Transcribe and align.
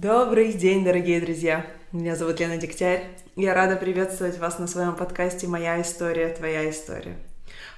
Добрый 0.00 0.52
день, 0.52 0.84
дорогие 0.84 1.20
друзья! 1.20 1.66
Меня 1.90 2.14
зовут 2.14 2.38
Лена 2.38 2.56
Дегтярь. 2.56 3.02
Я 3.34 3.52
рада 3.52 3.74
приветствовать 3.74 4.38
вас 4.38 4.60
на 4.60 4.68
своем 4.68 4.94
подкасте 4.94 5.48
«Моя 5.48 5.82
история, 5.82 6.28
твоя 6.28 6.70
история». 6.70 7.16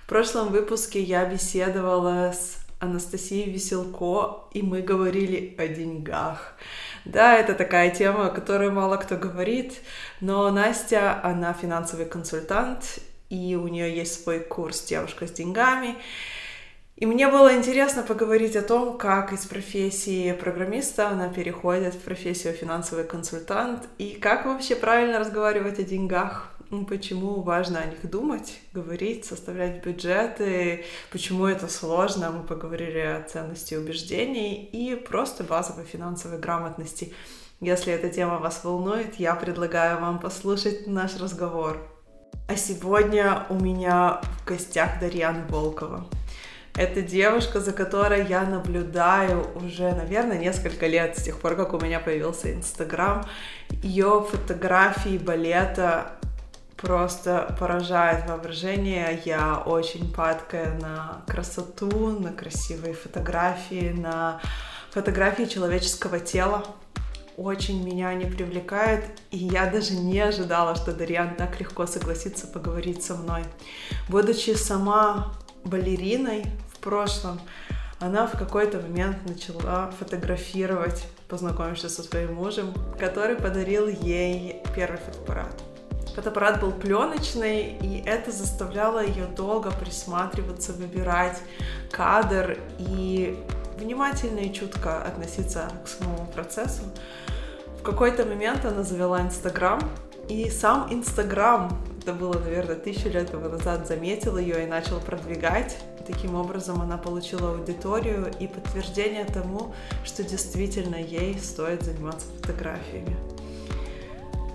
В 0.04 0.06
прошлом 0.06 0.48
выпуске 0.48 1.00
я 1.00 1.24
беседовала 1.24 2.34
с 2.34 2.58
Анастасией 2.78 3.50
Веселко, 3.50 4.44
и 4.52 4.60
мы 4.60 4.82
говорили 4.82 5.54
о 5.56 5.66
деньгах. 5.66 6.58
Да, 7.06 7.38
это 7.38 7.54
такая 7.54 7.88
тема, 7.88 8.26
о 8.26 8.30
которой 8.30 8.70
мало 8.70 8.98
кто 8.98 9.16
говорит, 9.16 9.80
но 10.20 10.50
Настя, 10.50 11.24
она 11.24 11.54
финансовый 11.54 12.04
консультант, 12.04 12.98
и 13.30 13.56
у 13.56 13.66
нее 13.66 13.96
есть 13.96 14.22
свой 14.22 14.40
курс 14.40 14.82
«Девушка 14.82 15.26
с 15.26 15.30
деньгами», 15.30 15.96
и 17.00 17.06
мне 17.06 17.28
было 17.28 17.56
интересно 17.56 18.02
поговорить 18.02 18.56
о 18.56 18.62
том, 18.62 18.98
как 18.98 19.32
из 19.32 19.46
профессии 19.46 20.32
программиста 20.32 21.08
она 21.08 21.28
переходит 21.30 21.94
в 21.94 22.00
профессию 22.00 22.52
финансовый 22.52 23.04
консультант, 23.04 23.88
и 23.96 24.10
как 24.20 24.44
вообще 24.44 24.76
правильно 24.76 25.18
разговаривать 25.18 25.78
о 25.78 25.82
деньгах, 25.82 26.52
почему 26.86 27.40
важно 27.40 27.80
о 27.80 27.86
них 27.86 28.08
думать, 28.08 28.60
говорить, 28.74 29.24
составлять 29.24 29.82
бюджеты, 29.82 30.84
почему 31.10 31.46
это 31.46 31.68
сложно, 31.68 32.30
мы 32.30 32.42
поговорили 32.42 32.98
о 32.98 33.22
ценности 33.22 33.74
убеждений 33.74 34.62
и 34.62 34.94
просто 34.94 35.42
базовой 35.42 35.86
финансовой 35.86 36.38
грамотности. 36.38 37.14
Если 37.60 37.94
эта 37.94 38.10
тема 38.10 38.38
вас 38.40 38.62
волнует, 38.62 39.14
я 39.14 39.34
предлагаю 39.36 40.00
вам 40.00 40.18
послушать 40.18 40.86
наш 40.86 41.18
разговор. 41.18 41.78
А 42.46 42.56
сегодня 42.56 43.46
у 43.48 43.54
меня 43.54 44.20
в 44.22 44.46
гостях 44.46 45.00
Дарьяна 45.00 45.46
Волкова. 45.48 46.06
Это 46.80 47.02
девушка, 47.02 47.60
за 47.60 47.72
которой 47.72 48.26
я 48.26 48.42
наблюдаю 48.42 49.46
уже, 49.54 49.92
наверное, 49.92 50.38
несколько 50.38 50.86
лет, 50.86 51.18
с 51.18 51.22
тех 51.22 51.38
пор, 51.38 51.54
как 51.54 51.74
у 51.74 51.78
меня 51.78 52.00
появился 52.00 52.54
Инстаграм. 52.54 53.22
Ее 53.82 54.26
фотографии 54.26 55.18
балета 55.18 56.12
просто 56.78 57.54
поражает 57.60 58.26
воображение. 58.26 59.20
Я 59.26 59.58
очень 59.58 60.10
падкая 60.10 60.72
на 60.80 61.20
красоту, 61.26 62.18
на 62.18 62.32
красивые 62.32 62.94
фотографии, 62.94 63.92
на 63.94 64.40
фотографии 64.90 65.44
человеческого 65.44 66.18
тела. 66.18 66.64
Очень 67.36 67.84
меня 67.84 68.08
они 68.08 68.24
привлекают, 68.24 69.04
и 69.30 69.36
я 69.36 69.66
даже 69.66 69.92
не 69.92 70.18
ожидала, 70.18 70.74
что 70.76 70.94
Дарьян 70.94 71.34
так 71.34 71.60
легко 71.60 71.86
согласится 71.86 72.46
поговорить 72.46 73.04
со 73.04 73.16
мной. 73.16 73.44
Будучи 74.08 74.54
сама 74.54 75.34
балериной 75.62 76.46
прошлом, 76.80 77.40
она 78.00 78.26
в 78.26 78.38
какой-то 78.38 78.78
момент 78.78 79.18
начала 79.28 79.90
фотографировать, 79.98 81.06
познакомившись 81.28 81.94
со 81.94 82.02
своим 82.02 82.34
мужем, 82.34 82.72
который 82.98 83.36
подарил 83.36 83.88
ей 83.88 84.62
первый 84.74 84.98
фотоаппарат. 84.98 85.62
Фотоаппарат 86.14 86.60
был 86.60 86.72
пленочный, 86.72 87.76
и 87.80 88.02
это 88.04 88.32
заставляло 88.32 89.04
ее 89.04 89.26
долго 89.26 89.70
присматриваться, 89.70 90.72
выбирать 90.72 91.40
кадр 91.92 92.58
и 92.78 93.38
внимательно 93.76 94.40
и 94.40 94.52
чутко 94.52 95.02
относиться 95.02 95.70
к 95.84 95.88
самому 95.88 96.26
процессу. 96.26 96.82
В 97.78 97.82
какой-то 97.82 98.24
момент 98.24 98.64
она 98.64 98.82
завела 98.82 99.20
Инстаграм, 99.20 99.80
и 100.28 100.48
сам 100.50 100.92
Инстаграм 100.92 101.70
это 102.10 102.18
было, 102.18 102.38
наверное, 102.38 102.74
тысячу 102.74 103.08
лет 103.08 103.32
назад, 103.32 103.86
заметил 103.86 104.36
ее 104.36 104.64
и 104.64 104.66
начал 104.66 104.98
продвигать. 104.98 105.78
Таким 106.06 106.34
образом, 106.34 106.82
она 106.82 106.98
получила 106.98 107.52
аудиторию 107.52 108.32
и 108.40 108.48
подтверждение 108.48 109.24
тому, 109.24 109.72
что 110.04 110.24
действительно 110.24 110.96
ей 110.96 111.38
стоит 111.38 111.82
заниматься 111.82 112.26
фотографиями. 112.40 113.16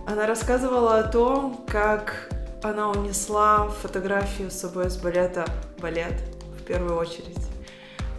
Она 0.06 0.28
рассказывала 0.28 1.00
о 1.00 1.04
том, 1.04 1.64
как 1.68 2.30
она 2.62 2.90
унесла 2.90 3.70
фотографию 3.70 4.52
с 4.52 4.56
собой 4.56 4.90
с 4.90 4.98
балета 4.98 5.46
балет 5.80 6.22
в 6.60 6.64
первую 6.64 6.98
очередь, 6.98 7.48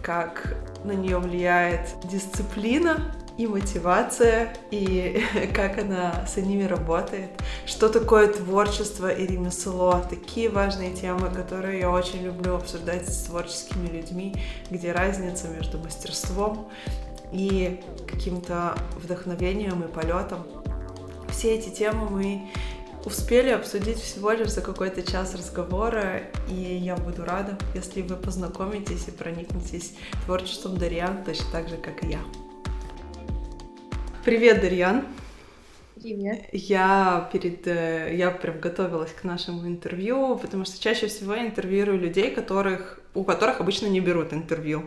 как 0.01 0.55
на 0.83 0.93
нее 0.93 1.19
влияет 1.19 1.81
дисциплина 2.09 3.13
и 3.37 3.45
мотивация, 3.45 4.53
и 4.71 5.23
как 5.53 5.77
она 5.77 6.25
с 6.25 6.37
ними 6.37 6.63
работает, 6.63 7.29
что 7.65 7.89
такое 7.89 8.27
творчество 8.27 9.09
и 9.09 9.25
ремесло, 9.27 10.03
такие 10.09 10.49
важные 10.49 10.93
темы, 10.93 11.29
которые 11.29 11.79
я 11.79 11.91
очень 11.91 12.23
люблю 12.23 12.55
обсуждать 12.55 13.07
с 13.07 13.23
творческими 13.23 13.87
людьми, 13.87 14.35
где 14.69 14.91
разница 14.91 15.47
между 15.47 15.77
мастерством 15.77 16.67
и 17.31 17.81
каким-то 18.07 18.75
вдохновением 18.95 19.83
и 19.83 19.87
полетом. 19.87 20.45
Все 21.29 21.55
эти 21.55 21.69
темы 21.69 22.09
мы 22.09 22.49
успели 23.05 23.49
обсудить 23.49 23.99
всего 23.99 24.31
лишь 24.31 24.49
за 24.49 24.61
какой-то 24.61 25.03
час 25.03 25.35
разговора, 25.35 26.23
и 26.49 26.53
я 26.53 26.95
буду 26.95 27.23
рада, 27.23 27.57
если 27.75 28.01
вы 28.01 28.15
познакомитесь 28.15 29.07
и 29.07 29.11
проникнетесь 29.11 29.93
творчеством 30.25 30.77
Дарьян 30.77 31.23
точно 31.23 31.45
так 31.51 31.69
же, 31.69 31.77
как 31.77 32.03
и 32.03 32.07
я. 32.07 32.46
Привет, 34.27 34.59
Дарьян. 34.59 35.05
Привет. 35.95 36.49
Я 36.51 37.29
перед... 37.31 37.65
Э, 37.65 38.13
я 38.13 38.29
прям 38.29 38.59
готовилась 38.59 39.13
к 39.13 39.23
нашему 39.23 39.65
интервью, 39.65 40.37
потому 40.37 40.65
что 40.65 40.83
чаще 40.83 41.07
всего 41.07 41.33
я 41.33 41.45
интервьюирую 41.45 41.97
людей, 41.97 42.31
которых, 42.31 42.99
у 43.13 43.23
которых 43.23 43.61
обычно 43.61 43.85
не 43.85 44.01
берут 44.01 44.33
интервью. 44.33 44.83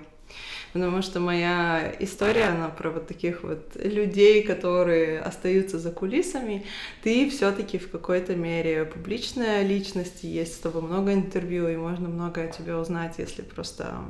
Потому 0.75 1.01
что 1.01 1.21
моя 1.21 1.91
история, 2.01 2.49
она 2.49 2.69
про 2.69 2.91
вот 2.91 3.09
таких 3.09 3.43
вот 3.43 3.77
людей, 3.77 4.43
которые 4.43 5.21
остаются 5.21 5.79
за 5.79 5.91
кулисами. 5.91 6.67
Ты 7.03 7.31
все-таки 7.31 7.79
в 7.79 7.91
какой-то 7.91 8.37
мере 8.37 8.85
публичная 8.85 9.63
личность, 9.63 10.23
есть 10.23 10.57
с 10.57 10.59
тобой 10.59 10.83
много 10.83 11.15
интервью, 11.15 11.67
и 11.67 11.77
можно 11.77 12.11
многое 12.11 12.51
о 12.51 12.53
тебе 12.53 12.75
узнать, 12.75 13.15
если 13.17 13.41
просто 13.41 14.01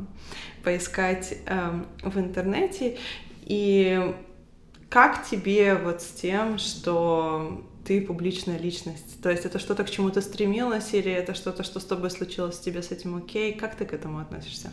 поискать 0.64 1.38
эм, 1.46 1.86
в 2.02 2.18
интернете. 2.18 2.98
И 3.42 4.12
как 4.90 5.24
тебе 5.26 5.76
вот 5.76 6.02
с 6.02 6.08
тем, 6.08 6.58
что 6.58 7.64
ты 7.86 8.02
публичная 8.02 8.58
личность? 8.58 9.22
То 9.22 9.30
есть 9.30 9.46
это 9.46 9.58
что-то, 9.58 9.84
к 9.84 9.90
чему 9.90 10.10
ты 10.10 10.20
стремилась, 10.20 10.92
или 10.92 11.10
это 11.10 11.32
что-то, 11.34 11.62
что 11.62 11.80
с 11.80 11.84
тобой 11.84 12.10
случилось, 12.10 12.58
тебе 12.58 12.82
с 12.82 12.90
этим 12.90 13.16
окей? 13.16 13.54
Как 13.54 13.76
ты 13.76 13.86
к 13.86 13.92
этому 13.92 14.18
относишься? 14.18 14.70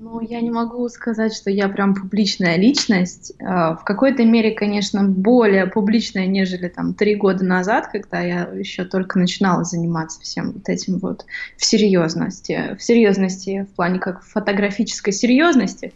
Ну, 0.00 0.20
я 0.20 0.40
не 0.40 0.50
могу 0.50 0.88
сказать, 0.90 1.34
что 1.34 1.50
я 1.50 1.68
прям 1.68 1.94
публичная 1.94 2.56
личность. 2.56 3.32
А, 3.40 3.74
в 3.74 3.82
какой-то 3.84 4.24
мере, 4.24 4.52
конечно, 4.52 5.02
более 5.02 5.66
публичная, 5.66 6.26
нежели 6.26 6.68
там 6.68 6.94
три 6.94 7.16
года 7.16 7.44
назад, 7.44 7.88
когда 7.88 8.20
я 8.20 8.42
еще 8.54 8.84
только 8.84 9.18
начинала 9.18 9.64
заниматься 9.64 10.20
всем 10.20 10.52
вот 10.52 10.68
этим 10.68 10.98
вот 10.98 11.26
в 11.56 11.64
серьезности, 11.64 12.76
в 12.78 12.82
серьезности 12.82 13.66
в 13.68 13.74
плане 13.74 13.98
как 13.98 14.22
фотографической 14.22 15.12
серьезности, 15.12 15.92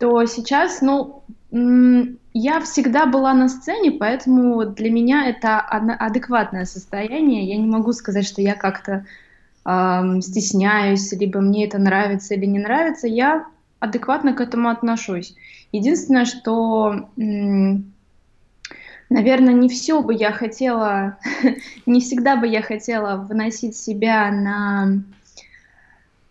то 0.00 0.24
сейчас, 0.26 0.80
ну, 0.80 1.22
я 1.56 2.60
всегда 2.60 3.06
была 3.06 3.32
на 3.32 3.48
сцене, 3.48 3.92
поэтому 3.92 4.64
для 4.64 4.90
меня 4.90 5.28
это 5.28 5.60
адекватное 5.60 6.64
состояние. 6.64 7.44
Я 7.44 7.56
не 7.56 7.66
могу 7.66 7.92
сказать, 7.92 8.26
что 8.26 8.42
я 8.42 8.56
как-то 8.56 9.06
э, 9.64 10.20
стесняюсь, 10.20 11.12
либо 11.12 11.40
мне 11.40 11.66
это 11.66 11.78
нравится 11.78 12.34
или 12.34 12.46
не 12.46 12.58
нравится. 12.58 13.06
Я 13.06 13.46
адекватно 13.78 14.32
к 14.32 14.40
этому 14.40 14.68
отношусь. 14.68 15.36
Единственное, 15.70 16.24
что, 16.24 17.08
наверное, 17.16 17.84
не 19.54 19.68
все 19.68 20.02
бы 20.02 20.12
я 20.12 20.32
хотела, 20.32 21.18
не 21.86 22.00
всегда 22.00 22.36
бы 22.36 22.48
я 22.48 22.62
хотела 22.62 23.16
выносить 23.16 23.76
себя 23.76 24.32
на 24.32 25.04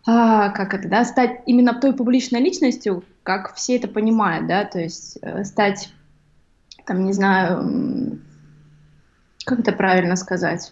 а, 0.05 0.49
как 0.49 0.73
это, 0.73 0.89
да, 0.89 1.05
стать 1.05 1.43
именно 1.45 1.73
той 1.73 1.93
публичной 1.93 2.41
личностью, 2.41 3.05
как 3.23 3.55
все 3.55 3.77
это 3.77 3.87
понимают, 3.87 4.47
да, 4.47 4.65
то 4.65 4.79
есть 4.79 5.17
э, 5.21 5.43
стать, 5.43 5.89
там, 6.85 7.05
не 7.05 7.13
знаю, 7.13 8.19
как 9.45 9.59
это 9.59 9.71
правильно 9.71 10.15
сказать? 10.15 10.71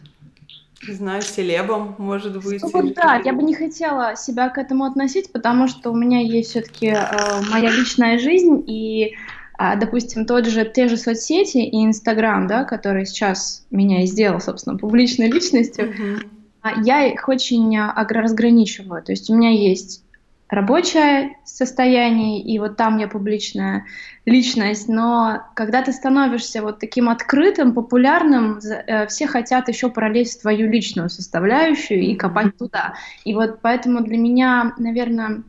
Не 0.88 0.94
знаю, 0.96 1.22
селебом, 1.22 1.96
может 1.98 2.44
быть. 2.44 2.62
Ну, 2.62 2.70
вот, 2.72 2.94
да, 2.96 3.22
я 3.24 3.34
бы 3.34 3.44
не 3.44 3.54
хотела 3.54 4.16
себя 4.16 4.50
к 4.50 4.58
этому 4.58 4.86
относить, 4.86 5.32
потому 5.32 5.68
что 5.68 5.92
у 5.92 5.96
меня 5.96 6.20
есть 6.20 6.50
все-таки 6.50 6.88
э, 6.88 7.42
моя 7.52 7.70
личная 7.70 8.20
жизнь, 8.20 8.64
и, 8.68 9.16
э, 9.60 9.80
допустим, 9.80 10.26
тот 10.26 10.48
же, 10.48 10.66
те 10.66 10.88
же 10.88 10.98
соцсети 10.98 11.60
и 11.60 11.86
Инстаграм, 11.86 12.48
да, 12.48 12.64
который 12.64 13.06
сейчас 13.06 13.66
меня 13.70 14.04
и 14.04 14.08
сделал, 14.08 14.40
собственно, 14.40 14.78
публичной 14.78 15.32
личностью, 15.32 15.92
mm-hmm 15.92 16.42
я 16.84 17.06
их 17.08 17.28
очень 17.28 17.76
а, 17.78 18.06
разграничиваю. 18.08 19.04
То 19.04 19.12
есть 19.12 19.30
у 19.30 19.36
меня 19.36 19.50
есть 19.50 20.04
рабочее 20.52 21.38
состояние, 21.46 22.42
и 22.42 22.60
вот 22.60 22.76
там 22.76 22.98
я 22.98 23.08
публичная 23.08 23.86
личность, 24.26 24.90
но 24.90 25.44
когда 25.56 25.82
ты 25.82 25.94
становишься 25.94 26.62
вот 26.62 26.80
таким 26.80 27.10
открытым, 27.10 27.74
популярным, 27.74 28.60
э, 28.60 29.08
все 29.08 29.28
хотят 29.28 29.70
еще 29.70 29.90
пролезть 29.90 30.38
в 30.38 30.42
твою 30.42 30.70
личную 30.70 31.10
составляющую 31.10 32.02
и 32.02 32.16
копать 32.16 32.58
туда. 32.58 32.96
И 33.24 33.34
вот 33.34 33.60
поэтому 33.62 34.04
для 34.04 34.18
меня, 34.18 34.74
наверное, 34.78 35.44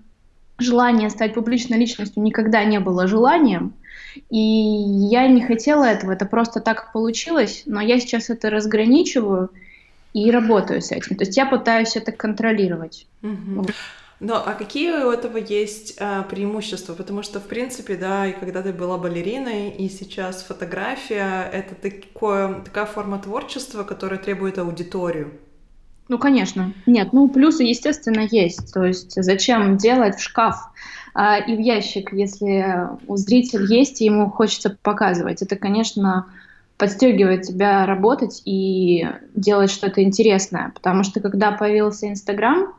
желание 0.58 1.10
стать 1.10 1.34
публичной 1.34 1.78
личностью 1.78 2.22
никогда 2.22 2.64
не 2.64 2.78
было 2.78 3.08
желанием, 3.08 3.74
И 4.30 4.38
я 4.38 5.26
не 5.26 5.42
хотела 5.42 5.84
этого, 5.84 6.12
это 6.12 6.26
просто 6.26 6.60
так 6.60 6.92
получилось, 6.92 7.62
но 7.66 7.80
я 7.80 7.98
сейчас 7.98 8.30
это 8.30 8.50
разграничиваю 8.50 9.50
и 10.12 10.30
работаю 10.30 10.80
с 10.80 10.92
этим. 10.92 11.16
То 11.16 11.24
есть 11.24 11.36
я 11.36 11.46
пытаюсь 11.46 11.96
это 11.96 12.12
контролировать. 12.12 13.06
Угу. 13.22 13.66
Но 14.22 14.36
а 14.36 14.54
какие 14.54 15.04
у 15.04 15.10
этого 15.10 15.36
есть 15.36 15.96
а, 15.98 16.22
преимущества? 16.22 16.94
Потому 16.94 17.24
что, 17.24 17.40
в 17.40 17.48
принципе, 17.48 17.96
да, 17.96 18.28
и 18.28 18.32
когда 18.32 18.62
ты 18.62 18.72
была 18.72 18.96
балериной, 18.96 19.70
и 19.70 19.88
сейчас 19.88 20.44
фотография— 20.44 21.50
это 21.52 21.74
такое, 21.74 22.60
такая 22.60 22.86
форма 22.86 23.18
творчества, 23.18 23.82
которая 23.82 24.20
требует 24.20 24.58
аудиторию. 24.58 25.32
Ну, 26.08 26.18
конечно. 26.18 26.72
Нет, 26.86 27.12
ну, 27.12 27.28
плюсы, 27.28 27.64
естественно, 27.64 28.20
есть. 28.30 28.72
То 28.72 28.84
есть 28.84 29.20
зачем 29.20 29.76
делать 29.76 30.14
в 30.14 30.22
шкаф 30.22 30.70
а, 31.14 31.38
и 31.38 31.56
в 31.56 31.58
ящик, 31.58 32.12
если 32.12 32.90
у 33.08 33.16
зрителя 33.16 33.66
есть, 33.66 34.00
и 34.00 34.04
ему 34.04 34.30
хочется 34.30 34.78
показывать? 34.82 35.42
Это, 35.42 35.56
конечно, 35.56 36.26
подстегивает 36.78 37.42
тебя 37.42 37.86
работать 37.86 38.40
и 38.44 39.04
делать 39.34 39.72
что-то 39.72 40.00
интересное. 40.00 40.70
Потому 40.72 41.02
что 41.02 41.18
когда 41.18 41.50
появился 41.50 42.08
Инстаграм 42.08 42.72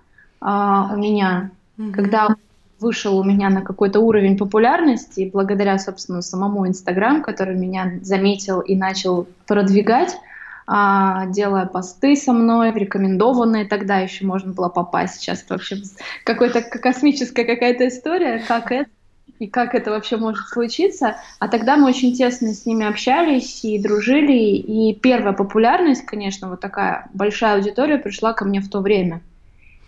у 0.44 0.98
меня, 0.98 1.51
mm-hmm. 1.78 1.92
когда 1.92 2.36
вышел 2.80 3.18
у 3.18 3.24
меня 3.24 3.50
на 3.50 3.62
какой-то 3.62 4.01
уровень 4.01 4.38
популярности, 4.38 5.30
благодаря, 5.31 5.80
собственно, 5.80 6.22
самому 6.22 6.68
Инстаграм, 6.68 7.24
который 7.24 7.56
меня 7.56 7.94
заметил 8.01 8.60
и 8.60 8.75
начал 8.75 9.28
продвигать, 9.48 10.18
а, 10.68 11.25
делая 11.28 11.66
посты 11.66 12.16
со 12.16 12.34
мной, 12.34 12.72
рекомендованные, 12.72 13.66
тогда 13.66 14.00
еще 14.00 14.25
можно 14.25 14.54
было 14.54 14.69
попасть, 14.69 15.16
сейчас 15.16 15.45
вообще 15.50 15.78
какой-то 16.24 16.62
космическая 16.62 17.45
какая-то 17.45 17.88
история, 17.88 18.44
как 18.48 18.72
это 18.72 18.90
и 19.40 19.48
как 19.48 19.75
это 19.75 19.92
вообще 19.92 20.16
может 20.18 20.48
случиться. 20.48 21.18
А 21.40 21.48
тогда 21.48 21.75
мы 21.75 21.90
очень 21.90 22.16
тесно 22.16 22.54
с 22.54 22.66
ними 22.66 22.86
общались 22.86 23.66
и 23.66 23.81
дружили, 23.81 24.34
и 24.34 24.95
первая 24.95 25.34
популярность, 25.34 26.06
конечно, 26.06 26.50
вот 26.50 26.62
такая 26.62 27.10
большая 27.13 27.56
аудитория 27.56 27.98
пришла 27.98 28.34
ко 28.34 28.45
мне 28.45 28.62
в 28.62 28.69
то 28.69 28.80
время. 28.80 29.22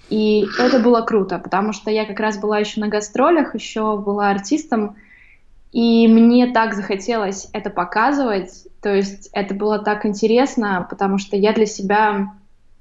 И 0.09 0.45
это 0.59 0.79
было 0.79 1.01
круто, 1.01 1.39
потому 1.39 1.73
что 1.73 1.89
я 1.89 2.05
как 2.05 2.19
раз 2.19 2.37
была 2.37 2.59
еще 2.59 2.79
на 2.79 2.87
гастролях, 2.87 3.55
еще 3.55 3.97
была 3.97 4.29
артистом, 4.29 4.95
и 5.71 6.07
мне 6.07 6.47
так 6.53 6.73
захотелось 6.73 7.49
это 7.51 7.69
показывать, 7.69 8.67
то 8.81 8.93
есть 8.93 9.29
это 9.33 9.53
было 9.55 9.79
так 9.79 10.05
интересно, 10.05 10.85
потому 10.89 11.17
что 11.17 11.35
я 11.35 11.53
для 11.53 11.65
себя 11.65 12.31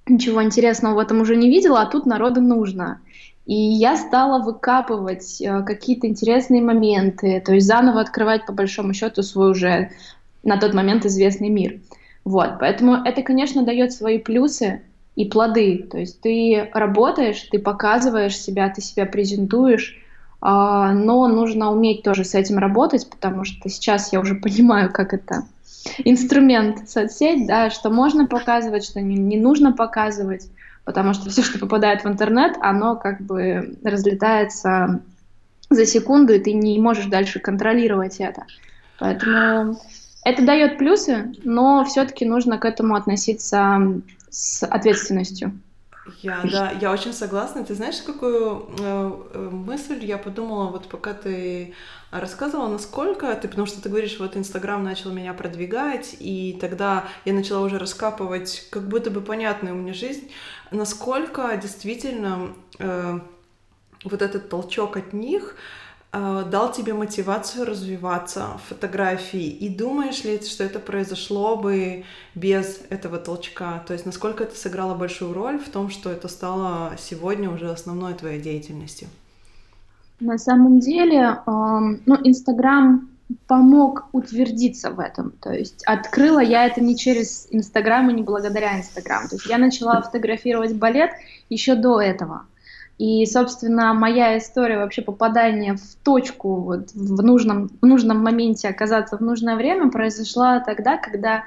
ничего 0.07 0.43
интересного 0.43 0.95
в 0.95 0.99
этом 0.99 1.21
уже 1.21 1.35
не 1.35 1.49
видела, 1.49 1.81
а 1.81 1.87
тут 1.87 2.07
народу 2.07 2.41
нужно. 2.41 3.01
И 3.47 3.55
я 3.55 3.97
стала 3.97 4.43
выкапывать 4.43 5.41
э, 5.41 5.63
какие-то 5.63 6.07
интересные 6.07 6.63
моменты, 6.63 7.43
то 7.45 7.53
есть 7.53 7.67
заново 7.67 8.01
открывать 8.01 8.47
по 8.47 8.53
большому 8.53 8.95
счету 8.95 9.23
свой 9.23 9.51
уже 9.51 9.91
на 10.43 10.59
тот 10.59 10.73
момент 10.73 11.05
известный 11.05 11.49
мир. 11.49 11.81
Вот, 12.25 12.59
поэтому 12.59 12.95
это, 12.95 13.23
конечно, 13.23 13.65
дает 13.65 13.93
свои 13.93 14.19
плюсы 14.19 14.83
и 15.17 15.25
плоды. 15.27 15.87
То 15.91 15.99
есть 15.99 16.21
ты 16.21 16.69
работаешь, 16.73 17.43
ты 17.51 17.59
показываешь 17.59 18.37
себя, 18.37 18.69
ты 18.69 18.81
себя 18.81 19.07
презентуешь, 19.07 19.97
а, 20.41 20.93
но 20.93 21.27
нужно 21.29 21.71
уметь 21.71 22.03
тоже 22.03 22.25
с 22.25 22.35
этим 22.35 22.59
работать, 22.59 23.09
потому 23.09 23.45
что 23.45 23.69
сейчас 23.69 24.13
я 24.13 24.21
уже 24.21 24.35
понимаю, 24.43 24.93
как 24.93 25.15
это 25.15 25.45
инструмент 26.05 26.89
соцсеть, 26.89 27.47
да, 27.47 27.71
что 27.71 27.91
можно 27.91 28.27
показывать, 28.27 28.85
что 28.85 29.01
не, 29.01 29.17
не 29.17 29.39
нужно 29.39 29.73
показывать, 29.73 30.49
потому 30.85 31.15
что 31.15 31.31
все, 31.31 31.43
что 31.43 31.59
попадает 31.59 32.05
в 32.05 32.09
интернет, 32.09 32.57
оно 32.61 32.97
как 32.97 33.21
бы 33.21 33.77
разлетается 33.85 35.03
за 35.71 35.87
секунду, 35.87 36.35
и 36.35 36.39
ты 36.39 36.53
не 36.53 36.79
можешь 36.79 37.07
дальше 37.07 37.39
контролировать 37.39 38.17
это. 38.19 38.45
Поэтому 38.99 39.79
это 40.25 40.45
дает 40.45 40.79
плюсы, 40.79 41.33
но 41.45 41.85
все-таки 41.85 42.25
нужно 42.25 42.59
к 42.59 42.65
этому 42.65 42.95
относиться 42.95 43.79
с 44.35 44.67
ответственностью. 44.67 45.53
Я, 46.21 46.43
да, 46.43 46.71
я 46.71 46.93
очень 46.93 47.15
согласна. 47.15 47.65
Ты 47.65 47.75
знаешь, 47.75 48.03
какую 48.03 48.69
э, 48.79 49.13
э, 49.33 49.49
мысль 49.51 50.05
я 50.05 50.19
подумала, 50.19 50.69
вот 50.71 50.87
пока 50.89 51.15
ты 51.15 51.73
рассказывала, 52.11 52.69
насколько 52.69 53.35
ты, 53.37 53.49
потому 53.49 53.67
что 53.67 53.81
ты 53.81 53.89
говоришь, 53.89 54.19
вот 54.19 54.37
Инстаграм 54.37 54.85
начал 54.85 55.13
меня 55.13 55.33
продвигать, 55.33 56.17
и 56.19 56.59
тогда 56.61 57.05
я 57.25 57.33
начала 57.33 57.65
уже 57.65 57.79
раскапывать 57.79 58.69
как 58.71 58.87
будто 58.87 59.11
бы 59.11 59.23
понятную 59.23 59.75
мне 59.75 59.95
жизнь, 59.95 60.31
насколько 60.71 61.57
действительно 61.57 62.55
э, 62.79 63.21
вот 64.05 64.21
этот 64.21 64.51
толчок 64.51 64.99
от 64.99 65.15
них 65.15 65.55
э, 65.55 65.84
дал 66.15 66.73
тебе 66.73 66.95
мотивацию 66.95 67.67
развиваться 67.67 68.59
в 68.59 68.69
фотографии? 68.69 69.49
И 69.49 69.69
думаешь 69.69 70.25
ли, 70.25 70.41
что 70.41 70.65
это 70.65 70.79
произошло 70.79 71.57
бы 71.57 72.05
без 72.35 72.81
этого 72.91 73.19
толчка? 73.19 73.83
То 73.87 73.93
есть 73.93 74.07
насколько 74.07 74.45
это 74.45 74.57
сыграло 74.57 74.95
большую 74.95 75.33
роль 75.33 75.59
в 75.59 75.69
том, 75.69 75.91
что 75.91 76.11
это 76.11 76.29
стало 76.29 76.93
сегодня 76.99 77.51
уже 77.51 77.71
основной 77.71 78.15
твоей 78.15 78.41
деятельностью? 78.41 79.09
На 80.21 80.39
самом 80.39 80.79
деле, 80.79 81.19
э, 81.19 81.41
ну, 81.47 82.17
Инстаграм 82.23 83.09
помог 83.47 84.05
утвердиться 84.13 84.91
в 84.91 85.01
этом. 85.01 85.33
То 85.41 85.53
есть 85.53 85.83
открыла 85.85 86.41
я 86.41 86.67
это 86.67 86.81
не 86.81 86.97
через 86.97 87.49
Инстаграм 87.51 88.09
и 88.11 88.15
не 88.15 88.23
благодаря 88.23 88.79
Инстаграм. 88.79 89.29
То 89.29 89.37
есть 89.37 89.47
я 89.47 89.59
начала 89.59 90.01
фотографировать 90.03 90.75
балет 90.77 91.11
еще 91.49 91.75
до 91.75 92.01
этого. 92.01 92.47
И, 92.99 93.27
собственно, 93.27 93.93
моя 93.93 94.39
история 94.39 94.79
вообще 94.79 95.03
попадания 95.03 95.75
в 95.75 95.95
точку, 96.05 96.61
вот, 96.61 96.93
в, 96.93 97.23
нужном, 97.23 97.69
в 97.81 97.87
нужном 97.87 98.23
моменте 98.23 98.69
оказаться 98.69 99.17
в 99.17 99.21
нужное 99.21 99.57
время 99.57 99.91
произошла 99.91 100.61
тогда, 100.61 100.97
когда 100.97 101.45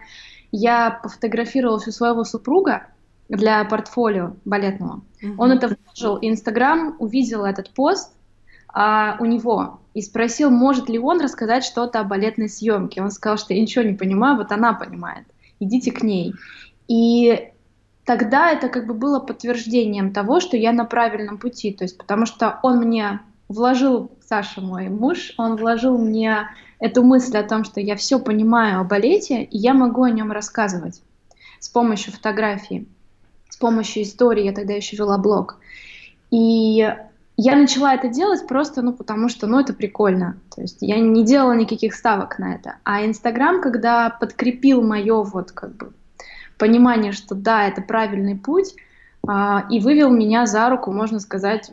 я 0.51 0.91
пофотографировалась 0.91 1.87
у 1.87 1.91
своего 1.91 2.23
супруга 2.25 2.87
для 3.29 3.63
портфолио 3.63 4.33
балетного. 4.43 5.01
Mm-hmm. 5.21 5.35
Он 5.37 5.51
это 5.51 5.77
вложил, 5.85 6.17
Инстаграм 6.21 6.95
увидел 6.99 7.45
этот 7.45 7.69
пост 7.69 8.13
а, 8.69 9.17
у 9.19 9.25
него 9.25 9.79
и 9.93 10.01
спросил, 10.01 10.51
может 10.51 10.89
ли 10.89 10.99
он 10.99 11.21
рассказать 11.21 11.63
что-то 11.63 11.99
о 11.99 12.03
балетной 12.03 12.49
съемке. 12.49 13.01
Он 13.01 13.09
сказал, 13.09 13.37
что 13.37 13.53
я 13.53 13.61
ничего 13.61 13.83
не 13.83 13.93
понимаю, 13.93 14.37
вот 14.37 14.51
она 14.51 14.73
понимает, 14.73 15.25
идите 15.59 15.91
к 15.91 16.03
ней. 16.03 16.33
И 16.87 17.51
тогда 18.07 18.51
это 18.51 18.69
как 18.69 18.87
бы 18.87 18.93
было 18.93 19.19
подтверждением 19.19 20.13
того, 20.13 20.39
что 20.39 20.55
я 20.55 20.71
на 20.71 20.85
правильном 20.85 21.37
пути, 21.37 21.73
то 21.73 21.83
есть 21.83 21.97
потому 21.97 22.25
что 22.25 22.57
он 22.63 22.77
мне 22.77 23.19
вложил, 23.49 24.09
Саша 24.25 24.61
мой 24.61 24.87
муж, 24.87 25.33
он 25.37 25.57
вложил 25.57 25.97
мне 25.97 26.49
эту 26.79 27.03
мысль 27.03 27.37
о 27.37 27.43
том, 27.43 27.65
что 27.65 27.81
я 27.81 27.97
все 27.97 28.17
понимаю 28.19 28.79
о 28.79 28.85
балете, 28.85 29.43
и 29.43 29.57
я 29.57 29.73
могу 29.73 30.03
о 30.03 30.09
нем 30.09 30.31
рассказывать 30.31 31.01
с 31.59 31.67
помощью 31.67 32.13
фотографии, 32.13 32.87
с 33.49 33.57
помощью 33.57 34.03
истории, 34.03 34.45
я 34.45 34.53
тогда 34.53 34.73
еще 34.73 34.95
вела 34.95 35.17
блог. 35.17 35.57
И 36.31 36.89
я 37.35 37.55
начала 37.55 37.93
это 37.93 38.07
делать 38.07 38.47
просто, 38.47 38.81
ну, 38.81 38.93
потому 38.93 39.27
что, 39.27 39.47
ну, 39.47 39.59
это 39.59 39.73
прикольно. 39.73 40.37
То 40.55 40.61
есть 40.61 40.77
я 40.79 40.97
не 40.97 41.25
делала 41.25 41.53
никаких 41.53 41.93
ставок 41.93 42.39
на 42.39 42.55
это. 42.55 42.77
А 42.83 43.05
Инстаграм, 43.05 43.61
когда 43.61 44.09
подкрепил 44.09 44.81
мое 44.81 45.23
вот 45.23 45.51
как 45.51 45.75
бы 45.75 45.91
понимание, 46.57 47.11
что 47.11 47.35
да, 47.35 47.67
это 47.67 47.81
правильный 47.81 48.35
путь, 48.35 48.75
а, 49.27 49.65
и 49.69 49.79
вывел 49.79 50.09
меня 50.09 50.45
за 50.45 50.69
руку, 50.69 50.91
можно 50.91 51.19
сказать, 51.19 51.71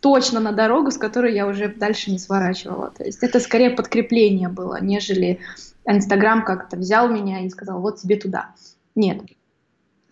точно 0.00 0.40
на 0.40 0.52
дорогу, 0.52 0.90
с 0.90 0.96
которой 0.96 1.34
я 1.34 1.46
уже 1.46 1.68
дальше 1.68 2.10
не 2.10 2.18
сворачивала. 2.18 2.90
То 2.96 3.04
есть 3.04 3.22
это 3.22 3.40
скорее 3.40 3.70
подкрепление 3.70 4.48
было, 4.48 4.80
нежели 4.80 5.40
Инстаграм 5.84 6.44
как-то 6.44 6.76
взял 6.76 7.08
меня 7.08 7.40
и 7.40 7.50
сказал, 7.50 7.80
вот 7.80 7.98
тебе 7.98 8.16
туда. 8.16 8.50
Нет. 8.94 9.22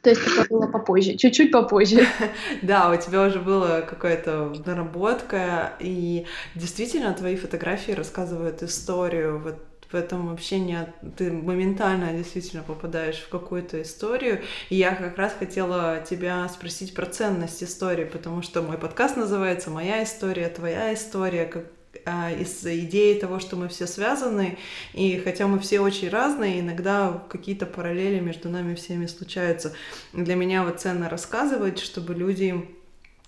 То 0.02 0.10
есть 0.10 0.22
это 0.26 0.48
было 0.48 0.66
попозже, 0.68 1.16
чуть-чуть 1.16 1.50
попозже. 1.50 2.06
Да, 2.62 2.90
у 2.90 2.96
тебя 2.96 3.24
уже 3.26 3.40
была 3.40 3.80
какая-то 3.80 4.54
наработка, 4.64 5.72
и 5.80 6.26
действительно 6.54 7.12
твои 7.12 7.36
фотографии 7.36 7.92
рассказывают 7.92 8.62
историю. 8.62 9.40
Вот 9.40 9.56
в 9.90 9.94
этом 9.94 10.28
вообще 10.28 10.58
не 10.58 10.86
ты 11.16 11.32
моментально 11.32 12.12
действительно 12.12 12.62
попадаешь 12.62 13.16
в 13.18 13.28
какую-то 13.28 13.80
историю. 13.80 14.42
И 14.68 14.76
я 14.76 14.94
как 14.94 15.16
раз 15.16 15.34
хотела 15.38 16.04
тебя 16.08 16.46
спросить 16.48 16.94
про 16.94 17.06
ценность 17.06 17.62
истории, 17.62 18.04
потому 18.04 18.42
что 18.42 18.62
мой 18.62 18.76
подкаст 18.76 19.16
называется 19.16 19.70
«Моя 19.70 20.04
история, 20.04 20.48
твоя 20.48 20.92
история», 20.92 21.46
как 21.46 21.64
а, 22.04 22.30
из 22.30 22.64
идеи 22.64 23.18
того, 23.18 23.38
что 23.38 23.56
мы 23.56 23.68
все 23.68 23.86
связаны, 23.86 24.58
и 24.92 25.18
хотя 25.18 25.46
мы 25.46 25.58
все 25.58 25.80
очень 25.80 26.10
разные, 26.10 26.60
иногда 26.60 27.22
какие-то 27.28 27.66
параллели 27.66 28.20
между 28.20 28.48
нами 28.48 28.74
всеми 28.74 29.06
случаются. 29.06 29.72
Для 30.12 30.34
меня 30.34 30.64
вот 30.64 30.80
ценно 30.80 31.08
рассказывать, 31.08 31.78
чтобы 31.78 32.14
люди 32.14 32.77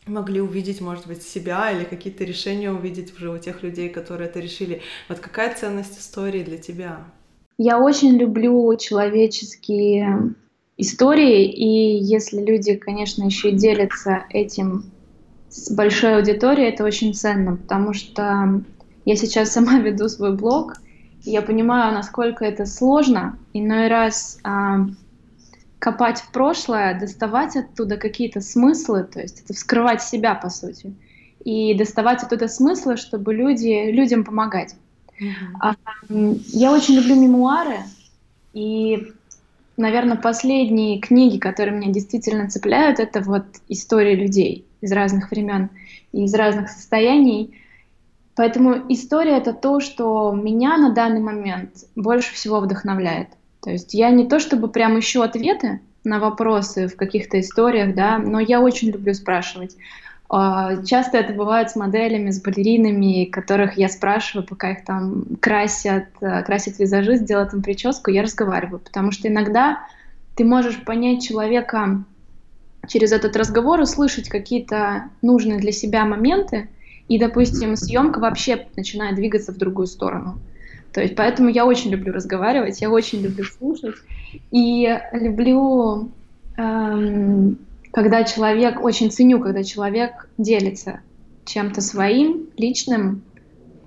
могли 0.06 0.40
увидеть, 0.40 0.80
может 0.80 1.06
быть, 1.06 1.22
себя 1.22 1.70
или 1.70 1.84
какие-то 1.84 2.24
решения 2.24 2.70
увидеть 2.70 3.14
уже 3.14 3.30
у 3.30 3.38
тех 3.38 3.62
людей, 3.62 3.88
которые 3.88 4.28
это 4.28 4.40
решили. 4.40 4.82
Вот 5.08 5.18
какая 5.20 5.54
ценность 5.54 5.98
истории 5.98 6.42
для 6.42 6.58
тебя? 6.58 7.04
Я 7.58 7.78
очень 7.78 8.16
люблю 8.16 8.74
человеческие 8.76 10.34
истории, 10.78 11.44
и 11.44 11.98
если 12.02 12.42
люди, 12.42 12.74
конечно, 12.74 13.24
еще 13.24 13.50
и 13.50 13.56
делятся 13.56 14.24
этим 14.30 14.84
с 15.50 15.70
большой 15.70 16.16
аудиторией, 16.16 16.70
это 16.70 16.84
очень 16.84 17.12
ценно, 17.12 17.56
потому 17.56 17.92
что 17.92 18.62
я 19.04 19.16
сейчас 19.16 19.50
сама 19.52 19.78
веду 19.78 20.08
свой 20.08 20.34
блог, 20.34 20.76
Я 21.22 21.42
понимаю, 21.42 21.92
насколько 21.92 22.46
это 22.46 22.64
сложно. 22.64 23.38
Иной 23.52 23.88
раз 23.88 24.38
а, 24.42 24.86
копать 25.80 26.20
в 26.20 26.30
прошлое, 26.30 26.96
доставать 26.96 27.56
оттуда 27.56 27.96
какие-то 27.96 28.40
смыслы, 28.40 29.02
то 29.02 29.20
есть 29.20 29.42
это 29.42 29.54
вскрывать 29.54 30.02
себя, 30.02 30.34
по 30.34 30.50
сути, 30.50 30.94
и 31.42 31.74
доставать 31.74 32.22
оттуда 32.22 32.48
смыслы, 32.48 32.96
чтобы 32.98 33.34
люди, 33.34 33.90
людям 33.90 34.22
помогать. 34.22 34.76
Mm-hmm. 35.18 36.42
Я 36.48 36.72
очень 36.72 36.94
люблю 36.94 37.16
мемуары, 37.16 37.78
и, 38.52 39.12
наверное, 39.78 40.18
последние 40.18 41.00
книги, 41.00 41.38
которые 41.38 41.76
меня 41.76 41.92
действительно 41.92 42.50
цепляют, 42.50 43.00
это 43.00 43.20
вот 43.20 43.46
истории 43.68 44.14
людей 44.14 44.66
из 44.82 44.92
разных 44.92 45.30
времен 45.30 45.70
и 46.12 46.24
из 46.24 46.34
разных 46.34 46.68
состояний. 46.68 47.58
Поэтому 48.36 48.84
история 48.90 49.38
это 49.38 49.54
то, 49.54 49.80
что 49.80 50.32
меня 50.32 50.76
на 50.76 50.92
данный 50.92 51.20
момент 51.20 51.86
больше 51.96 52.34
всего 52.34 52.60
вдохновляет. 52.60 53.28
То 53.62 53.70
есть 53.70 53.94
я 53.94 54.10
не 54.10 54.26
то 54.26 54.38
чтобы 54.38 54.68
прям 54.68 54.98
ищу 54.98 55.22
ответы 55.22 55.80
на 56.04 56.18
вопросы 56.18 56.88
в 56.88 56.96
каких-то 56.96 57.38
историях, 57.40 57.94
да, 57.94 58.18
но 58.18 58.40
я 58.40 58.60
очень 58.60 58.90
люблю 58.90 59.12
спрашивать. 59.14 59.76
А, 60.32 60.82
часто 60.84 61.18
это 61.18 61.32
бывает 61.32 61.70
с 61.70 61.76
моделями, 61.76 62.30
с 62.30 62.40
балеринами, 62.40 63.24
которых 63.24 63.76
я 63.76 63.88
спрашиваю, 63.88 64.46
пока 64.46 64.70
их 64.70 64.84
там 64.84 65.24
красят, 65.40 66.06
э, 66.20 66.42
красят 66.44 66.78
визажист, 66.78 67.24
делают 67.24 67.52
им 67.52 67.62
прическу, 67.62 68.10
я 68.10 68.22
разговариваю, 68.22 68.78
потому 68.78 69.10
что 69.10 69.26
иногда 69.26 69.80
ты 70.36 70.44
можешь 70.44 70.82
понять 70.84 71.26
человека 71.26 72.04
через 72.86 73.12
этот 73.12 73.36
разговор, 73.36 73.80
услышать 73.80 74.28
какие-то 74.28 75.10
нужные 75.20 75.58
для 75.58 75.72
себя 75.72 76.04
моменты, 76.04 76.68
и, 77.08 77.18
допустим, 77.18 77.74
съемка 77.74 78.20
вообще 78.20 78.68
начинает 78.76 79.16
двигаться 79.16 79.52
в 79.52 79.58
другую 79.58 79.88
сторону. 79.88 80.38
То 80.92 81.00
есть 81.00 81.14
поэтому 81.14 81.48
я 81.48 81.66
очень 81.66 81.90
люблю 81.90 82.12
разговаривать, 82.12 82.80
я 82.80 82.90
очень 82.90 83.20
люблю 83.20 83.44
слушать 83.44 83.96
и 84.50 84.98
люблю, 85.12 86.10
эм, 86.56 87.58
когда 87.92 88.24
человек, 88.24 88.82
очень 88.82 89.10
ценю, 89.10 89.40
когда 89.40 89.62
человек 89.62 90.28
делится 90.36 91.00
чем-то 91.44 91.80
своим, 91.80 92.48
личным, 92.56 93.22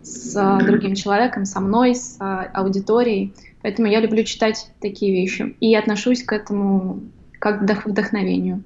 с 0.01 0.59
другим 0.65 0.95
человеком, 0.95 1.45
со 1.45 1.59
мной, 1.61 1.95
с 1.95 2.17
аудиторией. 2.19 3.33
Поэтому 3.61 3.87
я 3.87 4.01
люблю 4.01 4.23
читать 4.23 4.69
такие 4.81 5.13
вещи 5.13 5.55
и 5.61 5.73
отношусь 5.75 6.23
к 6.23 6.33
этому 6.33 7.01
как 7.39 7.65
к 7.65 7.85
вдохновению. 7.85 8.63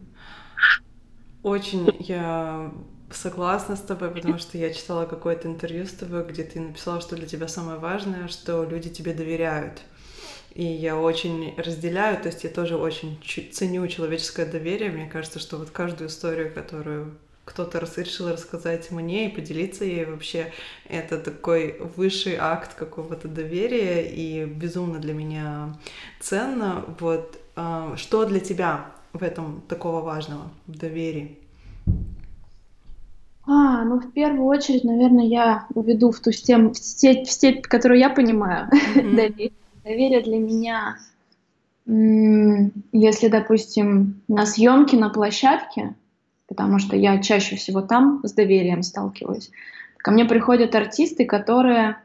Очень 1.43 1.87
я 1.99 2.71
согласна 3.11 3.75
с 3.75 3.81
тобой, 3.81 4.11
потому 4.11 4.37
что 4.37 4.57
я 4.57 4.73
читала 4.73 5.05
какое-то 5.05 5.47
интервью 5.47 5.85
с 5.85 5.91
тобой, 5.91 6.25
где 6.25 6.43
ты 6.43 6.59
написала, 6.59 7.01
что 7.01 7.15
для 7.15 7.27
тебя 7.27 7.47
самое 7.47 7.79
важное, 7.79 8.27
что 8.27 8.63
люди 8.63 8.89
тебе 8.89 9.13
доверяют. 9.13 9.81
И 10.53 10.63
я 10.63 10.97
очень 10.97 11.53
разделяю, 11.57 12.21
то 12.21 12.29
есть 12.29 12.43
я 12.43 12.49
тоже 12.49 12.77
очень 12.77 13.19
ценю 13.51 13.87
человеческое 13.87 14.45
доверие. 14.45 14.89
Мне 14.89 15.07
кажется, 15.07 15.39
что 15.39 15.57
вот 15.57 15.69
каждую 15.69 16.09
историю, 16.09 16.53
которую 16.53 17.15
кто-то 17.45 17.79
решил 17.79 18.29
рассказать 18.29 18.91
мне 18.91 19.27
и 19.27 19.35
поделиться 19.35 19.85
ей 19.85 20.03
вообще, 20.05 20.51
это 20.89 21.17
такой 21.17 21.79
высший 21.95 22.35
акт 22.35 22.73
какого-то 22.73 23.29
доверия 23.29 24.05
и 24.05 24.45
безумно 24.45 24.99
для 24.99 25.13
меня 25.13 25.77
ценно. 26.19 26.83
Вот 26.99 27.39
а, 27.55 27.95
что 27.95 28.25
для 28.25 28.41
тебя 28.41 28.91
в 29.13 29.23
этом 29.23 29.61
такого 29.69 30.01
важного, 30.01 30.51
в 30.65 30.77
доверии? 30.77 31.37
А, 33.47 33.85
ну 33.85 33.99
в 33.99 34.11
первую 34.11 34.45
очередь, 34.45 34.83
наверное, 34.83 35.25
я 35.25 35.67
уведу 35.73 36.11
в 36.11 36.19
ту 36.19 36.33
степь, 36.33 36.73
в 36.73 36.77
степь, 36.77 37.25
в 37.25 37.31
степь 37.31 37.65
которую 37.65 37.99
я 37.99 38.09
понимаю. 38.09 38.69
Mm-hmm. 38.69 39.15
доверие. 39.15 39.51
доверие 39.85 40.21
для 40.21 40.37
меня, 40.37 40.97
если, 42.91 43.29
допустим, 43.29 44.21
на 44.27 44.45
съемке 44.45 44.97
на 44.97 45.09
площадке, 45.09 45.95
потому 46.49 46.79
что 46.79 46.97
я 46.97 47.21
чаще 47.21 47.55
всего 47.55 47.81
там 47.81 48.19
с 48.23 48.33
доверием 48.33 48.83
сталкиваюсь, 48.83 49.49
ко 49.97 50.11
мне 50.11 50.25
приходят 50.25 50.75
артисты, 50.75 51.25
которые, 51.25 51.97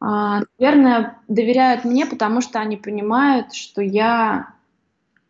а, 0.00 0.40
наверное, 0.58 1.18
доверяют 1.28 1.84
мне, 1.84 2.06
потому 2.06 2.40
что 2.40 2.60
они 2.60 2.78
понимают, 2.78 3.52
что 3.52 3.82
я 3.82 4.54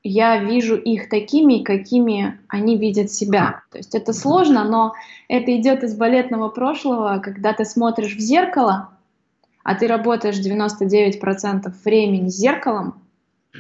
я 0.02 0.42
вижу 0.42 0.76
их 0.76 1.08
такими, 1.08 1.62
какими 1.62 2.38
они 2.48 2.76
видят 2.76 3.10
себя. 3.10 3.62
То 3.70 3.78
есть 3.78 3.94
это 3.94 4.12
сложно, 4.12 4.64
но 4.64 4.94
это 5.28 5.54
идет 5.56 5.82
из 5.84 5.94
балетного 5.94 6.48
прошлого, 6.48 7.20
когда 7.22 7.52
ты 7.52 7.64
смотришь 7.64 8.16
в 8.16 8.20
зеркало, 8.20 8.90
а 9.62 9.74
ты 9.74 9.86
работаешь 9.86 10.38
99% 10.38 11.72
времени 11.84 12.28
с 12.28 12.36
зеркалом, 12.36 13.02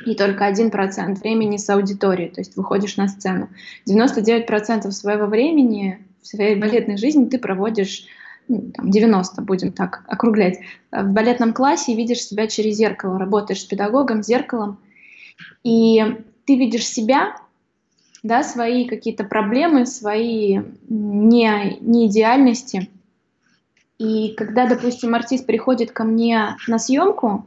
и 0.06 0.14
только 0.14 0.48
1% 0.48 1.18
времени 1.20 1.56
с 1.56 1.68
аудиторией, 1.68 2.30
то 2.30 2.40
есть 2.40 2.56
выходишь 2.56 2.96
на 2.96 3.08
сцену. 3.08 3.48
99% 3.88 4.90
своего 4.92 5.26
времени 5.26 6.06
в 6.22 6.26
своей 6.28 6.54
балетной 6.54 6.96
жизни 6.96 7.28
ты 7.28 7.38
проводишь 7.38 8.06
ну, 8.46 8.70
там, 8.72 8.90
90, 8.90 9.42
будем 9.42 9.72
так 9.72 10.04
округлять, 10.06 10.58
в 10.92 11.08
балетном 11.08 11.52
классе 11.52 11.92
и 11.92 11.96
видишь 11.96 12.22
себя 12.22 12.46
через 12.46 12.76
зеркало, 12.76 13.18
работаешь 13.18 13.62
с 13.62 13.64
педагогом, 13.64 14.22
зеркалом, 14.22 14.78
и 15.64 16.22
ты 16.50 16.56
видишь 16.56 16.88
себя, 16.88 17.36
да, 18.24 18.42
свои 18.42 18.84
какие-то 18.88 19.22
проблемы, 19.22 19.86
свои 19.86 20.58
не, 20.88 21.78
неидеальности. 21.80 22.90
И 23.98 24.34
когда, 24.36 24.66
допустим, 24.66 25.14
артист 25.14 25.46
приходит 25.46 25.92
ко 25.92 26.02
мне 26.02 26.56
на 26.66 26.80
съемку, 26.80 27.46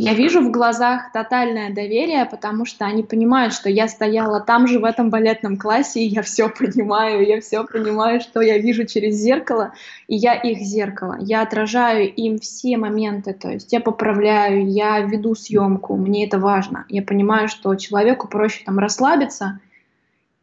я 0.00 0.14
вижу 0.14 0.40
в 0.40 0.52
глазах 0.52 1.10
тотальное 1.10 1.74
доверие, 1.74 2.24
потому 2.24 2.64
что 2.64 2.84
они 2.84 3.02
понимают, 3.02 3.52
что 3.52 3.68
я 3.68 3.88
стояла 3.88 4.38
там 4.38 4.68
же 4.68 4.78
в 4.78 4.84
этом 4.84 5.10
балетном 5.10 5.56
классе, 5.56 6.04
и 6.04 6.06
я 6.06 6.22
все 6.22 6.48
понимаю, 6.48 7.26
я 7.26 7.40
все 7.40 7.64
понимаю, 7.64 8.20
что 8.20 8.40
я 8.40 8.58
вижу 8.58 8.86
через 8.86 9.16
зеркало, 9.16 9.72
и 10.06 10.14
я 10.14 10.34
их 10.34 10.60
зеркало. 10.60 11.16
Я 11.18 11.42
отражаю 11.42 12.08
им 12.14 12.38
все 12.38 12.76
моменты, 12.76 13.32
то 13.32 13.50
есть 13.50 13.72
я 13.72 13.80
поправляю, 13.80 14.70
я 14.70 15.00
веду 15.00 15.34
съемку, 15.34 15.96
мне 15.96 16.26
это 16.26 16.38
важно. 16.38 16.84
Я 16.88 17.02
понимаю, 17.02 17.48
что 17.48 17.74
человеку 17.74 18.28
проще 18.28 18.62
там 18.64 18.78
расслабиться, 18.78 19.58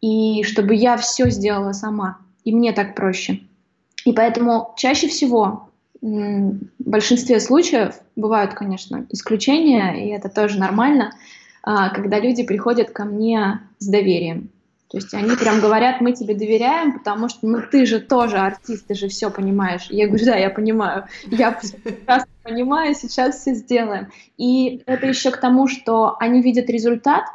и 0.01 0.43
чтобы 0.43 0.75
я 0.75 0.97
все 0.97 1.29
сделала 1.29 1.71
сама, 1.71 2.17
и 2.43 2.53
мне 2.53 2.73
так 2.73 2.93
проще. 2.93 3.39
И 4.03 4.11
поэтому 4.11 4.73
чаще 4.75 5.07
всего 5.07 5.69
в 6.01 6.59
большинстве 6.79 7.39
случаев 7.39 7.95
бывают, 8.15 8.53
конечно, 8.53 9.05
исключения, 9.11 10.05
и 10.05 10.09
это 10.09 10.29
тоже 10.29 10.59
нормально, 10.59 11.13
а, 11.63 11.89
когда 11.89 12.19
люди 12.19 12.43
приходят 12.43 12.91
ко 12.91 13.05
мне 13.05 13.61
с 13.79 13.87
доверием. 13.87 14.49
То 14.89 14.97
есть 14.97 15.13
они 15.13 15.35
прям 15.35 15.59
говорят, 15.59 15.99
мы 15.99 16.13
тебе 16.13 16.35
доверяем, 16.35 16.99
потому 16.99 17.27
что 17.27 17.47
ну 17.47 17.59
ты 17.69 17.85
же 17.85 17.99
тоже 17.99 18.37
артист, 18.37 18.87
ты 18.87 18.93
же 18.93 19.07
все 19.07 19.31
понимаешь. 19.31 19.87
я 19.89 20.07
говорю, 20.07 20.25
да, 20.25 20.35
я 20.35 20.49
понимаю, 20.49 21.05
я 21.25 21.51
прекрасно 21.83 22.31
понимаю, 22.43 22.93
сейчас 22.93 23.39
все 23.39 23.55
сделаем. 23.55 24.09
И 24.37 24.83
это 24.85 25.07
еще 25.07 25.31
к 25.31 25.37
тому, 25.37 25.67
что 25.67 26.15
они 26.19 26.41
видят 26.41 26.69
результат, 26.69 27.25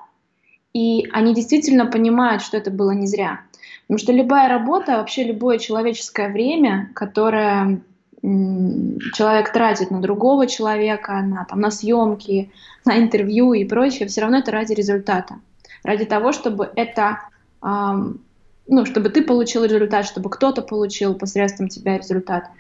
и 0.73 1.09
они 1.13 1.35
действительно 1.35 1.87
понимают, 1.87 2.43
что 2.43 2.57
это 2.57 2.71
было 2.71 2.93
не 2.93 3.07
зря. 3.07 3.41
Потому 3.83 3.99
что 3.99 4.13
любая 4.13 4.49
работа, 4.49 4.99
вообще 4.99 5.25
любое 5.25 5.59
человеческое 5.59 6.29
время, 6.29 6.93
которое 6.95 7.83
человек 8.23 9.53
тратит 9.53 9.91
на 9.91 10.01
другого 10.01 10.47
человека, 10.47 11.23
на, 11.23 11.45
там, 11.45 11.61
на 11.61 11.71
съемки, 11.71 12.51
на 12.85 12.99
интервью 12.99 13.55
и 13.55 13.65
прочее, 13.65 14.09
все 14.09 14.21
равно 14.23 14.39
это 14.39 14.51
ради 14.51 14.73
результата. 14.75 15.37
Ради 15.83 16.05
того, 16.05 16.33
чтобы 16.33 16.71
это, 16.77 17.21
эм, 17.63 18.21
ну, 18.69 18.85
чтобы 18.85 19.09
ты 19.09 19.23
получил 19.23 19.65
результат, 19.65 20.05
чтобы 20.05 20.29
кто-то 20.29 20.61
получил 20.61 21.15
посредством 21.15 21.69
тебя 21.69 21.97
результат. 21.97 22.51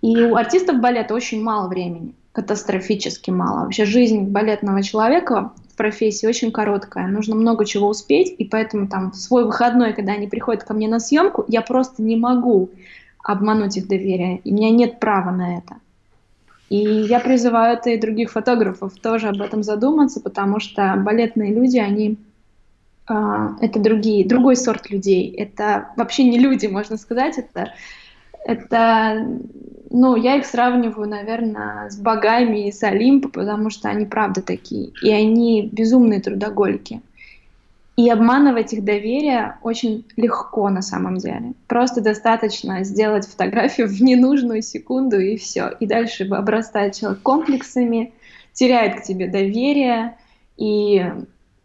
И 0.00 0.16
у 0.22 0.36
артистов 0.36 0.80
балета 0.80 1.14
очень 1.14 1.42
мало 1.42 1.68
времени, 1.68 2.14
катастрофически 2.32 3.30
мало. 3.30 3.64
Вообще 3.64 3.84
жизнь 3.84 4.22
балетного 4.22 4.82
человека 4.82 5.52
в 5.70 5.76
профессии 5.76 6.26
очень 6.26 6.50
короткая, 6.50 7.08
нужно 7.08 7.34
много 7.34 7.66
чего 7.66 7.88
успеть, 7.88 8.34
и 8.38 8.44
поэтому 8.44 8.88
там 8.88 9.10
в 9.10 9.16
свой 9.16 9.44
выходной, 9.44 9.92
когда 9.92 10.12
они 10.12 10.28
приходят 10.28 10.64
ко 10.64 10.72
мне 10.72 10.88
на 10.88 10.98
съемку, 10.98 11.44
я 11.48 11.60
просто 11.60 12.02
не 12.02 12.16
могу 12.16 12.70
обмануть 13.28 13.76
их 13.76 13.86
доверие. 13.86 14.38
И 14.38 14.50
у 14.50 14.54
меня 14.54 14.70
нет 14.70 15.00
права 15.00 15.30
на 15.30 15.58
это. 15.58 15.76
И 16.70 16.78
я 16.78 17.20
призываю 17.20 17.76
это 17.76 17.90
и 17.90 18.00
других 18.00 18.32
фотографов 18.32 18.94
тоже 18.94 19.28
об 19.28 19.42
этом 19.42 19.62
задуматься, 19.62 20.20
потому 20.20 20.60
что 20.60 20.94
балетные 20.96 21.52
люди, 21.52 21.76
они 21.76 22.16
э, 23.08 23.48
это 23.60 23.78
другие, 23.80 24.26
другой 24.26 24.56
сорт 24.56 24.88
людей. 24.88 25.30
Это 25.30 25.90
вообще 25.96 26.24
не 26.24 26.38
люди, 26.38 26.66
можно 26.68 26.96
сказать. 26.96 27.36
Это, 27.36 27.74
это, 28.46 29.26
ну, 29.90 30.16
я 30.16 30.36
их 30.36 30.46
сравниваю, 30.46 31.06
наверное, 31.06 31.90
с 31.90 31.98
богами 31.98 32.68
и 32.68 32.72
с 32.72 32.82
Олимпа, 32.82 33.28
потому 33.28 33.68
что 33.68 33.90
они 33.90 34.06
правда 34.06 34.40
такие. 34.40 34.92
И 35.02 35.10
они 35.10 35.68
безумные 35.70 36.20
трудоголики. 36.20 37.02
И 37.98 38.08
обманывать 38.10 38.72
их 38.72 38.84
доверие 38.84 39.58
очень 39.60 40.06
легко 40.14 40.68
на 40.68 40.82
самом 40.82 41.16
деле. 41.16 41.54
Просто 41.66 42.00
достаточно 42.00 42.84
сделать 42.84 43.26
фотографию 43.26 43.88
в 43.88 44.00
ненужную 44.00 44.62
секунду 44.62 45.18
и 45.18 45.36
все. 45.36 45.70
И 45.80 45.86
дальше 45.86 46.24
обрастает 46.28 46.94
человек 46.94 47.20
комплексами, 47.22 48.12
теряет 48.52 49.00
к 49.00 49.02
тебе 49.02 49.26
доверие 49.26 50.16
и 50.56 51.10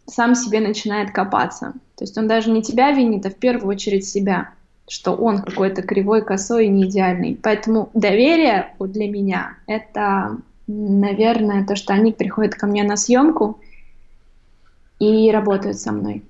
сам 0.08 0.34
себе 0.34 0.60
начинает 0.60 1.12
копаться. 1.12 1.74
То 1.96 2.04
есть 2.04 2.18
он 2.18 2.28
даже 2.28 2.50
не 2.50 2.64
тебя 2.64 2.90
винит, 2.94 3.28
а 3.28 3.30
в 3.30 3.36
первую 3.36 3.70
очередь 3.70 4.08
себя, 4.08 4.50
что 4.88 5.12
он 5.12 5.44
какой-то 5.44 5.84
кривой, 5.84 6.26
косой 6.26 6.66
и 6.66 6.70
не 6.70 6.86
идеальный. 6.86 7.40
Поэтому 7.44 7.92
доверие 7.94 8.74
вот 8.80 8.92
для 8.92 9.08
меня— 9.08 9.58
это, 9.68 10.38
наверное, 10.66 11.64
то, 11.64 11.76
что 11.76 11.94
они 11.94 12.12
приходят 12.12 12.56
ко 12.56 12.66
мне 12.66 12.82
на 12.82 12.96
съемку— 12.96 13.60
и 15.04 15.32
работают 15.32 15.78
со 15.78 15.92
мной. 15.92 16.24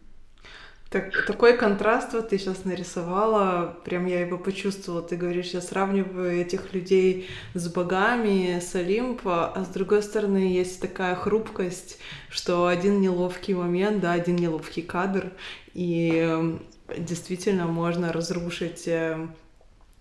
Так, 0.94 1.26
такой 1.26 1.58
контраст 1.58 2.14
вот 2.14 2.30
ты 2.30 2.38
сейчас 2.38 2.66
нарисовала, 2.66 3.76
прям 3.84 4.06
я 4.06 4.20
его 4.20 4.38
почувствовала. 4.38 5.02
Ты 5.02 5.16
говоришь, 5.16 5.48
я 5.48 5.60
сравниваю 5.60 6.40
этих 6.40 6.72
людей 6.72 7.28
с 7.56 7.68
богами, 7.68 8.60
с 8.60 8.76
Олимпа, 8.76 9.48
а 9.48 9.66
с 9.66 9.70
другой 9.70 10.04
стороны 10.04 10.38
есть 10.38 10.80
такая 10.80 11.16
хрупкость, 11.16 11.98
что 12.30 12.68
один 12.68 13.02
неловкий 13.02 13.56
момент, 13.56 14.02
да, 14.02 14.12
один 14.12 14.36
неловкий 14.36 14.84
кадр, 14.84 15.32
и 15.74 16.60
действительно 16.96 17.66
можно 17.66 18.14
разрушить 18.14 18.88
э, 18.88 19.18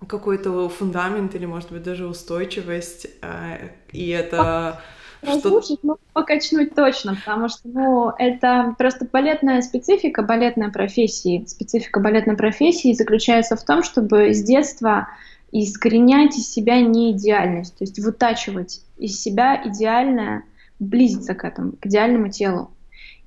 какой-то 0.07 0.69
фундамент 0.69 1.35
или, 1.35 1.47
может 1.47 1.73
быть, 1.73 1.83
даже 1.83 2.07
устойчивость, 2.07 3.07
э, 3.23 3.71
и 3.93 4.11
это 4.11 4.83
Разрушить, 5.23 5.79
ну, 5.83 5.97
покачнуть 6.13 6.75
точно, 6.75 7.15
потому 7.15 7.49
что, 7.49 7.61
ну, 7.65 8.11
это 8.19 8.75
просто 8.77 9.07
балетная 9.11 9.63
специфика, 9.63 10.23
балетная 10.23 10.71
профессии. 10.71 11.45
Специфика 11.47 12.01
балетной 12.01 12.37
профессии 12.37 12.93
заключается 12.93 13.57
в 13.57 13.65
том, 13.65 13.83
чтобы 13.83 14.35
с 14.35 14.43
детства 14.43 15.09
искоренять 15.53 16.37
из 16.37 16.51
себя 16.51 16.81
неидеальность, 16.81 17.77
то 17.79 17.85
есть 17.85 17.99
вытачивать 17.99 18.81
из 18.97 19.21
себя 19.21 19.61
идеальное, 19.65 20.45
близиться 20.81 21.35
к 21.35 21.45
этому, 21.45 21.73
к 21.73 21.87
идеальному 21.87 22.31
телу. 22.31 22.71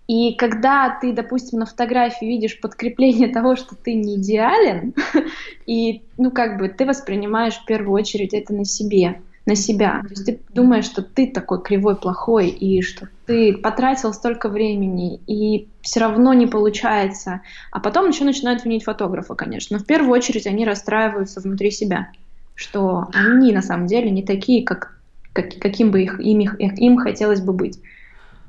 И 0.08 0.36
когда 0.36 0.98
ты, 1.02 1.14
допустим, 1.14 1.60
на 1.60 1.66
фотографии 1.66 2.26
видишь 2.26 2.60
подкрепление 2.60 3.28
того, 3.30 3.56
что 3.56 3.76
ты 3.76 3.94
не 3.94 4.18
идеален, 4.18 4.94
и, 5.66 6.04
ну, 6.18 6.32
как 6.32 6.60
бы 6.60 6.70
ты 6.70 6.86
воспринимаешь 6.86 7.56
в 7.56 7.66
первую 7.66 7.94
очередь 7.94 8.34
это 8.34 8.54
на 8.54 8.66
себе, 8.66 9.22
на 9.46 9.56
себя. 9.56 10.02
То 10.02 10.10
есть 10.10 10.26
ты 10.26 10.40
думаешь, 10.54 10.86
что 10.86 11.02
ты 11.02 11.28
такой 11.28 11.62
кривой, 11.62 11.96
плохой, 11.96 12.50
и 12.50 12.82
что 12.82 13.08
ты 13.26 13.54
потратил 13.54 14.14
столько 14.14 14.50
времени, 14.50 15.20
и 15.28 15.68
все 15.82 16.00
равно 16.00 16.34
не 16.34 16.48
получается. 16.48 17.42
А 17.72 17.80
потом 17.80 18.10
еще 18.10 18.24
начинают 18.24 18.66
винить 18.66 18.84
фотографа, 18.84 19.36
конечно. 19.36 19.78
Но 19.78 19.84
в 19.84 19.86
первую 19.86 20.12
очередь 20.12 20.48
они 20.48 20.66
расстраиваются 20.66 21.42
внутри 21.42 21.72
себя, 21.72 22.10
что 22.56 23.08
они 23.14 23.54
на 23.54 23.62
самом 23.62 23.86
деле 23.88 24.10
не 24.10 24.24
такие, 24.24 24.66
как, 24.66 24.98
как 25.34 25.60
каким 25.60 25.92
бы 25.92 26.02
их, 26.02 26.20
им, 26.20 26.40
их, 26.40 26.80
им 26.80 26.98
хотелось 26.98 27.42
бы 27.42 27.54
быть, 27.54 27.80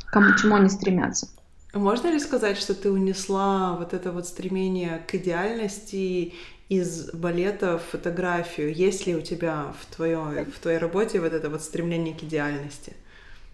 кому, 0.07 0.35
чему 0.37 0.57
они 0.57 0.71
стремятся. 0.71 1.29
Можно 1.75 2.11
ли 2.11 2.19
сказать, 2.19 2.57
что 2.57 2.73
ты 2.73 2.91
унесла 2.91 3.77
вот 3.77 3.93
это 3.93 4.11
вот 4.11 4.27
стремление 4.27 5.03
к 5.07 5.15
идеальности 5.15 6.33
из 6.69 7.11
балета 7.13 7.79
в 7.79 7.83
фотографию? 7.91 8.75
Есть 8.75 9.07
ли 9.07 9.15
у 9.15 9.21
тебя 9.21 9.73
в, 9.81 9.95
твоей, 9.95 10.45
в 10.45 10.59
твоей 10.59 10.79
работе 10.79 11.21
вот 11.21 11.33
это 11.33 11.49
вот 11.49 11.63
стремление 11.63 12.15
к 12.15 12.23
идеальности? 12.23 12.95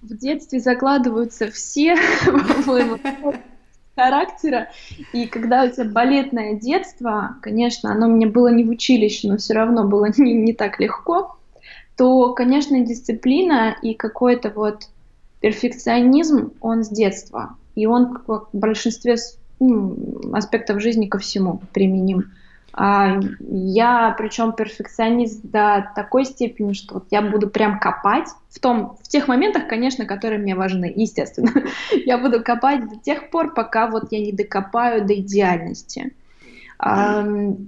В 0.03 0.17
детстве 0.17 0.61
закладываются 0.61 1.51
все, 1.51 1.97
по-моему, 2.25 2.99
характера. 3.95 4.69
И 5.13 5.27
когда 5.27 5.65
у 5.65 5.71
тебя 5.71 5.85
балетное 5.85 6.55
детство, 6.55 7.37
конечно, 7.43 7.93
оно 7.93 8.09
мне 8.09 8.27
было 8.27 8.49
не 8.49 8.65
в 8.65 8.71
училище, 8.71 9.29
но 9.29 9.37
все 9.37 9.55
равно 9.55 9.87
было 9.87 10.09
не, 10.17 10.35
не 10.35 10.53
так 10.53 10.81
легко, 10.81 11.37
то, 11.97 12.33
конечно, 12.33 12.81
дисциплина 12.81 13.77
и 13.83 13.95
какой-то 13.95 14.51
вот 14.51 14.89
перфекционизм, 15.41 16.53
он 16.61 16.85
с 16.85 16.89
детства. 16.89 17.57
И 17.75 17.87
он 17.87 18.19
в 18.27 18.49
большинстве 18.53 19.17
ну, 19.61 19.97
аспектов 20.33 20.81
жизни 20.81 21.07
ко 21.07 21.19
всему 21.19 21.61
применим. 21.73 22.33
А, 22.75 23.21
я, 23.41 24.15
причем, 24.17 24.53
перфекционист 24.53 25.43
до 25.43 25.93
такой 25.95 26.25
степени, 26.25 26.73
что 26.73 26.95
вот 26.95 27.07
я 27.11 27.21
буду 27.21 27.51
прям 27.51 27.79
копать 27.79 28.29
в 28.51 28.59
том, 28.61 28.97
в 29.03 29.09
тех 29.09 29.29
моментах, 29.29 29.69
конечно, 29.69 30.07
которые 30.07 30.39
мне 30.39 30.55
важны, 30.55 30.91
естественно. 30.95 31.53
я 32.07 32.19
буду 32.19 32.43
копать 32.43 32.89
до 32.89 32.97
тех 32.97 33.31
пор, 33.31 33.53
пока 33.53 33.89
вот 33.89 34.11
я 34.11 34.21
не 34.21 34.33
докопаю 34.33 35.05
до 35.07 35.15
идеальности. 35.15 36.15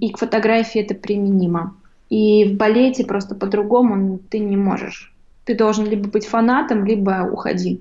И 0.01 0.11
к 0.11 0.19
фотографии 0.19 0.81
это 0.81 0.95
применимо. 0.95 1.77
И 2.11 2.45
в 2.45 2.57
балете 2.57 3.05
просто 3.05 3.35
по-другому 3.35 4.19
ты 4.29 4.39
не 4.41 4.57
можешь. 4.57 5.15
Ты 5.45 5.55
должен 5.55 5.87
либо 5.87 6.09
быть 6.09 6.27
фанатом, 6.27 6.85
либо 6.85 7.29
уходи. 7.31 7.81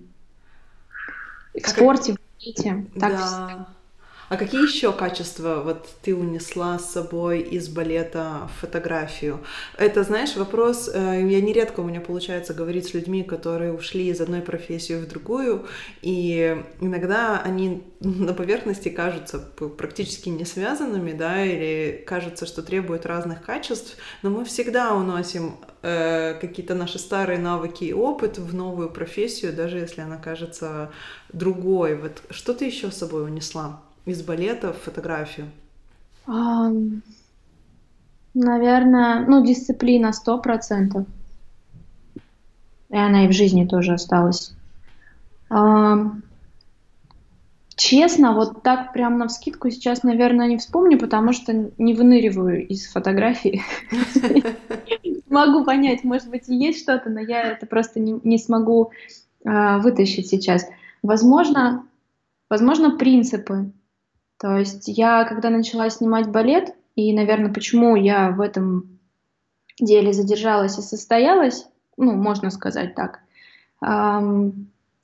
В 1.54 1.68
спорте, 1.68 2.14
в 2.14 2.18
балете. 2.40 2.86
Так 3.00 3.12
да. 3.14 3.68
А 4.34 4.36
какие 4.36 4.64
еще 4.64 4.92
качества 4.92 5.62
вот 5.64 5.88
ты 6.02 6.16
унесла 6.16 6.80
с 6.80 6.92
собой 6.92 7.42
из 7.42 7.70
балета 7.70 8.50
в 8.50 8.62
фотографию? 8.62 9.42
Это, 9.78 10.02
знаешь, 10.02 10.36
вопрос, 10.36 10.90
э, 10.92 11.22
я 11.24 11.40
нередко 11.40 11.82
у 11.82 11.84
меня 11.84 12.02
получается 12.02 12.56
говорить 12.56 12.88
с 12.88 12.96
людьми, 12.96 13.22
которые 13.22 13.74
ушли 13.74 14.08
из 14.08 14.20
одной 14.22 14.42
профессии 14.42 14.94
в 14.94 15.08
другую, 15.08 15.68
и 16.02 16.58
иногда 16.82 17.44
они 17.46 17.84
на 18.00 18.34
поверхности 18.34 18.90
кажутся 18.90 19.38
практически 19.38 20.30
не 20.30 20.46
связанными, 20.46 21.12
да, 21.12 21.46
или 21.46 22.04
кажется, 22.04 22.48
что 22.48 22.64
требуют 22.64 23.06
разных 23.06 23.44
качеств, 23.44 23.98
но 24.24 24.32
мы 24.32 24.46
всегда 24.46 24.96
уносим 24.96 25.58
э, 25.84 26.40
какие-то 26.42 26.74
наши 26.74 26.98
старые 26.98 27.38
навыки 27.38 27.84
и 27.84 27.94
опыт 27.94 28.40
в 28.40 28.56
новую 28.56 28.90
профессию, 28.90 29.54
даже 29.54 29.78
если 29.78 30.02
она 30.02 30.18
кажется 30.18 30.92
другой. 31.32 31.96
Вот 31.96 32.24
что 32.32 32.56
ты 32.56 32.66
еще 32.66 32.90
с 32.90 32.98
собой 32.98 33.26
унесла? 33.26 33.80
Из 34.06 34.22
балета 34.22 34.74
в 34.74 34.78
фотографию? 34.78 35.48
А, 36.26 36.72
наверное, 38.34 39.26
ну, 39.28 39.46
дисциплина 39.46 40.14
сто 40.14 40.38
процентов. 40.40 41.06
И 42.90 42.98
она 42.98 43.26
и 43.26 43.28
в 43.28 43.32
жизни 43.32 43.66
тоже 43.66 43.94
осталась. 43.94 44.54
А, 45.50 46.12
честно, 47.76 48.34
вот 48.34 48.62
так 48.64 48.94
прям 48.94 49.18
на 49.18 49.28
вскидку 49.28 49.70
сейчас, 49.70 50.04
наверное, 50.04 50.48
не 50.48 50.58
вспомню, 50.58 51.00
потому 51.00 51.34
что 51.34 51.72
не 51.78 51.94
выныриваю 51.94 52.68
из 52.68 52.92
фотографии. 52.92 53.62
Могу 55.30 55.66
понять, 55.66 56.04
может 56.04 56.30
быть, 56.30 56.48
и 56.50 56.56
есть 56.56 56.82
что-то, 56.82 57.10
но 57.10 57.20
я 57.20 57.42
это 57.52 57.66
просто 57.66 58.00
не, 58.00 58.38
смогу 58.38 58.92
а, 59.46 59.80
вытащить 59.80 60.28
сейчас. 60.28 60.68
Возможно, 61.02 61.86
возможно, 62.50 62.98
принципы. 62.98 63.72
То 64.40 64.58
есть 64.58 64.88
я, 64.88 65.24
когда 65.26 65.50
начала 65.50 65.90
снимать 65.90 66.30
балет, 66.30 66.76
и, 66.96 67.14
наверное, 67.14 67.54
почему 67.54 67.96
я 67.96 68.32
в 68.32 68.42
этом 68.42 69.00
деле 69.80 70.14
задержалась 70.14 70.78
и 70.78 70.82
состоялась, 70.82 71.68
ну, 71.98 72.14
можно 72.14 72.52
сказать 72.52 72.96
так, 72.96 73.20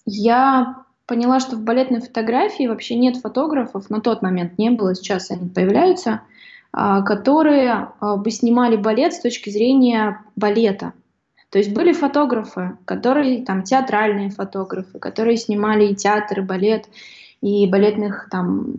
я 0.05 0.85
поняла, 1.09 1.39
что 1.39 1.55
в 1.55 1.63
балетной 1.63 2.01
фотографии 2.01 2.67
вообще 2.67 2.95
нет 2.95 3.17
фотографов, 3.17 3.89
на 3.89 3.99
тот 3.99 4.21
момент 4.21 4.57
не 4.59 4.69
было, 4.69 4.93
сейчас 4.93 5.31
они 5.31 5.49
появляются, 5.49 6.21
а, 6.71 7.01
которые 7.01 7.89
а, 7.99 8.15
бы 8.15 8.29
снимали 8.29 8.75
балет 8.75 9.13
с 9.13 9.19
точки 9.19 9.49
зрения 9.49 10.23
балета. 10.35 10.93
То 11.49 11.57
есть 11.57 11.73
были 11.73 11.93
фотографы, 11.93 12.77
которые 12.85 13.43
там 13.43 13.63
театральные 13.63 14.29
фотографы, 14.29 14.99
которые 14.99 15.37
снимали 15.37 15.87
и 15.87 15.95
театр, 15.95 16.39
и 16.39 16.43
балет, 16.43 16.87
и 17.41 17.67
балетных 17.67 18.27
там 18.29 18.73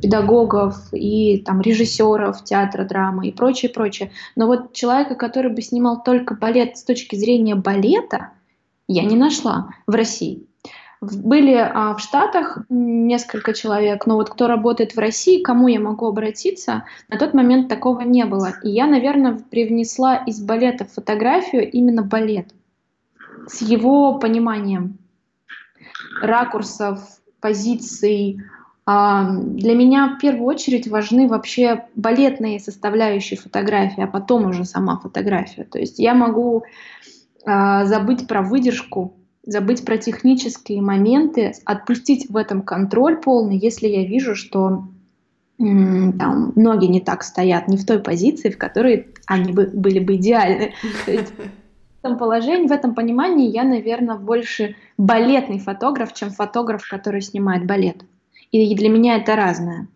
педагогов, 0.00 0.76
и 0.92 1.38
там 1.38 1.60
режиссеров 1.60 2.44
театра, 2.44 2.84
драмы 2.84 3.28
и 3.28 3.32
прочее, 3.32 3.70
прочее. 3.70 4.10
Но 4.36 4.46
вот 4.46 4.72
человека, 4.72 5.14
который 5.14 5.52
бы 5.52 5.62
снимал 5.62 6.02
только 6.02 6.34
балет 6.34 6.76
с 6.76 6.84
точки 6.84 7.16
зрения 7.16 7.54
балета, 7.54 8.30
я 8.88 9.04
не 9.04 9.16
нашла 9.16 9.70
в 9.86 9.94
России. 9.94 10.46
Были 11.00 11.54
а, 11.54 11.94
в 11.94 12.00
Штатах 12.00 12.58
несколько 12.68 13.52
человек, 13.52 14.06
но 14.06 14.14
вот 14.14 14.30
кто 14.30 14.46
работает 14.46 14.94
в 14.94 14.98
России, 14.98 15.42
кому 15.42 15.68
я 15.68 15.78
могу 15.78 16.06
обратиться, 16.06 16.84
на 17.08 17.18
тот 17.18 17.34
момент 17.34 17.68
такого 17.68 18.00
не 18.00 18.24
было. 18.24 18.54
И 18.62 18.70
я, 18.70 18.86
наверное, 18.86 19.38
привнесла 19.50 20.16
из 20.16 20.40
балета 20.40 20.86
фотографию 20.86 21.70
именно 21.70 22.02
балет 22.02 22.48
с 23.46 23.60
его 23.60 24.18
пониманием 24.18 24.98
ракурсов, 26.20 27.00
позиций. 27.46 28.40
Для 28.86 29.74
меня 29.74 30.16
в 30.16 30.20
первую 30.20 30.46
очередь 30.46 30.88
важны 30.88 31.28
вообще 31.28 31.86
балетные 31.94 32.58
составляющие 32.58 33.38
фотографии, 33.38 34.02
а 34.02 34.08
потом 34.08 34.46
уже 34.46 34.64
сама 34.64 34.98
фотография. 34.98 35.64
То 35.64 35.78
есть 35.78 36.00
я 36.00 36.14
могу 36.14 36.64
а, 37.44 37.84
забыть 37.84 38.26
про 38.26 38.42
выдержку 38.42 39.14
забыть 39.48 39.84
про 39.84 39.96
технические 39.96 40.82
моменты, 40.82 41.52
отпустить 41.64 42.28
в 42.28 42.36
этом 42.36 42.62
контроль 42.62 43.18
полный, 43.18 43.56
если 43.56 43.86
я 43.86 44.04
вижу, 44.04 44.34
что 44.34 44.88
там, 45.56 46.52
ноги 46.56 46.86
не 46.86 47.00
так 47.00 47.22
стоят, 47.22 47.68
не 47.68 47.76
в 47.76 47.86
той 47.86 48.00
позиции, 48.00 48.50
в 48.50 48.58
которой 48.58 49.06
они 49.26 49.52
бы, 49.52 49.70
были 49.72 50.00
бы 50.00 50.16
идеальны. 50.16 50.72
Этом 52.06 52.18
положении, 52.18 52.68
в 52.68 52.72
этом 52.72 52.94
понимании 52.94 53.50
я, 53.50 53.64
наверное, 53.64 54.14
больше 54.14 54.76
балетный 54.96 55.58
фотограф, 55.58 56.12
чем 56.12 56.30
фотограф, 56.30 56.88
который 56.88 57.20
снимает 57.20 57.66
балет. 57.66 58.04
И 58.52 58.76
для 58.76 58.88
меня 58.88 59.16
это 59.16 59.34
разное. 59.34 59.88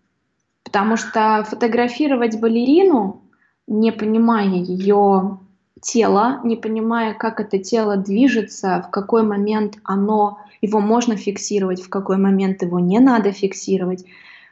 Потому 0.65 0.97
что 0.97 1.47
фотографировать 1.49 2.41
балерину, 2.41 3.23
не 3.69 3.93
понимая 3.93 4.49
ее 4.49 5.39
тела, 5.81 6.41
не 6.43 6.57
понимая, 6.57 7.15
как 7.15 7.39
это 7.39 7.59
тело 7.59 7.97
движется, 7.97 8.85
в 8.89 8.91
какой 8.91 9.23
момент 9.23 9.79
оно, 9.85 10.41
его 10.61 10.81
можно 10.81 11.15
фиксировать, 11.15 11.81
в 11.81 11.89
какой 11.91 12.17
момент 12.17 12.63
его 12.63 12.81
не 12.81 12.99
надо 12.99 13.31
фиксировать, 13.31 14.05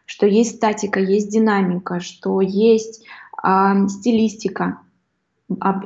что 0.06 0.26
есть 0.26 0.56
статика, 0.56 1.00
есть 1.00 1.28
динамика, 1.28 1.98
что 1.98 2.40
есть 2.40 3.04
э, 3.42 3.88
стилистика, 3.88 4.78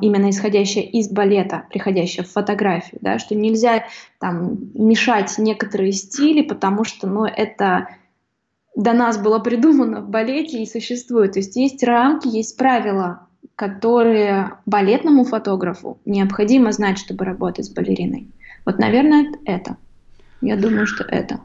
именно 0.01 0.31
исходящая 0.31 0.85
из 0.85 1.09
балета, 1.09 1.65
приходящая 1.71 2.25
в 2.25 2.31
фотографию, 2.31 2.99
да, 3.01 3.19
что 3.19 3.35
нельзя 3.35 3.85
там 4.19 4.59
мешать 4.75 5.39
некоторые 5.39 5.93
стили, 5.93 6.43
потому 6.43 6.85
что, 6.85 7.07
ну, 7.07 7.25
это 7.25 7.89
до 8.75 8.93
нас 8.93 9.19
было 9.19 9.39
придумано 9.39 10.01
в 10.01 10.09
балете 10.09 10.63
и 10.63 10.67
существует. 10.67 11.33
То 11.33 11.39
есть 11.41 11.57
есть 11.57 11.83
рамки, 11.85 12.27
есть 12.27 12.57
правила, 12.57 13.29
которые 13.55 14.55
балетному 14.67 15.25
фотографу 15.25 16.01
необходимо 16.05 16.73
знать, 16.73 16.99
чтобы 16.99 17.25
работать 17.25 17.67
с 17.67 17.71
балериной. 17.71 18.29
Вот, 18.65 18.79
наверное, 18.79 19.33
это. 19.45 19.77
Я 20.41 20.57
думаю, 20.57 20.87
что 20.87 21.05
это. 21.05 21.41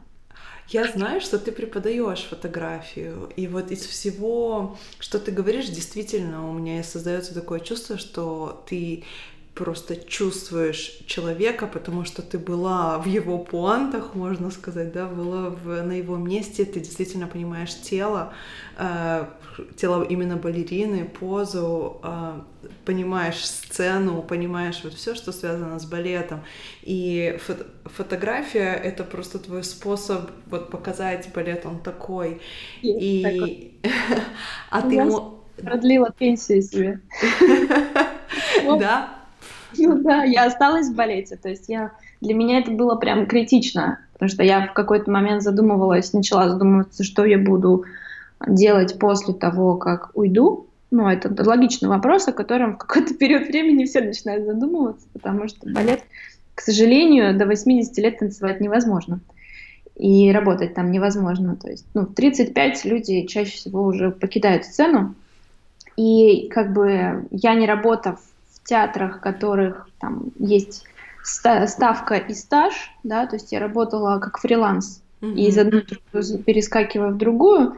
Я 0.70 0.86
знаю, 0.86 1.22
что 1.22 1.38
ты 1.38 1.50
преподаешь 1.50 2.26
фотографию, 2.28 3.30
и 3.36 3.46
вот 3.46 3.70
из 3.70 3.86
всего, 3.86 4.76
что 4.98 5.18
ты 5.18 5.32
говоришь, 5.32 5.68
действительно 5.68 6.46
у 6.48 6.52
меня 6.52 6.82
создается 6.82 7.32
такое 7.32 7.60
чувство, 7.60 7.96
что 7.96 8.62
ты 8.68 9.04
просто 9.54 9.96
чувствуешь 9.96 10.98
человека, 11.06 11.66
потому 11.66 12.04
что 12.04 12.20
ты 12.20 12.38
была 12.38 12.98
в 12.98 13.06
его 13.06 13.38
пуантах, 13.38 14.14
можно 14.14 14.50
сказать, 14.50 14.92
да, 14.92 15.06
была 15.06 15.50
в, 15.50 15.82
на 15.82 15.92
его 15.92 16.16
месте, 16.16 16.66
ты 16.66 16.80
действительно 16.80 17.26
понимаешь 17.26 17.74
тело, 17.80 18.34
э, 18.76 19.24
тело 19.76 20.02
именно 20.02 20.36
балерины, 20.36 21.04
позу, 21.04 22.00
э, 22.02 22.40
понимаешь 22.84 23.44
сцену, 23.44 24.22
понимаешь 24.22 24.80
вот 24.84 24.94
все, 24.94 25.14
что 25.14 25.32
связано 25.32 25.78
с 25.78 25.86
балетом. 25.86 26.40
И 26.82 27.38
фото 27.44 27.66
фотография— 27.84 28.72
это 28.84 29.04
просто 29.04 29.38
твой 29.38 29.64
способ 29.64 30.30
вот 30.46 30.70
показать 30.70 31.30
балет, 31.34 31.66
он 31.66 31.80
такой. 31.80 32.40
Есть 32.82 33.02
и... 33.02 33.80
а 34.70 34.82
ты... 34.82 35.02
Продлила 35.62 36.12
пенсию 36.12 36.62
себе. 36.62 37.00
Да? 38.78 39.18
Ну 39.76 40.02
да, 40.02 40.24
я 40.24 40.46
осталась 40.46 40.88
в 40.88 40.94
балете, 40.94 41.36
то 41.36 41.48
есть 41.48 41.68
я, 41.68 41.92
для 42.20 42.34
меня 42.34 42.58
это 42.58 42.70
было 42.70 42.96
прям 42.96 43.26
критично, 43.26 43.98
потому 44.14 44.28
что 44.28 44.42
я 44.42 44.66
в 44.66 44.72
какой-то 44.72 45.10
момент 45.10 45.42
задумывалась, 45.42 46.12
начала 46.12 46.48
задумываться, 46.48 47.04
что 47.04 47.24
я 47.24 47.38
буду 47.38 47.84
делать 48.46 48.98
после 48.98 49.34
того, 49.34 49.76
как 49.76 50.10
уйду. 50.14 50.66
Ну, 50.90 51.06
это 51.08 51.30
логичный 51.46 51.88
вопрос, 51.88 52.28
о 52.28 52.32
котором 52.32 52.74
в 52.74 52.78
какой-то 52.78 53.14
период 53.14 53.48
времени 53.48 53.84
все 53.84 54.00
начинают 54.00 54.46
задумываться, 54.46 55.06
потому 55.12 55.48
что 55.48 55.68
балет, 55.68 56.02
к 56.54 56.60
сожалению, 56.60 57.36
до 57.36 57.46
80 57.46 57.96
лет 57.98 58.18
танцевать 58.18 58.60
невозможно. 58.60 59.20
И 59.96 60.30
работать 60.30 60.74
там 60.74 60.92
невозможно. 60.92 61.56
То 61.56 61.68
есть, 61.68 61.84
ну, 61.92 62.02
в 62.02 62.14
35 62.14 62.84
люди 62.84 63.26
чаще 63.26 63.56
всего 63.56 63.82
уже 63.82 64.12
покидают 64.12 64.64
сцену. 64.64 65.14
И 65.96 66.48
как 66.48 66.72
бы 66.72 67.26
я 67.32 67.54
не 67.54 67.66
работав 67.66 68.20
театрах, 68.68 69.16
в 69.16 69.20
которых 69.20 69.88
там 69.98 70.30
есть 70.38 70.84
ставка 71.22 72.14
и 72.14 72.34
стаж, 72.34 72.92
да, 73.02 73.26
то 73.26 73.36
есть 73.36 73.50
я 73.52 73.60
работала 73.60 74.18
как 74.18 74.38
фриланс, 74.38 75.02
mm-hmm. 75.20 75.34
и 75.34 75.46
из 75.48 75.58
одной 75.58 75.84
перескакивая 76.44 77.10
в 77.10 77.18
другую, 77.18 77.76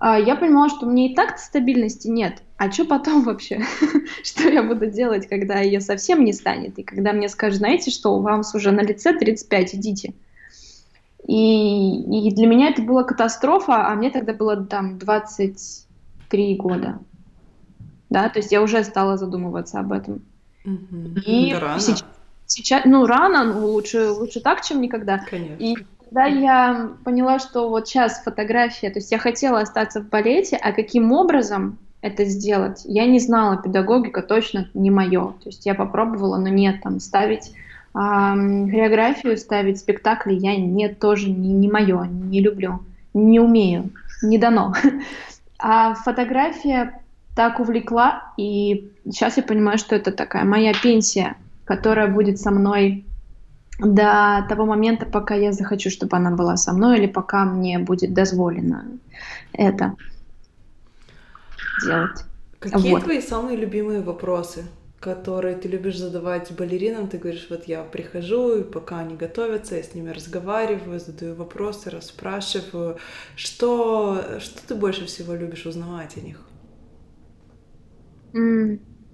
я 0.00 0.36
понимала, 0.36 0.68
что 0.68 0.86
мне 0.86 1.10
и 1.10 1.14
так 1.14 1.38
стабильности 1.38 2.08
нет. 2.08 2.42
А 2.56 2.70
что 2.70 2.84
потом 2.84 3.22
вообще? 3.24 3.62
что 4.22 4.48
я 4.48 4.62
буду 4.62 4.86
делать, 4.86 5.28
когда 5.28 5.58
ее 5.58 5.80
совсем 5.80 6.24
не 6.24 6.32
станет? 6.32 6.78
И 6.78 6.82
когда 6.82 7.12
мне 7.12 7.28
скажут, 7.28 7.58
знаете, 7.58 7.90
что 7.90 8.14
у 8.14 8.20
вас 8.20 8.54
уже 8.54 8.70
на 8.70 8.80
лице 8.80 9.12
35, 9.12 9.74
идите. 9.74 10.14
И, 11.26 12.28
и 12.28 12.34
для 12.34 12.46
меня 12.46 12.70
это 12.70 12.82
была 12.82 13.02
катастрофа, 13.02 13.88
а 13.88 13.94
мне 13.94 14.10
тогда 14.10 14.32
было 14.32 14.56
там 14.64 14.98
23 14.98 16.56
года. 16.56 17.00
Да, 18.08 18.28
то 18.28 18.38
есть 18.38 18.52
я 18.52 18.62
уже 18.62 18.82
стала 18.84 19.16
задумываться 19.16 19.80
об 19.80 19.92
этом. 19.92 20.22
Угу. 20.64 21.20
И 21.26 21.52
да 21.52 21.60
рано. 21.60 21.80
Сейчас, 21.80 22.04
сейчас, 22.46 22.84
ну, 22.84 23.04
рано, 23.06 23.44
ну, 23.44 23.66
лучше, 23.66 24.10
лучше 24.10 24.40
так, 24.40 24.64
чем 24.64 24.80
никогда. 24.80 25.18
Конечно. 25.18 25.62
И 25.62 25.76
когда 26.08 26.24
я 26.24 26.90
поняла, 27.04 27.38
что 27.38 27.68
вот 27.68 27.86
сейчас 27.86 28.22
фотография, 28.22 28.90
то 28.90 28.98
есть 28.98 29.12
я 29.12 29.18
хотела 29.18 29.60
остаться 29.60 30.00
в 30.00 30.08
балете, 30.08 30.56
а 30.56 30.72
каким 30.72 31.12
образом 31.12 31.78
это 32.00 32.24
сделать, 32.24 32.82
я 32.84 33.06
не 33.06 33.18
знала, 33.18 33.56
педагогика 33.56 34.22
точно 34.22 34.68
не 34.72 34.90
мое. 34.90 35.34
То 35.42 35.46
есть 35.46 35.66
я 35.66 35.74
попробовала, 35.74 36.38
но 36.38 36.48
нет, 36.48 36.82
там 36.82 37.00
ставить 37.00 37.50
э, 37.50 37.52
хореографию, 37.94 39.36
ставить 39.36 39.80
спектакли 39.80 40.32
я 40.34 40.56
не 40.56 40.88
тоже 40.88 41.28
не, 41.28 41.52
не 41.52 41.68
мое, 41.68 42.04
не 42.04 42.40
люблю, 42.40 42.80
не 43.12 43.40
умею, 43.40 43.90
не 44.22 44.38
дано. 44.38 44.74
А 45.60 45.94
фотография 45.94 47.02
так 47.34 47.58
увлекла, 47.58 48.32
и 48.36 48.92
сейчас 49.04 49.38
я 49.38 49.42
понимаю, 49.42 49.76
что 49.76 49.96
это 49.96 50.12
такая 50.12 50.44
моя 50.44 50.72
пенсия, 50.72 51.34
которая 51.64 52.06
будет 52.06 52.38
со 52.38 52.52
мной 52.52 53.04
до 53.78 54.44
того 54.48 54.66
момента, 54.66 55.06
пока 55.06 55.34
я 55.34 55.52
захочу, 55.52 55.90
чтобы 55.90 56.16
она 56.16 56.30
была 56.30 56.56
со 56.56 56.72
мной, 56.72 56.98
или 56.98 57.06
пока 57.06 57.44
мне 57.44 57.78
будет 57.78 58.12
дозволено 58.12 58.98
это 59.52 59.94
делать. 61.82 62.24
Какие 62.58 62.92
вот. 62.92 63.04
твои 63.04 63.20
самые 63.20 63.56
любимые 63.56 64.00
вопросы, 64.00 64.64
которые 64.98 65.54
ты 65.54 65.68
любишь 65.68 65.96
задавать 65.96 66.50
балеринам? 66.50 67.08
Ты 67.08 67.18
говоришь, 67.18 67.46
вот 67.50 67.68
я 67.68 67.84
прихожу, 67.84 68.58
и 68.58 68.64
пока 68.64 68.98
они 68.98 69.16
готовятся, 69.16 69.76
я 69.76 69.82
с 69.84 69.94
ними 69.94 70.10
разговариваю, 70.10 70.98
задаю 70.98 71.36
вопросы, 71.36 71.90
расспрашиваю. 71.90 72.98
Что, 73.36 74.40
что 74.40 74.66
ты 74.66 74.74
больше 74.74 75.06
всего 75.06 75.34
любишь 75.34 75.66
узнавать 75.66 76.16
о 76.16 76.20
них? 76.20 76.40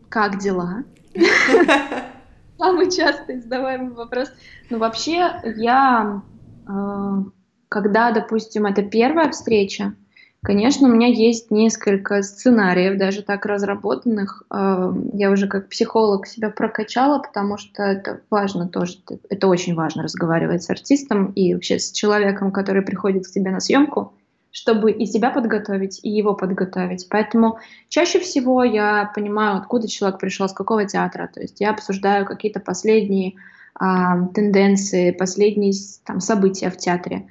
Как 0.09 0.39
дела? 0.39 0.85
Самый 2.59 2.91
часто 2.91 3.41
задаваемый 3.41 3.95
вопрос. 3.95 4.31
Ну, 4.71 4.79
вообще, 4.79 5.41
я, 5.57 6.23
э, 6.69 7.23
когда, 7.69 8.11
допустим, 8.13 8.67
это 8.67 8.83
первая 8.83 9.31
встреча, 9.31 9.95
конечно, 10.43 10.89
у 10.89 10.93
меня 10.93 11.09
есть 11.09 11.51
несколько 11.51 12.23
сценариев, 12.23 12.99
даже 12.99 13.23
так 13.23 13.45
разработанных. 13.47 14.45
Э, 14.51 14.93
я 15.13 15.31
уже 15.31 15.49
как 15.49 15.69
психолог 15.69 16.27
себя 16.27 16.51
прокачала, 16.51 17.19
потому 17.19 17.59
что 17.59 17.83
это 17.83 18.21
важно 18.31 18.69
тоже, 18.69 18.99
это 19.29 19.49
очень 19.49 19.75
важно 19.75 20.05
разговаривать 20.05 20.63
с 20.63 20.71
артистом 20.71 21.33
и 21.33 21.55
вообще 21.55 21.79
с 21.79 21.91
человеком, 21.91 22.53
который 22.53 22.83
приходит 22.83 23.27
к 23.27 23.31
тебе 23.31 23.51
на 23.51 23.61
съемку 23.61 24.15
чтобы 24.55 24.93
и 24.93 25.05
себя 25.05 25.31
подготовить, 25.31 25.99
и 26.05 26.09
его 26.09 26.33
подготовить. 26.33 27.09
Поэтому 27.11 27.59
чаще 27.89 28.21
всего 28.21 28.63
я 28.63 29.11
понимаю, 29.13 29.57
откуда 29.57 29.89
человек 29.89 30.21
пришел, 30.21 30.49
с 30.49 30.53
какого 30.53 30.87
театра. 30.87 31.29
То 31.35 31.41
есть 31.41 31.61
я 31.61 31.71
обсуждаю 31.71 32.25
какие-то 32.25 32.61
последние 32.61 33.35
а, 33.75 34.29
тенденции, 34.29 35.11
последние 35.11 35.73
там, 36.07 36.21
события 36.21 36.71
в 36.71 36.77
театре. 36.77 37.27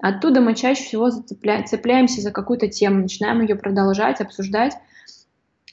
Оттуда 0.00 0.42
мы 0.42 0.54
чаще 0.54 0.84
всего 0.84 1.10
цепляемся 1.10 2.20
за 2.20 2.30
какую-то 2.30 2.68
тему, 2.68 3.00
начинаем 3.00 3.40
ее 3.40 3.56
продолжать, 3.56 4.20
обсуждать. 4.20 4.74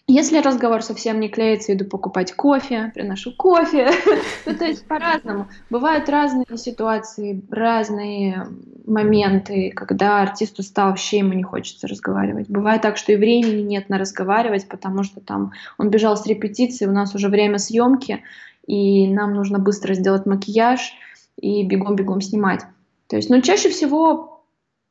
Если 0.08 0.40
разговор 0.40 0.84
совсем 0.84 1.22
не 1.22 1.30
клеится, 1.30 1.74
иду 1.74 1.86
покупать 1.86 2.34
кофе, 2.34 2.92
приношу 2.94 3.32
кофе. 3.32 3.90
ну, 4.46 4.54
то 4.54 4.66
есть 4.66 4.86
по-разному. 4.86 5.48
Бывают 5.70 6.10
разные 6.10 6.46
ситуации, 6.58 7.42
разные 7.50 8.48
моменты, 8.86 9.72
когда 9.74 10.22
артист 10.22 10.60
устал, 10.60 10.90
вообще 10.90 11.20
ему 11.20 11.32
не 11.32 11.44
хочется 11.44 11.88
разговаривать. 11.88 12.50
Бывает 12.50 12.82
так, 12.82 12.98
что 12.98 13.14
и 13.14 13.16
времени 13.16 13.62
нет 13.62 13.88
на 13.88 13.98
разговаривать, 13.98 14.68
потому 14.68 15.04
что 15.04 15.22
там 15.22 15.54
он 15.78 15.90
бежал 15.90 16.18
с 16.18 16.26
репетиции, 16.26 16.86
у 16.86 16.92
нас 16.92 17.16
уже 17.16 17.30
время 17.30 17.58
съемки, 17.58 18.24
и 18.68 19.08
нам 19.08 19.34
нужно 19.34 19.58
быстро 19.58 19.94
сделать 19.94 20.26
макияж 20.26 20.94
и 21.40 21.66
бегом-бегом 21.66 22.20
снимать. 22.20 22.64
То 23.08 23.16
есть, 23.16 23.30
ну, 23.30 23.42
чаще 23.42 23.70
всего 23.70 24.44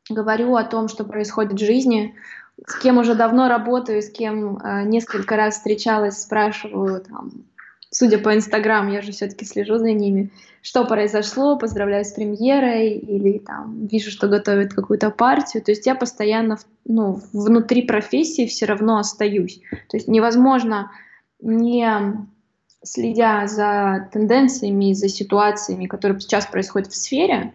говорю 0.08 0.56
о 0.56 0.64
том, 0.64 0.88
что 0.88 1.04
происходит 1.04 1.52
в 1.52 1.64
жизни, 1.64 2.14
с 2.66 2.78
кем 2.78 2.98
уже 2.98 3.14
давно 3.14 3.48
работаю, 3.48 4.02
с 4.02 4.10
кем 4.10 4.58
э, 4.58 4.84
несколько 4.84 5.36
раз 5.36 5.56
встречалась, 5.56 6.22
спрашиваю, 6.22 7.00
там, 7.00 7.44
судя 7.90 8.18
по 8.18 8.34
Инстаграм, 8.34 8.88
я 8.88 9.02
же 9.02 9.12
все-таки 9.12 9.44
слежу 9.44 9.78
за 9.78 9.92
ними, 9.92 10.30
что 10.60 10.84
произошло, 10.84 11.58
поздравляю 11.58 12.04
с 12.04 12.12
премьерой, 12.12 12.90
или 12.90 13.38
там 13.38 13.86
вижу, 13.86 14.10
что 14.10 14.28
готовят 14.28 14.74
какую-то 14.74 15.10
партию. 15.10 15.62
То 15.62 15.72
есть 15.72 15.86
я 15.86 15.94
постоянно 15.94 16.58
ну, 16.84 17.20
внутри 17.32 17.82
профессии 17.82 18.46
все 18.46 18.66
равно 18.66 18.98
остаюсь. 18.98 19.60
То 19.88 19.96
есть 19.96 20.06
невозможно 20.06 20.90
не 21.40 21.88
следя 22.84 23.46
за 23.46 24.08
тенденциями, 24.12 24.92
за 24.92 25.08
ситуациями, 25.08 25.86
которые 25.86 26.20
сейчас 26.20 26.46
происходят 26.46 26.90
в 26.92 26.96
сфере, 26.96 27.52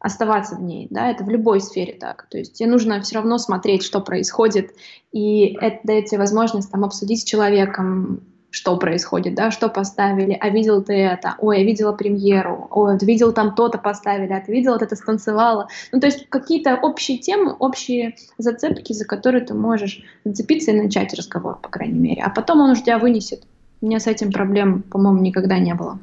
оставаться 0.00 0.56
в 0.56 0.62
ней, 0.62 0.88
да, 0.90 1.10
это 1.10 1.24
в 1.24 1.28
любой 1.28 1.60
сфере 1.60 1.92
так, 1.92 2.26
то 2.30 2.38
есть 2.38 2.54
тебе 2.54 2.68
нужно 2.68 3.00
все 3.02 3.16
равно 3.16 3.38
смотреть, 3.38 3.84
что 3.84 4.00
происходит, 4.00 4.74
и 5.12 5.56
это 5.60 5.80
дает 5.84 6.06
тебе 6.06 6.18
возможность 6.18 6.70
там 6.70 6.84
обсудить 6.84 7.20
с 7.20 7.24
человеком, 7.24 8.22
что 8.50 8.76
происходит, 8.76 9.34
да, 9.34 9.50
что 9.50 9.68
поставили, 9.68 10.36
а 10.38 10.48
видел 10.48 10.82
ты 10.82 10.94
это, 10.94 11.36
ой, 11.38 11.58
я 11.58 11.64
видела 11.64 11.92
премьеру, 11.92 12.66
ой, 12.70 12.98
ты 12.98 13.06
видел 13.06 13.32
там 13.32 13.54
то-то 13.54 13.78
поставили, 13.78 14.32
а 14.32 14.40
ты 14.40 14.50
видел 14.52 14.72
вот 14.72 14.82
это 14.82 14.96
станцевала. 14.96 15.68
Ну, 15.92 16.00
то 16.00 16.06
есть 16.06 16.28
какие-то 16.28 16.76
общие 16.76 17.18
темы, 17.18 17.54
общие 17.58 18.16
зацепки, 18.38 18.92
за 18.92 19.04
которые 19.04 19.44
ты 19.44 19.54
можешь 19.54 20.02
зацепиться 20.24 20.72
и 20.72 20.80
начать 20.80 21.14
разговор, 21.14 21.58
по 21.60 21.68
крайней 21.68 21.98
мере. 21.98 22.22
А 22.22 22.30
потом 22.30 22.60
он 22.60 22.70
уже 22.70 22.82
тебя 22.82 22.98
вынесет. 22.98 23.44
У 23.80 23.86
меня 23.86 24.00
с 24.00 24.06
этим 24.06 24.32
проблем, 24.32 24.82
по-моему, 24.82 25.20
никогда 25.20 25.58
не 25.58 25.74
было. 25.74 25.98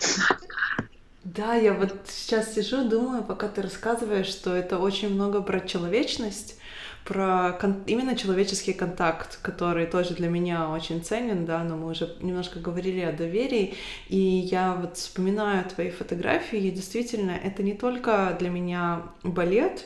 Да, 1.36 1.54
я 1.54 1.74
вот 1.74 1.94
сейчас 2.08 2.54
сижу, 2.54 2.88
думаю, 2.88 3.22
пока 3.22 3.46
ты 3.48 3.62
рассказываешь, 3.62 4.26
что 4.26 4.54
это 4.54 4.78
очень 4.78 5.10
много 5.14 5.42
про 5.42 5.60
человечность, 5.60 6.56
про 7.04 7.52
кон- 7.60 7.84
именно 7.86 8.16
человеческий 8.16 8.72
контакт, 8.72 9.38
который 9.42 9.86
тоже 9.86 10.14
для 10.14 10.28
меня 10.28 10.70
очень 10.70 11.02
ценен, 11.04 11.44
да, 11.44 11.62
но 11.62 11.76
мы 11.76 11.88
уже 11.90 12.16
немножко 12.20 12.58
говорили 12.58 13.00
о 13.00 13.12
доверии, 13.12 13.74
и 14.08 14.16
я 14.18 14.74
вот 14.74 14.96
вспоминаю 14.96 15.64
твои 15.66 15.90
фотографии, 15.90 16.58
и 16.58 16.70
действительно, 16.70 17.32
это 17.32 17.62
не 17.62 17.74
только 17.74 18.34
для 18.38 18.48
меня 18.48 19.02
балет, 19.22 19.84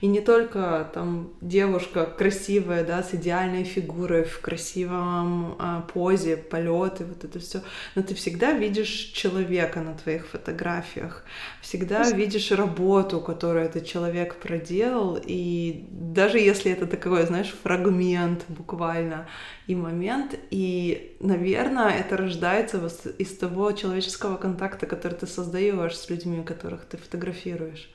и 0.00 0.06
не 0.06 0.20
только 0.20 0.90
там 0.92 1.30
девушка 1.40 2.06
красивая, 2.06 2.84
да, 2.84 3.02
с 3.02 3.14
идеальной 3.14 3.64
фигурой, 3.64 4.24
в 4.24 4.40
красивом 4.40 5.56
а, 5.58 5.82
позе, 5.92 6.36
полеты, 6.36 7.04
вот 7.04 7.24
это 7.24 7.38
все. 7.38 7.62
Но 7.94 8.02
ты 8.02 8.14
всегда 8.14 8.52
видишь 8.52 9.12
человека 9.14 9.80
на 9.80 9.94
твоих 9.94 10.26
фотографиях, 10.26 11.24
всегда 11.60 12.10
видишь 12.10 12.50
работу, 12.52 13.20
которую 13.20 13.64
этот 13.64 13.86
человек 13.86 14.36
проделал. 14.36 15.18
И 15.24 15.86
даже 15.90 16.38
если 16.38 16.72
это 16.72 16.86
такой, 16.86 17.26
знаешь, 17.26 17.54
фрагмент 17.62 18.44
буквально 18.48 19.26
и 19.66 19.74
момент, 19.74 20.38
и, 20.50 21.16
наверное, 21.20 21.90
это 21.90 22.16
рождается 22.16 22.80
из 23.18 23.36
того 23.36 23.72
человеческого 23.72 24.36
контакта, 24.36 24.86
который 24.86 25.14
ты 25.14 25.26
создаешь 25.26 25.96
с 25.96 26.10
людьми, 26.10 26.42
которых 26.42 26.84
ты 26.84 26.96
фотографируешь. 26.96 27.90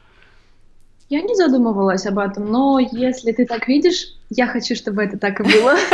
Я 1.11 1.21
не 1.23 1.35
задумывалась 1.35 2.05
об 2.05 2.19
этом, 2.19 2.49
но 2.49 2.79
если 2.79 3.33
ты 3.33 3.45
так 3.45 3.67
видишь, 3.67 4.15
я 4.29 4.47
хочу, 4.47 4.75
чтобы 4.75 5.03
это 5.03 5.17
так 5.19 5.41
и 5.41 5.43
было. 5.43 5.75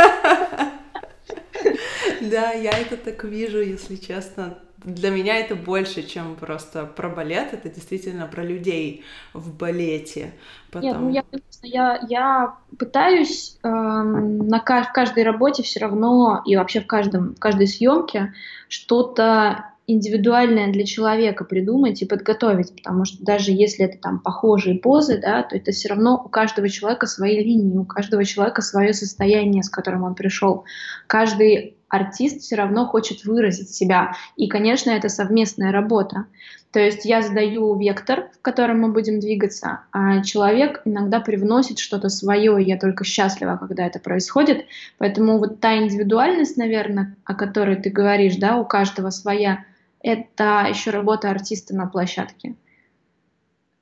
Да, 2.20 2.52
я 2.52 2.70
это 2.70 2.96
так 2.96 3.24
вижу, 3.24 3.60
если 3.60 3.96
честно. 3.96 4.58
Для 4.84 5.10
меня 5.10 5.38
это 5.38 5.54
больше, 5.54 6.02
чем 6.02 6.36
просто 6.36 6.84
про 6.84 7.08
балет, 7.08 7.52
это 7.52 7.68
действительно 7.68 8.26
про 8.26 8.42
людей 8.42 9.04
в 9.32 9.56
балете. 9.56 10.32
Потом... 10.70 11.10
Нет, 11.10 11.24
ну 11.30 11.38
я, 11.62 11.98
я, 11.98 12.06
я 12.08 12.54
пытаюсь 12.78 13.58
э, 13.62 13.68
на, 13.68 14.60
в 14.60 14.92
каждой 14.92 15.22
работе 15.22 15.62
все 15.62 15.80
равно 15.80 16.42
и 16.44 16.56
вообще 16.56 16.80
в, 16.80 16.86
каждом, 16.86 17.34
в 17.34 17.38
каждой 17.38 17.66
съемке 17.66 18.34
что-то 18.68 19.72
индивидуальное 19.88 20.70
для 20.70 20.84
человека 20.84 21.44
придумать 21.44 22.02
и 22.02 22.06
подготовить, 22.06 22.76
потому 22.76 23.06
что 23.06 23.24
даже 23.24 23.50
если 23.50 23.86
это 23.86 23.98
там 23.98 24.20
похожие 24.20 24.78
позы, 24.78 25.18
да, 25.18 25.42
то 25.42 25.56
это 25.56 25.72
все 25.72 25.88
равно 25.88 26.22
у 26.22 26.28
каждого 26.28 26.68
человека 26.68 27.06
свои 27.06 27.42
линии, 27.42 27.78
у 27.78 27.86
каждого 27.86 28.24
человека 28.24 28.60
свое 28.60 28.92
состояние, 28.92 29.62
с 29.62 29.70
которым 29.70 30.04
он 30.04 30.14
пришел. 30.14 30.64
Каждый 31.06 31.78
артист 31.88 32.42
все 32.42 32.56
равно 32.56 32.86
хочет 32.86 33.24
выразить 33.24 33.70
себя. 33.70 34.12
И, 34.36 34.46
конечно, 34.46 34.90
это 34.90 35.08
совместная 35.08 35.72
работа. 35.72 36.26
То 36.70 36.80
есть 36.80 37.06
я 37.06 37.22
задаю 37.22 37.74
вектор, 37.78 38.28
в 38.38 38.42
котором 38.42 38.80
мы 38.80 38.92
будем 38.92 39.20
двигаться, 39.20 39.80
а 39.90 40.22
человек 40.22 40.82
иногда 40.84 41.18
привносит 41.18 41.78
что-то 41.78 42.10
свое, 42.10 42.62
и 42.62 42.66
я 42.66 42.78
только 42.78 43.04
счастлива, 43.04 43.56
когда 43.56 43.86
это 43.86 44.00
происходит. 44.00 44.66
Поэтому 44.98 45.38
вот 45.38 45.60
та 45.60 45.78
индивидуальность, 45.78 46.58
наверное, 46.58 47.16
о 47.24 47.34
которой 47.34 47.76
ты 47.76 47.88
говоришь, 47.88 48.36
да, 48.36 48.58
у 48.58 48.66
каждого 48.66 49.08
своя, 49.08 49.64
это 50.00 50.66
еще 50.68 50.90
работа 50.90 51.30
артиста 51.30 51.74
на 51.74 51.86
площадке. 51.86 52.54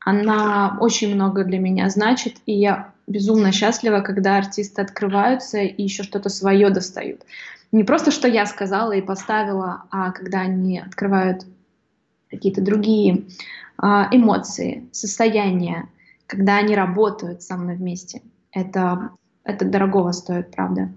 Она 0.01 0.79
очень 0.81 1.15
много 1.15 1.45
для 1.45 1.59
меня 1.59 1.89
значит, 1.91 2.37
и 2.47 2.53
я 2.53 2.93
безумно 3.07 3.53
счастлива, 3.53 4.01
когда 4.01 4.37
артисты 4.37 4.83
открываются 4.83 5.59
и 5.59 5.83
еще 5.83 6.03
что-то 6.03 6.29
свое 6.29 6.71
достают. 6.71 7.23
Не 7.73 7.85
просто, 7.85 8.11
что 8.11 8.29
я 8.29 8.47
сказала 8.47 8.93
и 8.93 9.03
поставила, 9.03 9.85
а 9.91 10.13
когда 10.13 10.41
они 10.41 10.79
открывают 10.79 11.45
какие-то 12.31 12.61
другие 12.61 13.27
а, 13.79 14.09
эмоции, 14.11 14.89
состояния, 14.93 15.89
когда 16.27 16.57
они 16.57 16.75
работают 16.75 17.43
со 17.43 17.57
мной 17.57 17.77
вместе. 17.77 18.23
Это, 18.53 19.11
это 19.45 19.65
дорогого 19.65 20.13
стоит, 20.13 20.51
правда. 20.51 20.91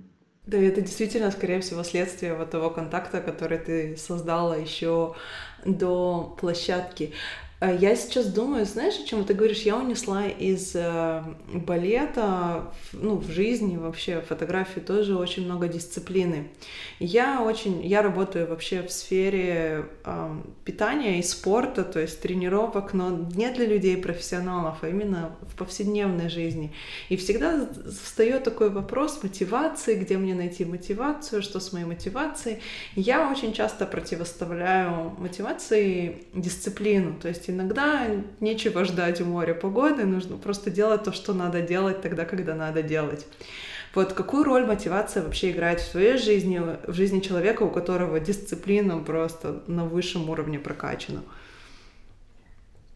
Да, 0.50 0.58
это 0.58 0.82
действительно, 0.82 1.30
скорее 1.30 1.62
всего, 1.62 1.84
следствие 1.84 2.34
вот 2.34 2.50
того 2.50 2.72
контакта, 2.72 3.22
который 3.22 3.60
ты 3.60 3.96
создала 3.98 4.56
еще 4.56 5.16
до 5.64 6.36
площадки. 6.40 7.14
Э, 7.62 7.78
я 7.80 7.96
сейчас 7.96 8.28
думаю, 8.28 8.66
знаешь, 8.66 8.98
о 9.00 9.06
чем 9.06 9.26
ты 9.26 9.34
говоришь? 9.34 9.62
Я 9.62 9.78
унесла 9.78 10.28
из 10.28 10.72
э, 10.76 11.24
балета, 11.54 12.74
ну, 12.94 13.18
в 13.18 13.30
жизни 13.30 13.78
вообще, 13.78 14.22
фотографии 14.22 14.80
тоже 14.80 15.18
очень 15.18 15.46
много 15.46 15.68
дисциплины. 15.68 16.50
Я 17.00 17.42
очень, 17.42 17.86
я 17.86 18.02
работаю 18.02 18.48
вообще 18.48 18.82
в 18.82 18.92
сфере 18.92 19.86
э, 20.06 20.42
питания 20.64 21.20
и 21.20 21.24
спорта, 21.24 21.84
то 21.84 22.00
есть 22.00 22.22
тренировок, 22.22 22.94
но 22.94 23.10
не 23.10 23.50
для 23.52 23.66
людей 23.66 23.98
профессионалов, 23.98 24.78
а 24.82 24.88
именно 24.88 25.36
в 25.42 25.56
повседневной 25.56 26.30
жизни. 26.30 26.74
И 27.10 27.18
всегда 27.18 27.70
встает 28.04 28.44
такой 28.44 28.70
вопрос 28.70 29.22
мотивации, 29.24 29.96
где 29.96 30.18
мне 30.18 30.34
найти 30.34 30.64
мотивацию, 30.64 31.42
что 31.42 31.60
с 31.60 31.74
моей 31.74 31.86
мотивацией. 31.86 32.60
Я 32.96 33.30
очень 33.30 33.54
часто 33.54 33.86
противоставляю 33.86 35.14
мотивации 35.18 36.24
дисциплину, 36.34 37.16
то 37.20 37.28
есть 37.28 37.49
иногда 37.50 38.08
нечего 38.40 38.86
ждать 38.86 39.22
у 39.22 39.26
моря 39.26 39.54
погоды, 39.54 40.06
нужно 40.06 40.38
просто 40.38 40.70
делать 40.70 41.04
то, 41.04 41.12
что 41.12 41.34
надо 41.34 41.62
делать 41.62 42.02
тогда, 42.02 42.26
когда 42.26 42.56
надо 42.56 42.84
делать. 42.84 43.26
Вот 43.96 44.14
какую 44.14 44.44
роль 44.44 44.66
мотивация 44.66 45.24
вообще 45.24 45.52
играет 45.52 45.82
в 45.82 45.92
твоей 45.92 46.18
жизни, 46.18 46.62
в 46.88 46.94
жизни 46.94 47.20
человека, 47.20 47.64
у 47.64 47.70
которого 47.70 48.20
дисциплина 48.20 48.98
просто 49.00 49.64
на 49.68 49.86
высшем 49.86 50.30
уровне 50.30 50.60
прокачана? 50.60 51.24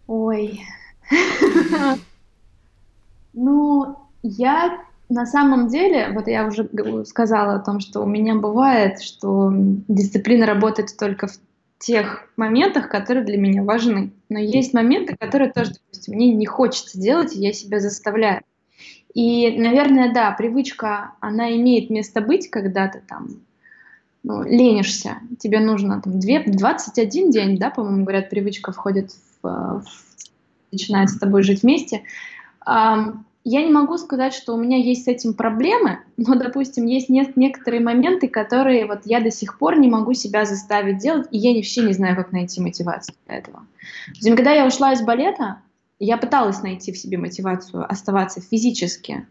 Ой. 0.08 0.62
Ну, 3.34 3.98
я 4.22 4.84
на 5.10 5.26
самом 5.26 5.68
деле, 5.68 6.10
вот 6.14 6.28
я 6.28 6.46
уже 6.48 6.70
сказала 7.06 7.56
о 7.56 7.60
том, 7.60 7.80
что 7.80 8.02
у 8.02 8.06
меня 8.06 8.36
бывает, 8.36 9.02
что 9.02 9.52
дисциплина 9.54 10.46
работает 10.46 10.96
только 10.98 11.28
в 11.28 11.38
тех 11.86 12.30
моментах, 12.38 12.90
которые 12.90 13.26
для 13.26 13.38
меня 13.38 13.64
важны. 13.64 14.14
Но 14.30 14.40
есть 14.40 14.74
моменты, 14.74 15.16
которые 15.18 15.52
тоже, 15.52 15.72
допустим, 15.72 16.16
мне 16.16 16.34
не 16.34 16.46
хочется 16.46 17.00
делать, 17.00 17.36
и 17.36 17.40
я 17.40 17.54
себя 17.54 17.80
заставляю. 17.80 18.42
И, 19.14 19.60
наверное, 19.60 20.14
да, 20.14 20.32
привычка, 20.32 21.12
она 21.20 21.54
имеет 21.56 21.90
место 21.90 22.22
быть, 22.22 22.50
когда 22.50 22.88
ты 22.88 23.02
там 23.08 23.42
ну, 24.24 24.44
ленишься. 24.44 25.18
Тебе 25.40 25.60
нужно 25.60 26.02
там 26.02 26.20
2, 26.20 26.44
21 26.48 27.32
день, 27.32 27.58
да, 27.58 27.70
по-моему, 27.70 28.04
говорят, 28.04 28.30
привычка 28.30 28.72
входит 28.72 29.12
в, 29.42 29.82
в 29.82 29.84
начинает 30.72 31.10
с 31.10 31.20
тобой 31.20 31.44
жить 31.44 31.62
вместе 31.64 32.04
я 33.46 33.64
не 33.64 33.72
могу 33.72 33.98
сказать, 33.98 34.34
что 34.34 34.54
у 34.54 34.58
меня 34.58 34.78
есть 34.78 35.04
с 35.04 35.08
этим 35.08 35.34
проблемы, 35.34 36.00
но, 36.18 36.36
допустим, 36.36 36.86
есть 36.86 37.10
не 37.10 37.30
некоторые 37.36 37.82
моменты, 37.82 38.28
которые 38.28 38.86
вот 38.86 39.02
я 39.06 39.20
до 39.20 39.32
сих 39.32 39.58
пор 39.58 39.78
не 39.78 39.90
могу 39.90 40.14
себя 40.14 40.46
заставить 40.46 41.00
делать, 41.00 41.28
и 41.32 41.38
я 41.38 41.54
вообще 41.54 41.84
не 41.84 41.94
знаю, 41.94 42.16
как 42.16 42.32
найти 42.32 42.62
мотивацию 42.62 43.16
для 43.28 43.38
этого. 43.38 43.60
То 43.60 44.12
есть, 44.12 44.36
когда 44.36 44.52
я 44.52 44.66
ушла 44.66 44.94
из 44.94 45.02
балета, 45.02 45.62
я 46.00 46.18
пыталась 46.18 46.62
найти 46.62 46.92
в 46.92 46.98
себе 46.98 47.18
мотивацию 47.18 47.90
оставаться 47.90 48.42
физически, 48.42 49.28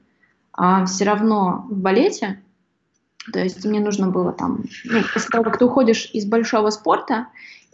а 0.52 0.84
все 0.84 1.04
равно 1.04 1.66
в 1.70 1.76
балете, 1.76 2.40
то 3.32 3.38
есть 3.38 3.64
мне 3.64 3.80
нужно 3.80 4.08
было 4.08 4.32
там, 4.32 4.64
ну, 4.84 5.00
после 5.12 5.28
того, 5.30 5.44
как 5.44 5.58
ты 5.58 5.64
уходишь 5.64 6.10
из 6.12 6.26
большого 6.26 6.70
спорта, 6.70 7.28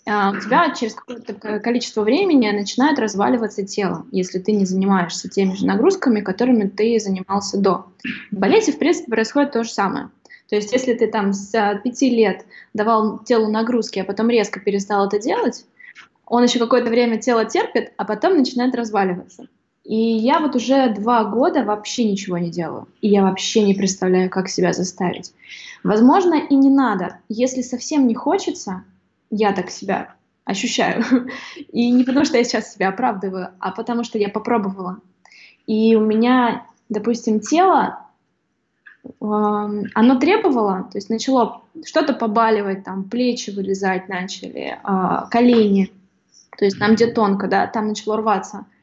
у 0.09 0.40
тебя 0.40 0.75
через 0.75 0.94
какое-то 0.94 1.61
количество 1.61 2.03
времени 2.03 2.51
начинает 2.51 2.99
разваливаться 2.99 3.64
тело, 3.64 4.07
если 4.11 4.38
ты 4.38 4.53
не 4.53 4.64
занимаешься 4.64 5.29
теми 5.29 5.55
же 5.55 5.66
нагрузками, 5.66 6.21
которыми 6.21 6.68
ты 6.68 6.99
занимался 6.99 7.59
до. 7.59 7.87
В 8.31 8.37
балете, 8.37 8.73
в 8.73 8.79
принципе, 8.79 9.11
происходит 9.11 9.53
то 9.53 9.64
же 9.64 9.71
самое. 9.71 10.11
То 10.49 10.57
есть, 10.57 10.73
если 10.73 10.94
ты 10.94 11.09
там 11.09 11.33
с 11.35 11.53
пяти 11.85 12.09
лет 12.09 12.47
давал 12.73 13.18
телу 13.18 13.51
нагрузки, 13.51 13.99
а 13.99 14.05
потом 14.05 14.31
резко 14.31 14.61
перестал 14.61 15.07
это 15.07 15.18
делать, 15.18 15.66
он 16.25 16.42
еще 16.42 16.59
какое-то 16.59 16.90
время 16.90 17.18
тело 17.18 17.44
терпит, 17.44 17.92
а 17.97 18.05
потом 18.05 18.37
начинает 18.37 18.75
разваливаться. 18.75 19.47
И 19.85 19.97
я 19.97 20.40
вот 20.40 20.55
уже 20.55 20.90
два 20.94 21.25
года 21.25 21.64
вообще 21.64 22.05
ничего 22.05 22.37
не 22.37 22.51
делаю. 22.51 22.88
И 23.01 23.09
я 23.09 23.23
вообще 23.23 23.62
не 23.62 23.75
представляю, 23.75 24.29
как 24.29 24.49
себя 24.49 24.75
заставить. 24.75 25.33
Возможно, 25.83 26.35
и 26.35 26.55
не 26.55 26.68
надо. 26.68 27.18
Если 27.31 27.62
совсем 27.62 28.07
не 28.07 28.14
хочется, 28.14 28.85
я 29.31 29.53
так 29.53 29.71
себя 29.71 30.14
ощущаю. 30.45 31.05
И 31.73 31.91
не 31.91 32.05
потому, 32.05 32.25
что 32.25 32.38
я 32.38 32.45
сейчас 32.45 32.73
себя 32.73 32.88
оправдываю, 32.88 33.51
а 33.59 33.71
потому 33.71 34.05
что 34.05 34.19
я 34.19 34.29
попробовала. 34.29 34.99
И 35.67 35.95
у 35.97 36.01
меня, 36.01 36.67
допустим, 36.88 37.41
тело, 37.41 38.07
эм, 39.21 39.85
оно 39.95 40.19
требовало, 40.19 40.88
то 40.91 40.97
есть 40.97 41.11
начало 41.11 41.62
что-то 41.85 42.14
побаливать, 42.14 42.85
там 42.85 43.05
плечи 43.05 43.51
вылезать 43.51 44.09
начали, 44.09 44.79
а, 44.83 45.27
колени, 45.27 45.93
то 46.57 46.64
есть 46.64 46.79
там, 46.79 46.95
где 46.95 47.07
тонко, 47.09 47.47
да, 47.47 47.67
там 47.67 47.88
начало 47.88 48.17
рваться– 48.17 48.67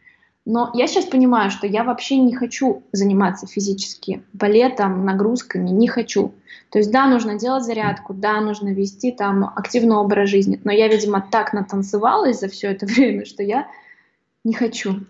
но 0.46 0.70
я 0.76 0.86
сейчас 0.86 1.06
понимаю, 1.06 1.50
что 1.50 1.66
я 1.66 1.84
вообще 1.84 2.18
не 2.18 2.36
хочу 2.36 2.84
заниматься 2.92 3.48
физически 3.48 4.24
балетом, 4.32 5.04
нагрузками, 5.04 5.70
не 5.72 5.88
хочу. 5.88 6.34
То 6.70 6.78
есть 6.78 6.92
да, 6.92 7.08
нужно 7.08 7.40
делать 7.40 7.64
зарядку, 7.64 8.14
да, 8.14 8.40
нужно 8.42 8.70
вести 8.70 9.12
там 9.12 9.44
активный 9.56 9.96
образ 9.96 10.30
жизни, 10.30 10.62
но 10.64 10.72
я, 10.72 10.88
видимо, 10.88 11.26
так 11.32 11.54
натанцевалась 11.54 12.40
за 12.40 12.48
все 12.48 12.68
это 12.68 12.86
время, 12.86 13.26
что 13.26 13.42
я 13.42 13.68
не 14.44 14.54
хочу. 14.54 15.02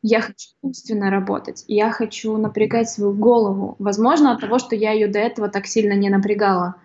Я 0.00 0.20
хочу 0.20 0.50
умственно 0.62 1.10
работать, 1.10 1.64
я 1.66 1.90
хочу 1.90 2.36
напрягать 2.36 2.88
свою 2.88 3.12
голову. 3.12 3.74
Возможно, 3.80 4.30
от 4.30 4.40
того, 4.40 4.60
что 4.60 4.76
я 4.76 4.92
ее 4.92 5.08
до 5.08 5.18
этого 5.18 5.48
так 5.48 5.66
сильно 5.66 5.94
не 5.94 6.08
напрягала. 6.08 6.76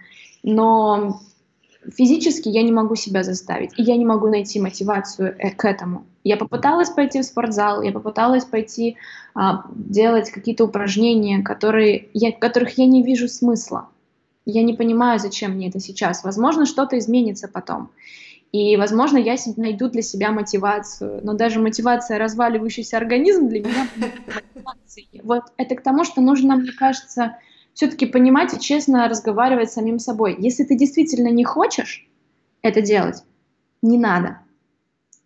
Но 0.41 1.21
физически 1.95 2.49
я 2.49 2.63
не 2.63 2.71
могу 2.71 2.95
себя 2.95 3.21
заставить, 3.21 3.77
и 3.77 3.83
я 3.83 3.97
не 3.97 4.05
могу 4.05 4.29
найти 4.29 4.59
мотивацию 4.59 5.35
э, 5.37 5.51
к 5.51 5.63
этому. 5.63 6.07
Я 6.23 6.37
попыталась 6.37 6.89
пойти 6.89 7.21
в 7.21 7.25
спортзал, 7.25 7.81
я 7.81 7.91
попыталась 7.91 8.45
пойти 8.45 8.97
а, 9.35 9.65
делать 9.75 10.31
какие-то 10.31 10.63
упражнения, 10.63 11.41
которые 11.41 12.09
я, 12.13 12.31
которых 12.31 12.77
я 12.77 12.85
не 12.85 13.03
вижу 13.03 13.27
смысла. 13.27 13.89
Я 14.45 14.63
не 14.63 14.73
понимаю, 14.73 15.19
зачем 15.19 15.51
мне 15.51 15.69
это 15.69 15.79
сейчас. 15.79 16.23
Возможно, 16.23 16.65
что-то 16.65 16.97
изменится 16.97 17.47
потом. 17.47 17.89
И, 18.51 18.77
возможно, 18.77 19.17
я 19.17 19.35
найду 19.57 19.89
для 19.89 20.01
себя 20.01 20.31
мотивацию. 20.31 21.21
Но 21.23 21.33
даже 21.33 21.59
мотивация 21.59 22.19
разваливающийся 22.19 22.97
организм 22.97 23.49
для 23.49 23.61
меня. 23.61 23.87
Вот 25.23 25.43
это 25.57 25.75
к 25.75 25.81
тому, 25.81 26.03
что 26.03 26.21
нужно, 26.21 26.55
мне 26.55 26.71
кажется, 26.71 27.37
все-таки 27.73 28.05
понимать 28.05 28.53
и 28.53 28.59
честно 28.59 29.09
разговаривать 29.09 29.71
с 29.71 29.73
самим 29.73 29.97
собой. 29.97 30.35
Если 30.37 30.63
ты 30.63 30.75
действительно 30.75 31.29
не 31.29 31.43
хочешь 31.43 32.07
это 32.61 32.81
делать, 32.81 33.23
не 33.81 33.97
надо. 33.97 34.42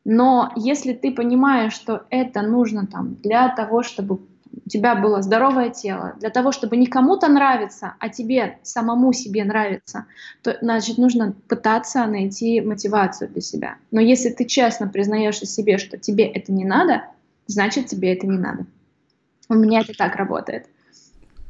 Но 0.09 0.53
если 0.55 0.93
ты 0.93 1.11
понимаешь, 1.11 1.73
что 1.73 2.05
это 2.09 2.41
нужно 2.41 2.87
там 2.87 3.15
для 3.15 3.49
того, 3.49 3.83
чтобы 3.83 4.21
у 4.65 4.69
тебя 4.69 4.95
было 4.95 5.21
здоровое 5.21 5.69
тело, 5.69 6.13
для 6.21 6.29
того, 6.29 6.53
чтобы 6.53 6.77
не 6.77 6.87
кому-то 6.87 7.27
нравиться, 7.27 7.95
а 7.99 8.07
тебе 8.07 8.57
самому 8.63 9.11
себе 9.11 9.43
нравится, 9.43 10.05
то 10.43 10.57
значит 10.61 10.97
нужно 10.97 11.35
пытаться 11.49 12.05
найти 12.05 12.61
мотивацию 12.61 13.29
для 13.29 13.41
себя. 13.41 13.75
Но 13.91 13.99
если 13.99 14.29
ты 14.29 14.45
честно 14.45 14.87
признаешься 14.87 15.45
себе, 15.45 15.77
что 15.77 15.97
тебе 15.97 16.23
это 16.23 16.53
не 16.53 16.63
надо, 16.63 17.03
значит 17.47 17.87
тебе 17.87 18.13
это 18.13 18.27
не 18.27 18.37
надо. 18.37 18.65
У 19.49 19.55
меня 19.55 19.81
это 19.81 19.91
так 19.91 20.15
работает. 20.15 20.67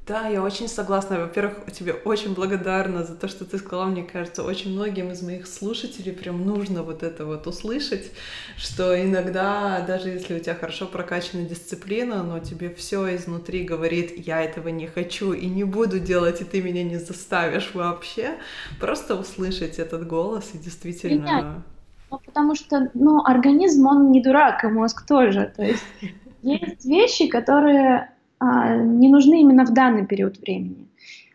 Да, 0.07 0.25
я 0.27 0.41
очень 0.41 0.69
согласна. 0.69 1.19
Во-первых, 1.19 1.69
тебе 1.73 1.91
очень 1.91 2.33
благодарна 2.33 3.03
за 3.03 3.13
то, 3.13 3.27
что 3.27 3.43
ты 3.43 3.57
сказала. 3.57 3.87
Мне 3.87 4.03
кажется, 4.03 4.41
очень 4.43 4.71
многим 4.71 5.11
из 5.11 5.21
моих 5.21 5.47
слушателей 5.47 6.13
прям 6.13 6.45
нужно 6.45 6.81
вот 6.81 7.03
это 7.03 7.25
вот 7.25 7.45
услышать, 7.45 8.11
что 8.55 8.95
иногда, 8.95 9.83
даже 9.85 10.07
если 10.07 10.37
у 10.37 10.39
тебя 10.39 10.55
хорошо 10.55 10.85
прокачана 10.85 11.43
дисциплина, 11.43 12.23
но 12.23 12.39
тебе 12.39 12.73
все 12.73 13.17
изнутри 13.17 13.65
говорит, 13.65 14.25
я 14.25 14.41
этого 14.41 14.69
не 14.69 14.87
хочу 14.87 15.33
и 15.33 15.45
не 15.47 15.65
буду 15.65 15.99
делать, 15.99 16.39
и 16.39 16.45
ты 16.45 16.61
меня 16.61 16.83
не 16.83 16.97
заставишь 16.97 17.71
вообще, 17.73 18.37
просто 18.79 19.15
услышать 19.15 19.77
этот 19.77 20.07
голос 20.07 20.51
и 20.53 20.57
действительно... 20.57 21.21
Меня. 21.21 21.63
Ну, 22.09 22.19
потому 22.25 22.55
что, 22.55 22.89
ну, 22.93 23.25
организм, 23.25 23.85
он 23.87 24.11
не 24.11 24.23
дурак, 24.23 24.63
и 24.63 24.67
мозг 24.67 25.05
тоже. 25.05 25.51
То 25.53 25.63
есть 25.63 25.83
есть 26.43 26.85
вещи, 26.85 27.27
которые 27.27 28.09
не 28.39 29.09
нужны 29.09 29.41
именно 29.41 29.65
в 29.65 29.73
данный 29.73 30.05
период 30.05 30.39
времени. 30.39 30.87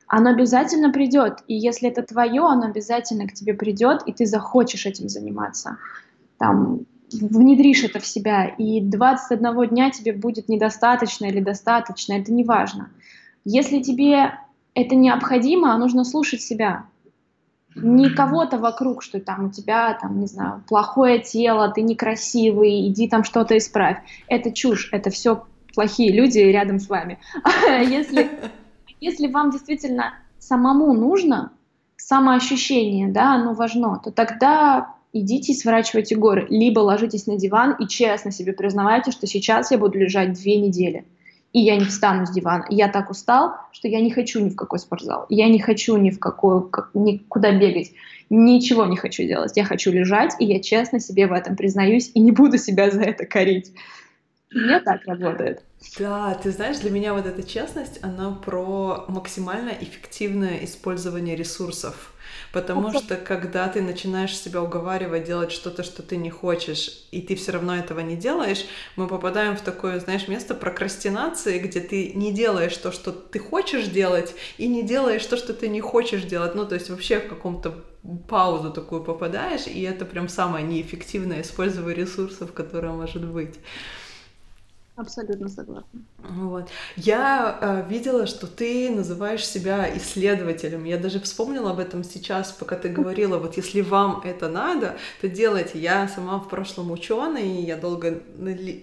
Оно 0.06 0.30
обязательно 0.30 0.92
придет, 0.92 1.42
и 1.48 1.54
если 1.54 1.88
это 1.88 2.02
твое, 2.02 2.42
оно 2.42 2.66
обязательно 2.66 3.26
к 3.26 3.32
тебе 3.32 3.54
придет, 3.54 4.02
и 4.06 4.12
ты 4.12 4.26
захочешь 4.26 4.84
этим 4.84 5.08
заниматься. 5.08 5.78
Там, 6.38 6.80
внедришь 7.10 7.84
это 7.84 7.98
в 7.98 8.06
себя, 8.06 8.46
и 8.46 8.80
21 8.80 9.68
дня 9.68 9.90
тебе 9.90 10.12
будет 10.12 10.48
недостаточно 10.48 11.26
или 11.26 11.40
достаточно, 11.40 12.12
это 12.12 12.32
не 12.32 12.44
важно. 12.44 12.90
Если 13.44 13.80
тебе 13.80 14.34
это 14.74 14.94
необходимо, 14.94 15.76
нужно 15.78 16.04
слушать 16.04 16.42
себя. 16.42 16.84
Не 17.74 18.10
кого-то 18.10 18.58
вокруг, 18.58 19.02
что 19.02 19.18
там 19.18 19.46
у 19.46 19.50
тебя, 19.50 19.96
там, 19.98 20.20
не 20.20 20.26
знаю, 20.26 20.62
плохое 20.68 21.20
тело, 21.20 21.72
ты 21.74 21.80
некрасивый, 21.80 22.86
иди 22.88 23.08
там 23.08 23.24
что-то 23.24 23.56
исправь. 23.56 23.96
Это 24.28 24.52
чушь, 24.52 24.90
это 24.92 25.08
все 25.08 25.46
плохие 25.74 26.12
люди 26.12 26.38
рядом 26.38 26.78
с 26.78 26.88
вами. 26.88 27.18
Если, 27.68 28.30
если 29.00 29.28
вам 29.28 29.50
действительно 29.50 30.14
самому 30.38 30.92
нужно 30.92 31.52
самоощущение, 31.96 33.08
да, 33.08 33.35
оно 33.35 33.54
важно, 33.54 34.00
то 34.02 34.11
тогда 34.11 34.94
идите 35.12 35.52
и 35.52 35.56
сворачивайте 35.56 36.16
горы, 36.16 36.46
либо 36.50 36.80
ложитесь 36.80 37.26
на 37.26 37.37
диван 37.37 37.76
и 37.78 37.87
честно 37.87 38.30
себе 38.32 38.52
признавайте, 38.52 39.11
что 39.12 39.26
сейчас 39.26 39.70
я 39.70 39.78
буду 39.78 39.98
лежать 39.98 40.32
две 40.32 40.58
недели, 40.58 41.04
и 41.52 41.61
я 41.61 41.76
не 41.76 41.85
встану 41.85 42.26
с 42.26 42.30
дивана. 42.30 42.64
Я 42.70 42.88
так 42.88 43.11
устал, 43.11 43.54
что 43.72 43.88
я 43.88 44.00
не 44.00 44.11
хочу 44.11 44.40
ни 44.40 44.48
в 44.48 44.56
какой 44.56 44.78
спортзал, 44.78 45.26
я 45.28 45.48
не 45.48 45.61
хочу 45.61 45.96
ни 45.96 46.11
в 46.11 46.18
какой, 46.18 46.68
как, 46.68 46.90
никуда 46.94 47.52
бегать, 47.52 47.92
ничего 48.30 48.87
не 48.87 48.96
хочу 48.96 49.24
делать. 49.24 49.52
Я 49.56 49.64
хочу 49.64 49.92
лежать, 49.92 50.35
и 50.38 50.46
я 50.46 50.61
честно 50.61 50.98
себе 50.98 51.26
в 51.26 51.32
этом 51.32 51.54
признаюсь, 51.54 52.11
и 52.14 52.20
не 52.20 52.32
буду 52.32 52.58
себя 52.58 52.90
за 52.90 53.02
это 53.02 53.26
корить. 53.26 53.72
Мне 54.54 54.80
так 54.80 55.04
работает. 55.06 55.64
Да, 55.98 56.34
ты 56.34 56.50
знаешь, 56.52 56.78
для 56.78 56.90
меня 56.90 57.12
вот 57.12 57.26
эта 57.26 57.42
честность, 57.42 57.98
она 58.02 58.30
про 58.30 59.04
максимально 59.08 59.70
эффективное 59.70 60.64
использование 60.64 61.34
ресурсов. 61.34 62.12
Потому 62.52 62.92
что 62.92 63.16
когда 63.16 63.66
ты 63.68 63.82
начинаешь 63.82 64.36
себя 64.36 64.62
уговаривать 64.62 65.24
делать 65.24 65.50
что-то, 65.50 65.82
что 65.82 66.02
ты 66.02 66.16
не 66.16 66.30
хочешь, 66.30 67.06
и 67.10 67.20
ты 67.20 67.34
все 67.34 67.52
равно 67.52 67.76
этого 67.76 68.00
не 68.00 68.16
делаешь, 68.16 68.64
мы 68.96 69.08
попадаем 69.08 69.56
в 69.56 69.60
такое, 69.60 69.98
знаешь, 70.00 70.28
место 70.28 70.54
прокрастинации, 70.54 71.58
где 71.58 71.80
ты 71.80 72.12
не 72.12 72.32
делаешь 72.32 72.76
то, 72.76 72.92
что 72.92 73.10
ты 73.10 73.38
хочешь 73.38 73.86
делать, 73.86 74.34
и 74.58 74.68
не 74.68 74.82
делаешь 74.82 75.26
то, 75.26 75.36
что 75.36 75.52
ты 75.52 75.68
не 75.68 75.80
хочешь 75.80 76.22
делать. 76.22 76.54
Ну, 76.54 76.66
то 76.66 76.74
есть 76.74 76.90
вообще 76.90 77.20
в 77.20 77.28
каком-то 77.28 77.74
паузу 78.28 78.70
такую 78.70 79.02
попадаешь, 79.02 79.66
и 79.66 79.82
это 79.82 80.04
прям 80.04 80.28
самое 80.28 80.64
неэффективное 80.64 81.42
использование 81.42 82.04
ресурсов, 82.04 82.52
которое 82.52 82.92
может 82.92 83.24
быть. 83.26 83.58
Абсолютно 84.96 85.48
согласна. 85.48 86.00
Вот. 86.28 86.68
Я 86.96 87.58
э, 87.61 87.90
видела, 87.90 88.26
что 88.28 88.46
ты 88.46 88.90
называешь 88.90 89.44
себя 89.44 89.90
исследователем. 89.96 90.85
Я 90.85 90.96
даже 90.96 91.18
вспомнила 91.20 91.72
об 91.72 91.80
этом 91.80 92.04
сейчас, 92.04 92.52
пока 92.52 92.76
ты 92.76 92.88
говорила. 92.88 93.38
Вот 93.38 93.56
если 93.56 93.80
вам 93.80 94.20
это 94.24 94.48
надо, 94.48 94.96
то 95.20 95.28
делайте. 95.28 95.80
Я 95.80 96.06
сама 96.06 96.38
в 96.38 96.48
прошлом 96.48 96.92
ученый, 96.92 97.62
я 97.62 97.76
долго, 97.76 98.22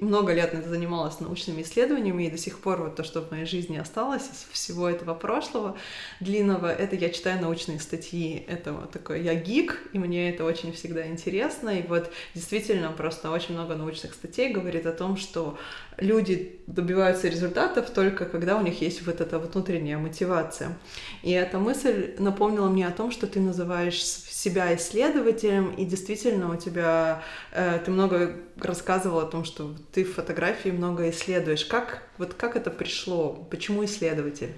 много 0.01 0.33
лет 0.33 0.53
занималась 0.67 1.21
научными 1.21 1.61
исследованиями, 1.61 2.25
и 2.27 2.31
до 2.31 2.37
сих 2.37 2.59
пор 2.59 2.81
вот 2.81 2.95
то, 2.97 3.03
что 3.05 3.21
в 3.21 3.31
моей 3.31 3.45
жизни 3.45 3.77
осталось 3.77 4.23
из 4.23 4.47
всего 4.51 4.89
этого 4.89 5.13
прошлого 5.13 5.77
длинного, 6.19 6.69
это 6.71 6.97
я 6.97 7.09
читаю 7.09 7.41
научные 7.41 7.79
статьи. 7.79 8.43
Это 8.47 8.73
вот 8.73 8.91
такой, 8.91 9.23
я 9.23 9.35
гик, 9.35 9.81
и 9.93 9.99
мне 9.99 10.29
это 10.29 10.43
очень 10.43 10.73
всегда 10.73 11.07
интересно. 11.07 11.69
И 11.69 11.87
вот 11.87 12.11
действительно 12.35 12.91
просто 12.91 13.31
очень 13.31 13.53
много 13.53 13.75
научных 13.75 14.13
статей 14.13 14.51
говорит 14.51 14.85
о 14.85 14.91
том, 14.91 15.15
что 15.15 15.57
люди 15.97 16.59
добиваются 16.67 17.28
результатов 17.29 17.89
только 17.89 18.25
когда 18.25 18.57
у 18.57 18.61
них 18.61 18.81
есть 18.81 19.05
вот 19.05 19.21
эта 19.21 19.39
вот 19.39 19.53
внутренняя 19.53 19.97
мотивация. 19.97 20.77
И 21.23 21.31
эта 21.31 21.59
мысль 21.59 22.15
напомнила 22.19 22.69
мне 22.69 22.87
о 22.87 22.91
том, 22.91 23.11
что 23.11 23.27
ты 23.27 23.39
называешь 23.39 24.03
себя 24.03 24.75
исследователем, 24.75 25.71
и 25.71 25.85
действительно 25.85 26.51
у 26.51 26.55
тебя, 26.55 27.23
э, 27.51 27.79
ты 27.83 27.91
много 27.91 28.35
рассказывала 28.57 29.23
о 29.23 29.25
том, 29.25 29.43
что 29.43 29.75
ты 29.91 30.03
в 30.03 30.13
фотографии 30.13 30.69
много 30.69 31.09
исследуешь. 31.09 31.65
Как, 31.65 32.03
вот 32.17 32.33
как 32.33 32.55
это 32.55 32.71
пришло? 32.71 33.47
Почему 33.49 33.85
исследователь? 33.85 34.53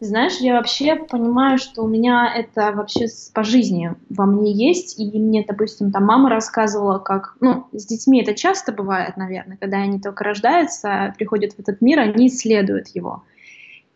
Знаешь, 0.00 0.36
я 0.36 0.54
вообще 0.54 0.94
понимаю, 0.94 1.58
что 1.58 1.82
у 1.82 1.88
меня 1.88 2.32
это 2.32 2.70
вообще 2.72 3.06
по 3.34 3.42
жизни 3.42 3.94
во 4.08 4.26
мне 4.26 4.52
есть, 4.52 4.98
и 5.00 5.18
мне, 5.18 5.44
допустим, 5.46 5.90
там 5.90 6.04
мама 6.04 6.30
рассказывала, 6.30 7.00
как, 7.00 7.34
ну, 7.40 7.66
с 7.72 7.84
детьми 7.84 8.22
это 8.22 8.34
часто 8.34 8.70
бывает, 8.70 9.16
наверное, 9.16 9.56
когда 9.56 9.78
они 9.78 9.98
только 9.98 10.22
рождаются, 10.22 11.12
приходят 11.18 11.54
в 11.54 11.58
этот 11.58 11.80
мир, 11.80 11.98
они 11.98 12.28
исследуют 12.28 12.88
его. 12.88 13.24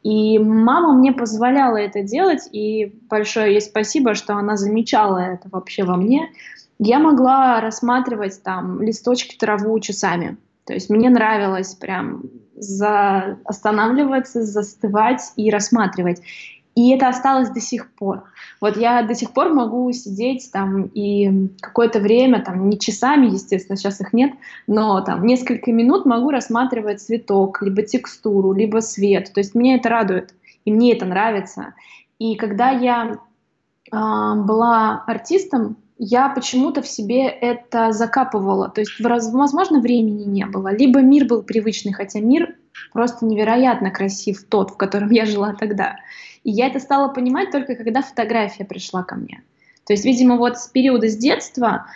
И 0.02 0.40
мама 0.40 0.92
мне 0.94 1.12
позволяла 1.12 1.76
это 1.76 2.02
делать, 2.02 2.48
и 2.50 2.92
большое 3.08 3.52
ей 3.52 3.60
спасибо, 3.60 4.14
что 4.14 4.34
она 4.34 4.56
замечала 4.56 5.18
это 5.18 5.48
вообще 5.52 5.84
во 5.84 5.96
мне. 5.96 6.32
Я 6.80 6.98
могла 6.98 7.60
рассматривать 7.60 8.42
там 8.42 8.82
листочки 8.82 9.36
траву 9.36 9.78
часами. 9.78 10.36
То 10.64 10.74
есть 10.74 10.90
мне 10.90 11.10
нравилось 11.10 11.74
прям 11.74 12.22
за... 12.56 13.38
останавливаться, 13.44 14.42
застывать 14.42 15.32
и 15.36 15.50
рассматривать. 15.50 16.22
И 16.74 16.90
это 16.90 17.08
осталось 17.08 17.50
до 17.50 17.60
сих 17.60 17.92
пор. 17.92 18.24
Вот 18.60 18.78
я 18.78 19.02
до 19.02 19.14
сих 19.14 19.32
пор 19.32 19.52
могу 19.52 19.92
сидеть 19.92 20.50
там 20.52 20.84
и 20.94 21.50
какое-то 21.60 22.00
время, 22.00 22.42
там 22.42 22.70
не 22.70 22.78
часами, 22.78 23.26
естественно, 23.26 23.76
сейчас 23.76 24.00
их 24.00 24.14
нет, 24.14 24.32
но 24.66 25.02
там 25.02 25.26
несколько 25.26 25.70
минут 25.70 26.06
могу 26.06 26.30
рассматривать 26.30 27.02
цветок, 27.02 27.60
либо 27.60 27.82
текстуру, 27.82 28.52
либо 28.52 28.78
свет. 28.78 29.32
То 29.34 29.40
есть 29.40 29.54
меня 29.54 29.76
это 29.76 29.90
радует, 29.90 30.34
и 30.64 30.72
мне 30.72 30.94
это 30.94 31.04
нравится. 31.04 31.74
И 32.18 32.36
когда 32.36 32.70
я 32.70 33.10
э, 33.10 33.16
была 33.90 35.04
артистом, 35.06 35.76
я 36.04 36.28
почему-то 36.28 36.82
в 36.82 36.88
себе 36.88 37.28
это 37.28 37.92
закапывала. 37.92 38.68
То 38.68 38.80
есть, 38.80 38.98
возможно, 38.98 39.80
времени 39.80 40.24
не 40.24 40.46
было, 40.46 40.74
либо 40.74 41.00
мир 41.00 41.26
был 41.26 41.44
привычный, 41.44 41.92
хотя 41.92 42.18
мир 42.18 42.56
просто 42.92 43.24
невероятно 43.24 43.92
красив 43.92 44.42
тот, 44.48 44.72
в 44.72 44.76
котором 44.76 45.10
я 45.12 45.26
жила 45.26 45.54
тогда. 45.54 45.98
И 46.42 46.50
я 46.50 46.66
это 46.66 46.80
стала 46.80 47.06
понимать 47.06 47.52
только 47.52 47.76
когда 47.76 48.02
фотография 48.02 48.64
пришла 48.64 49.04
ко 49.04 49.14
мне. 49.14 49.44
То 49.86 49.92
есть, 49.92 50.04
видимо, 50.04 50.38
вот 50.38 50.58
с 50.58 50.66
периода 50.66 51.08
с 51.08 51.16
детства, 51.16 51.86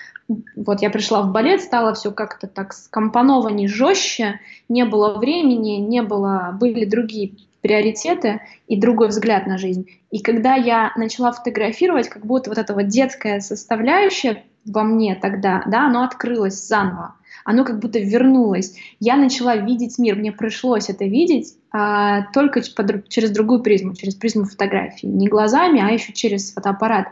вот 0.54 0.82
я 0.82 0.90
пришла 0.90 1.22
в 1.22 1.32
балет, 1.32 1.60
стало 1.60 1.92
все 1.94 2.12
как-то 2.12 2.46
так 2.46 2.74
скомпонованнее, 2.74 3.66
жестче, 3.66 4.38
не 4.68 4.84
было 4.84 5.18
времени, 5.18 5.78
не 5.78 6.02
было, 6.02 6.56
были 6.60 6.84
другие 6.84 7.32
приоритеты 7.60 8.40
и 8.66 8.78
другой 8.78 9.08
взгляд 9.08 9.46
на 9.46 9.58
жизнь. 9.58 9.88
И 10.10 10.20
когда 10.20 10.54
я 10.54 10.92
начала 10.96 11.32
фотографировать, 11.32 12.08
как 12.08 12.24
будто 12.26 12.50
вот 12.50 12.58
эта 12.58 12.74
вот 12.74 12.88
детская 12.88 13.40
составляющая 13.40 14.44
во 14.64 14.82
мне 14.82 15.14
тогда, 15.14 15.62
да, 15.66 15.86
оно 15.86 16.02
открылось 16.02 16.66
заново 16.66 17.16
оно 17.46 17.64
как 17.64 17.78
будто 17.78 18.00
вернулось. 18.00 18.74
Я 18.98 19.16
начала 19.16 19.56
видеть 19.56 19.98
мир, 19.98 20.16
мне 20.16 20.32
пришлось 20.32 20.90
это 20.90 21.04
видеть 21.04 21.54
а, 21.70 22.22
только 22.32 22.60
под, 22.74 23.08
через 23.08 23.30
другую 23.30 23.62
призму, 23.62 23.94
через 23.94 24.16
призму 24.16 24.44
фотографии. 24.44 25.06
Не 25.06 25.28
глазами, 25.28 25.80
а 25.80 25.92
еще 25.92 26.12
через 26.12 26.52
фотоаппарат. 26.52 27.06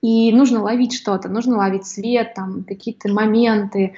И 0.00 0.32
нужно 0.32 0.62
ловить 0.62 0.94
что-то, 0.94 1.28
нужно 1.28 1.58
ловить 1.58 1.86
свет, 1.86 2.32
там, 2.34 2.64
какие-то 2.64 3.12
моменты, 3.12 3.94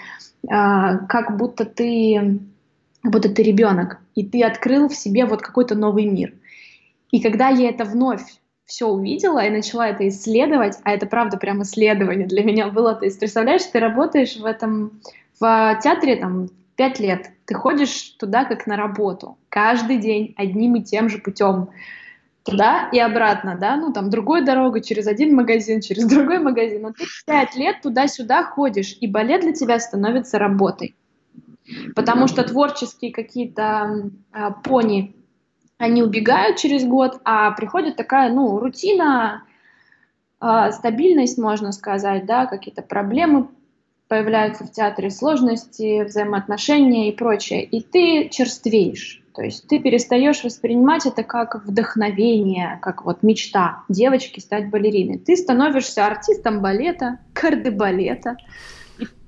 а, 0.49 0.99
как 1.07 1.37
будто 1.37 1.64
ты 1.64 2.41
будто 3.03 3.28
ты 3.28 3.42
ребенок, 3.42 3.98
и 4.14 4.24
ты 4.24 4.42
открыл 4.42 4.88
в 4.88 4.94
себе 4.94 5.24
вот 5.24 5.42
какой-то 5.42 5.74
новый 5.74 6.07
мир. 6.07 6.34
И 7.11 7.20
когда 7.20 7.48
я 7.48 7.70
это 7.70 7.84
вновь 7.84 8.22
все 8.64 8.86
увидела 8.86 9.44
и 9.44 9.51
начала 9.51 9.88
это 9.88 10.07
исследовать, 10.09 10.78
а 10.84 10.92
это 10.92 11.07
правда 11.07 11.36
прям 11.36 11.62
исследование 11.62 12.26
для 12.26 12.44
меня 12.44 12.68
было. 12.68 12.94
То 12.94 13.05
есть, 13.05 13.18
представляешь, 13.18 13.64
ты 13.64 13.80
работаешь 13.80 14.36
в 14.36 14.44
этом 14.44 15.01
в 15.40 15.80
театре 15.82 16.16
там 16.16 16.48
пять 16.76 17.01
лет, 17.01 17.30
ты 17.46 17.55
ходишь 17.55 18.14
туда 18.18 18.44
как 18.44 18.66
на 18.66 18.76
работу, 18.76 19.36
каждый 19.48 19.98
день 19.98 20.34
одним 20.36 20.76
и 20.76 20.82
тем 20.82 21.09
же 21.09 21.18
путем 21.18 21.70
туда 22.42 22.88
и 22.92 22.98
обратно, 22.98 23.57
да, 23.61 23.76
ну 23.76 23.92
там 23.92 24.09
другой 24.09 24.44
дорогой, 24.44 24.82
через 24.82 25.07
один 25.07 25.34
магазин, 25.34 25.80
через 25.80 26.05
другой 26.09 26.38
магазин, 26.38 26.82
но 26.82 26.92
ты 26.92 27.05
пять 27.26 27.57
лет 27.57 27.82
туда-сюда 27.82 28.44
ходишь, 28.44 28.96
и 29.01 29.07
балет 29.07 29.42
для 29.42 29.53
тебя 29.53 29.78
становится 29.78 30.38
работой. 30.38 30.94
Потому 31.94 32.26
что 32.26 32.44
творческие 32.44 33.12
какие-то 33.12 34.10
а, 34.32 34.50
пони, 34.50 35.14
они 35.78 36.02
убегают 36.02 36.58
через 36.58 36.84
год, 36.84 37.20
а 37.24 37.50
приходит 37.52 37.96
такая, 37.96 38.32
ну, 38.32 38.58
рутина, 38.58 39.44
а, 40.38 40.72
стабильность, 40.72 41.38
можно 41.38 41.72
сказать, 41.72 42.26
да, 42.26 42.46
какие-то 42.46 42.82
проблемы 42.82 43.48
появляются 44.08 44.64
в 44.64 44.72
театре 44.72 45.10
сложности, 45.10 46.02
взаимоотношения 46.02 47.08
и 47.08 47.16
прочее, 47.16 47.64
и 47.64 47.80
ты 47.80 48.28
черствеешь. 48.28 49.22
То 49.34 49.42
есть 49.42 49.68
ты 49.68 49.78
перестаешь 49.78 50.42
воспринимать 50.42 51.06
это 51.06 51.22
как 51.22 51.64
вдохновение, 51.64 52.78
как 52.82 53.04
вот 53.04 53.22
мечта 53.22 53.84
девочки 53.88 54.40
стать 54.40 54.68
балериной. 54.68 55.18
Ты 55.18 55.36
становишься 55.36 56.04
артистом 56.04 56.60
балета, 56.60 57.20
кардебалета. 57.32 58.36
И 58.36 58.36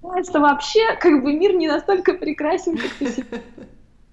понимаешь, 0.02 0.26
что 0.26 0.40
вообще 0.40 0.96
как 1.00 1.22
бы 1.22 1.32
мир 1.32 1.54
не 1.54 1.68
настолько 1.68 2.14
прекрасен, 2.14 2.76
как 2.76 2.90
ты 2.98 3.06
себе. 3.06 3.42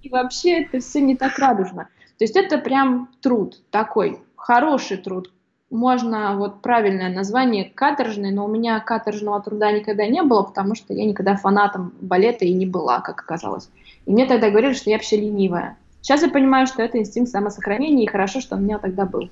И 0.02 0.08
вообще 0.08 0.62
это 0.62 0.80
все 0.80 1.00
не 1.00 1.16
так 1.16 1.38
радужно. 1.38 1.88
То 2.18 2.24
есть 2.24 2.36
это 2.36 2.58
прям 2.58 3.08
труд 3.20 3.60
такой, 3.70 4.18
хороший 4.36 4.96
труд, 4.96 5.30
можно, 5.70 6.36
вот 6.36 6.62
правильное 6.62 7.14
название 7.14 7.64
каторжный, 7.64 8.32
но 8.32 8.44
у 8.44 8.48
меня 8.48 8.80
каторжного 8.80 9.40
труда 9.40 9.70
никогда 9.70 10.06
не 10.06 10.22
было, 10.22 10.42
потому 10.42 10.74
что 10.74 10.92
я 10.92 11.04
никогда 11.04 11.36
фанатом 11.36 11.92
балета 12.00 12.44
и 12.44 12.52
не 12.52 12.66
была, 12.66 13.00
как 13.00 13.20
оказалось. 13.20 13.70
И 14.06 14.10
мне 14.10 14.26
тогда 14.26 14.50
говорили, 14.50 14.72
что 14.72 14.90
я 14.90 14.96
вообще 14.96 15.16
ленивая. 15.16 15.76
Сейчас 16.00 16.22
я 16.22 16.28
понимаю, 16.28 16.66
что 16.66 16.82
это 16.82 16.98
инстинкт 16.98 17.30
самосохранения, 17.30 18.04
и 18.04 18.10
хорошо, 18.10 18.40
что 18.40 18.56
у 18.56 18.58
меня 18.58 18.78
тогда 18.78 19.04
был. 19.04 19.28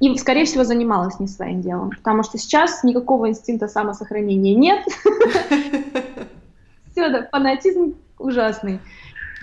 И, 0.00 0.16
скорее 0.16 0.44
всего, 0.44 0.64
занималась 0.64 1.18
не 1.18 1.26
своим 1.26 1.60
делом, 1.60 1.90
потому 1.90 2.22
что 2.22 2.38
сейчас 2.38 2.84
никакого 2.84 3.28
инстинкта 3.28 3.68
самосохранения 3.68 4.54
нет. 4.54 4.84
Все, 6.92 7.28
фанатизм 7.30 7.94
ужасный. 8.18 8.80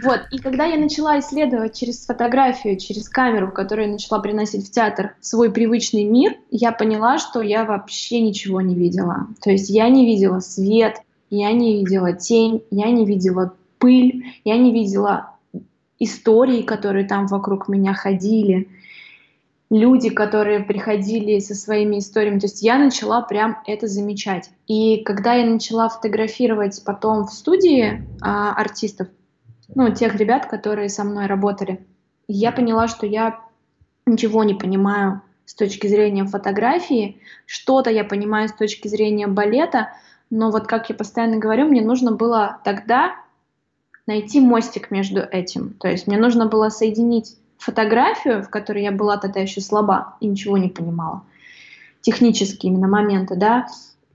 Вот, 0.03 0.21
и 0.31 0.39
когда 0.39 0.65
я 0.65 0.77
начала 0.77 1.19
исследовать 1.19 1.77
через 1.77 2.05
фотографию, 2.05 2.77
через 2.77 3.07
камеру, 3.07 3.51
которую 3.51 3.87
я 3.87 3.93
начала 3.93 4.19
приносить 4.19 4.67
в 4.67 4.71
театр, 4.71 5.15
свой 5.21 5.51
привычный 5.51 6.03
мир, 6.03 6.35
я 6.51 6.73
поняла, 6.73 7.17
что 7.17 7.41
я 7.41 7.63
вообще 7.63 8.19
ничего 8.19 8.59
не 8.59 8.75
видела. 8.75 9.27
То 9.41 9.51
есть 9.51 9.69
я 9.69 9.87
не 9.87 10.05
видела 10.05 10.41
свет, 10.41 10.97
я 11.29 11.51
не 11.53 11.77
видела 11.77 12.11
тень, 12.11 12.63
я 12.71 12.91
не 12.91 13.05
видела 13.05 13.53
пыль, 13.79 14.25
я 14.43 14.57
не 14.57 14.73
видела 14.73 15.31
истории, 15.99 16.61
которые 16.61 17.05
там 17.05 17.27
вокруг 17.27 17.69
меня 17.69 17.93
ходили, 17.93 18.67
люди, 19.69 20.09
которые 20.09 20.59
приходили 20.61 21.39
со 21.39 21.55
своими 21.55 21.99
историями. 21.99 22.39
То 22.39 22.45
есть 22.45 22.61
я 22.61 22.77
начала 22.77 23.21
прям 23.21 23.57
это 23.65 23.87
замечать. 23.87 24.49
И 24.67 25.03
когда 25.03 25.33
я 25.33 25.45
начала 25.45 25.89
фотографировать 25.89 26.83
потом 26.85 27.25
в 27.25 27.31
студии 27.31 28.05
а, 28.21 28.53
артистов, 28.53 29.07
ну, 29.73 29.93
тех 29.93 30.15
ребят, 30.15 30.45
которые 30.45 30.89
со 30.89 31.03
мной 31.03 31.25
работали. 31.25 31.85
Я 32.27 32.51
поняла, 32.51 32.87
что 32.87 33.05
я 33.05 33.39
ничего 34.05 34.43
не 34.43 34.53
понимаю 34.53 35.21
с 35.45 35.55
точки 35.55 35.87
зрения 35.87 36.25
фотографии, 36.25 37.21
что-то 37.45 37.89
я 37.89 38.03
понимаю 38.03 38.49
с 38.49 38.53
точки 38.53 38.87
зрения 38.87 39.27
балета, 39.27 39.89
но 40.29 40.51
вот 40.51 40.67
как 40.67 40.89
я 40.89 40.95
постоянно 40.95 41.37
говорю, 41.37 41.65
мне 41.65 41.81
нужно 41.81 42.11
было 42.11 42.59
тогда 42.63 43.15
найти 44.07 44.39
мостик 44.39 44.91
между 44.91 45.21
этим. 45.21 45.73
То 45.73 45.87
есть 45.87 46.07
мне 46.07 46.17
нужно 46.17 46.47
было 46.47 46.69
соединить 46.69 47.37
фотографию, 47.65 48.43
в 48.43 48.49
которой 48.49 48.83
я 48.83 48.91
была 48.91 49.17
тогда 49.17 49.39
еще 49.39 49.59
слаба 49.59 50.15
и 50.19 50.27
ничего 50.27 50.57
не 50.57 50.69
понимала, 50.69 51.23
технические 52.01 52.71
именно 52.71 52.87
моменты, 52.87 53.35
да, 53.35 53.67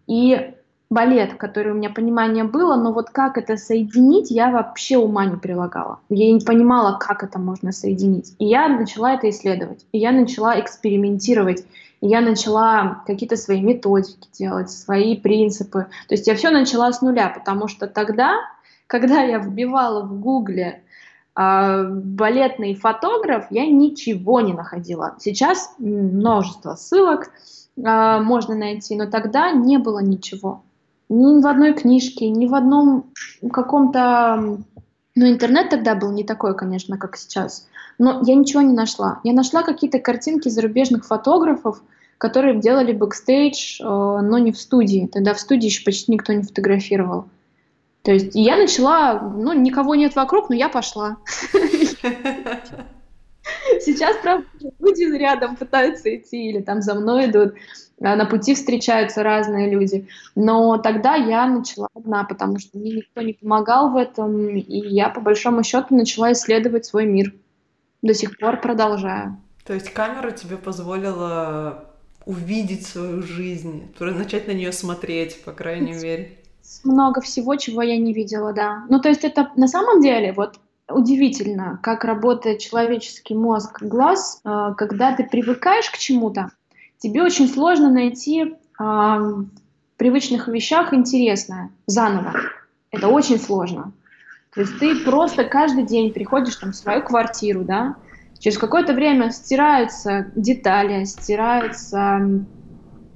и 0.06 0.54
балет, 0.90 1.34
который 1.34 1.72
у 1.72 1.74
меня 1.74 1.90
понимание 1.90 2.44
было, 2.44 2.76
но 2.76 2.92
вот 2.92 3.10
как 3.10 3.38
это 3.38 3.56
соединить, 3.56 4.30
я 4.30 4.50
вообще 4.50 4.98
ума 4.98 5.24
не 5.24 5.36
прилагала. 5.36 6.00
Я 6.08 6.32
не 6.32 6.40
понимала, 6.40 6.98
как 6.98 7.22
это 7.22 7.38
можно 7.38 7.72
соединить. 7.72 8.34
И 8.38 8.46
я 8.46 8.68
начала 8.68 9.14
это 9.14 9.28
исследовать, 9.30 9.84
и 9.92 9.98
я 9.98 10.12
начала 10.12 10.58
экспериментировать, 10.58 11.64
и 12.00 12.08
я 12.08 12.20
начала 12.20 13.02
какие-то 13.06 13.36
свои 13.36 13.60
методики 13.60 14.28
делать, 14.32 14.70
свои 14.70 15.16
принципы. 15.16 15.86
То 16.08 16.14
есть 16.14 16.26
я 16.26 16.34
все 16.34 16.50
начала 16.50 16.92
с 16.92 17.02
нуля, 17.02 17.28
потому 17.28 17.68
что 17.68 17.86
тогда, 17.86 18.34
когда 18.86 19.22
я 19.22 19.38
вбивала 19.38 20.02
в 20.02 20.18
гугле 20.18 20.82
балетный 21.34 22.74
фотограф, 22.74 23.46
я 23.50 23.66
ничего 23.66 24.40
не 24.40 24.52
находила. 24.52 25.16
Сейчас 25.18 25.74
множество 25.78 26.74
ссылок 26.74 27.30
э, 27.76 28.20
можно 28.20 28.54
найти, 28.54 28.96
но 28.96 29.06
тогда 29.06 29.52
не 29.52 29.78
было 29.78 30.00
ничего 30.00 30.62
ни 31.10 31.42
в 31.42 31.46
одной 31.46 31.74
книжке, 31.74 32.30
ни 32.30 32.46
в 32.46 32.54
одном 32.54 33.12
каком-то... 33.52 34.58
Ну, 35.16 35.28
интернет 35.28 35.68
тогда 35.68 35.96
был 35.96 36.12
не 36.12 36.22
такой, 36.22 36.56
конечно, 36.56 36.96
как 36.96 37.16
сейчас. 37.16 37.66
Но 37.98 38.22
я 38.24 38.36
ничего 38.36 38.62
не 38.62 38.72
нашла. 38.72 39.20
Я 39.24 39.32
нашла 39.32 39.62
какие-то 39.62 39.98
картинки 39.98 40.48
зарубежных 40.48 41.04
фотографов, 41.04 41.82
которые 42.16 42.60
делали 42.60 42.92
бэкстейдж, 42.92 43.80
э, 43.80 43.84
но 43.84 44.38
не 44.38 44.52
в 44.52 44.58
студии. 44.58 45.10
Тогда 45.12 45.34
в 45.34 45.40
студии 45.40 45.66
еще 45.66 45.84
почти 45.84 46.12
никто 46.12 46.32
не 46.32 46.42
фотографировал. 46.42 47.26
То 48.02 48.12
есть 48.12 48.30
я 48.34 48.56
начала, 48.56 49.20
ну, 49.20 49.52
никого 49.52 49.94
нет 49.94 50.16
вокруг, 50.16 50.48
но 50.48 50.56
я 50.56 50.68
пошла. 50.68 51.18
Сейчас, 53.80 54.16
правда, 54.22 54.46
люди 54.78 55.02
рядом 55.16 55.56
пытаются 55.56 56.14
идти 56.14 56.50
или 56.50 56.60
там 56.60 56.82
за 56.82 56.94
мной 56.94 57.26
идут. 57.26 57.54
А, 58.00 58.16
на 58.16 58.24
пути 58.24 58.54
встречаются 58.54 59.22
разные 59.22 59.70
люди. 59.70 60.08
Но 60.34 60.78
тогда 60.78 61.14
я 61.14 61.46
начала 61.46 61.88
одна, 61.94 62.24
потому 62.24 62.58
что 62.58 62.78
мне 62.78 62.92
никто 62.92 63.20
не 63.20 63.34
помогал 63.34 63.90
в 63.90 63.96
этом, 63.96 64.48
и 64.56 64.88
я, 64.88 65.10
по 65.10 65.20
большому 65.20 65.62
счету, 65.62 65.94
начала 65.94 66.32
исследовать 66.32 66.86
свой 66.86 67.04
мир. 67.04 67.34
До 68.02 68.14
сих 68.14 68.38
пор 68.38 68.60
продолжаю. 68.60 69.36
То 69.66 69.74
есть 69.74 69.92
камера 69.92 70.30
тебе 70.30 70.56
позволила 70.56 71.84
увидеть 72.24 72.86
свою 72.86 73.22
жизнь, 73.22 73.92
начать 73.98 74.46
на 74.46 74.52
нее 74.52 74.72
смотреть, 74.72 75.44
по 75.44 75.52
крайней 75.52 75.92
мере. 75.92 76.39
Много 76.84 77.20
всего, 77.20 77.56
чего 77.56 77.82
я 77.82 77.98
не 77.98 78.12
видела, 78.12 78.52
да. 78.52 78.84
Ну, 78.88 79.00
то 79.00 79.08
есть 79.08 79.24
это 79.24 79.50
на 79.56 79.68
самом 79.68 80.00
деле 80.00 80.32
вот 80.32 80.56
удивительно, 80.88 81.78
как 81.82 82.04
работает 82.04 82.58
человеческий 82.58 83.34
мозг, 83.34 83.82
глаз, 83.82 84.40
э, 84.44 84.74
когда 84.76 85.14
ты 85.14 85.24
привыкаешь 85.24 85.90
к 85.90 85.98
чему-то, 85.98 86.50
тебе 86.98 87.22
очень 87.22 87.48
сложно 87.48 87.90
найти 87.90 88.56
а, 88.78 89.18
в 89.18 89.46
привычных 89.96 90.48
вещах 90.48 90.94
интересное 90.94 91.70
заново. 91.86 92.32
Это 92.90 93.08
очень 93.08 93.38
сложно. 93.38 93.92
То 94.54 94.62
есть 94.62 94.78
ты 94.78 94.96
просто 95.04 95.44
каждый 95.44 95.84
день 95.84 96.12
приходишь 96.12 96.56
там 96.56 96.72
в 96.72 96.76
свою 96.76 97.02
квартиру, 97.02 97.62
да, 97.62 97.96
через 98.38 98.58
какое-то 98.58 98.94
время 98.94 99.30
стираются 99.30 100.32
детали, 100.34 101.04
стираются 101.04 102.44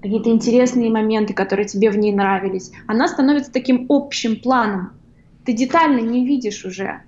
какие-то 0.05 0.29
интересные 0.29 0.91
моменты, 0.91 1.33
которые 1.33 1.67
тебе 1.67 1.89
в 1.89 1.97
ней 1.97 2.13
нравились. 2.13 2.73
Она 2.87 3.09
становится 3.09 3.51
таким 3.51 3.87
общим 3.89 4.39
планом. 4.39 4.91
Ты 5.47 5.55
детально 5.55 6.01
не 6.01 6.27
видишь 6.27 6.67
уже 6.67 7.01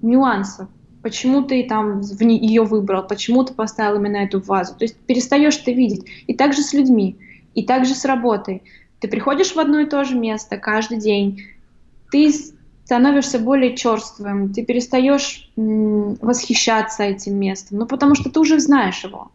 нюансов, 0.00 0.68
почему 1.02 1.42
ты 1.42 1.66
там 1.68 2.02
в 2.02 2.22
не, 2.22 2.38
ее 2.38 2.62
выбрал, 2.62 3.04
почему 3.04 3.42
ты 3.42 3.52
поставил 3.52 3.98
именно 3.98 4.18
эту 4.18 4.40
вазу. 4.40 4.76
То 4.76 4.84
есть 4.84 4.96
перестаешь 4.96 5.56
ты 5.56 5.72
видеть. 5.72 6.06
И 6.28 6.34
также 6.34 6.62
с 6.62 6.72
людьми, 6.72 7.16
и 7.56 7.64
также 7.64 7.96
с 7.96 8.04
работой. 8.04 8.62
Ты 9.00 9.08
приходишь 9.08 9.56
в 9.56 9.58
одно 9.58 9.80
и 9.80 9.86
то 9.86 10.04
же 10.04 10.16
место 10.16 10.56
каждый 10.56 10.98
день, 10.98 11.42
ты 12.12 12.32
становишься 12.84 13.40
более 13.40 13.74
черствым, 13.76 14.52
ты 14.52 14.64
перестаешь 14.64 15.50
восхищаться 15.56 17.02
этим 17.02 17.40
местом, 17.40 17.78
ну 17.78 17.86
потому 17.86 18.14
что 18.14 18.30
ты 18.30 18.38
уже 18.38 18.60
знаешь 18.60 19.02
его. 19.02 19.32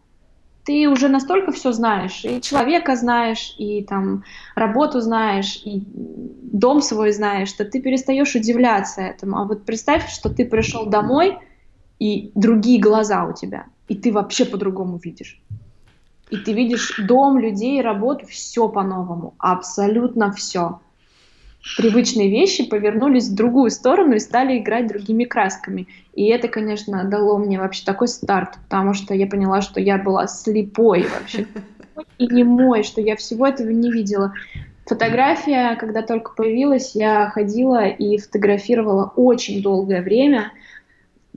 Ты 0.64 0.88
уже 0.88 1.08
настолько 1.08 1.50
все 1.50 1.72
знаешь, 1.72 2.24
и 2.24 2.40
человека 2.40 2.94
знаешь, 2.94 3.54
и 3.58 3.82
там 3.82 4.22
работу 4.54 5.00
знаешь, 5.00 5.60
и 5.64 5.82
дом 5.86 6.80
свой 6.82 7.12
знаешь, 7.12 7.48
что 7.48 7.64
ты 7.64 7.80
перестаешь 7.80 8.34
удивляться 8.34 9.00
этому. 9.00 9.38
А 9.38 9.44
вот 9.44 9.64
представь, 9.64 10.08
что 10.08 10.30
ты 10.30 10.44
пришел 10.44 10.86
домой, 10.86 11.38
и 11.98 12.32
другие 12.34 12.80
глаза 12.80 13.24
у 13.24 13.32
тебя, 13.32 13.66
и 13.88 13.94
ты 13.94 14.12
вообще 14.12 14.44
по-другому 14.44 14.98
видишь. 15.02 15.40
И 16.30 16.36
ты 16.36 16.52
видишь 16.52 16.94
дом, 16.98 17.38
людей, 17.38 17.80
работу, 17.80 18.26
все 18.26 18.68
по-новому, 18.68 19.34
абсолютно 19.38 20.32
все 20.32 20.80
привычные 21.76 22.28
вещи 22.28 22.68
повернулись 22.68 23.28
в 23.28 23.34
другую 23.34 23.70
сторону 23.70 24.14
и 24.14 24.18
стали 24.18 24.58
играть 24.58 24.88
другими 24.88 25.24
красками. 25.24 25.86
И 26.14 26.26
это, 26.26 26.48
конечно, 26.48 27.04
дало 27.04 27.38
мне 27.38 27.58
вообще 27.58 27.84
такой 27.84 28.08
старт, 28.08 28.58
потому 28.64 28.94
что 28.94 29.14
я 29.14 29.26
поняла, 29.26 29.62
что 29.62 29.80
я 29.80 29.98
была 29.98 30.26
слепой 30.26 31.06
вообще 31.06 31.46
и 32.18 32.26
не 32.26 32.44
мой, 32.44 32.82
что 32.82 33.00
я 33.00 33.16
всего 33.16 33.46
этого 33.46 33.70
не 33.70 33.90
видела. 33.90 34.32
Фотография, 34.86 35.76
когда 35.76 36.02
только 36.02 36.32
появилась, 36.32 36.94
я 36.94 37.30
ходила 37.30 37.86
и 37.86 38.18
фотографировала 38.18 39.12
очень 39.16 39.62
долгое 39.62 40.02
время, 40.02 40.52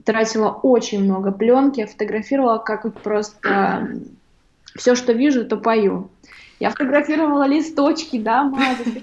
тратила 0.04 0.50
очень 0.50 1.04
много 1.04 1.30
пленки, 1.30 1.86
фотографировала 1.86 2.58
как 2.58 2.92
просто 3.02 3.88
все, 4.74 4.94
что 4.94 5.12
вижу, 5.12 5.44
то 5.44 5.56
пою. 5.56 6.10
Я 6.58 6.70
фотографировала 6.70 7.46
листочки, 7.46 8.18
да, 8.18 8.44
мазы, 8.44 9.02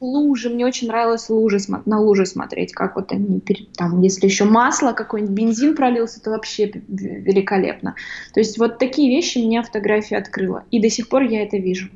лужи, 0.00 0.50
мне 0.50 0.66
очень 0.66 0.88
нравилось 0.88 1.28
лужи, 1.28 1.58
на 1.84 2.00
лужи 2.00 2.26
смотреть, 2.26 2.72
как 2.72 2.96
вот 2.96 3.12
они, 3.12 3.42
там, 3.76 4.00
если 4.02 4.26
еще 4.26 4.44
масло, 4.44 4.92
какой-нибудь 4.92 5.34
бензин 5.34 5.74
пролился, 5.74 6.22
то 6.22 6.30
вообще 6.30 6.70
великолепно. 6.88 7.94
То 8.34 8.40
есть 8.40 8.58
вот 8.58 8.78
такие 8.78 9.08
вещи 9.08 9.38
меня 9.38 9.62
фотография 9.62 10.16
открыла, 10.16 10.64
и 10.70 10.80
до 10.80 10.90
сих 10.90 11.08
пор 11.08 11.22
я 11.22 11.42
это 11.42 11.56
вижу. 11.56 11.88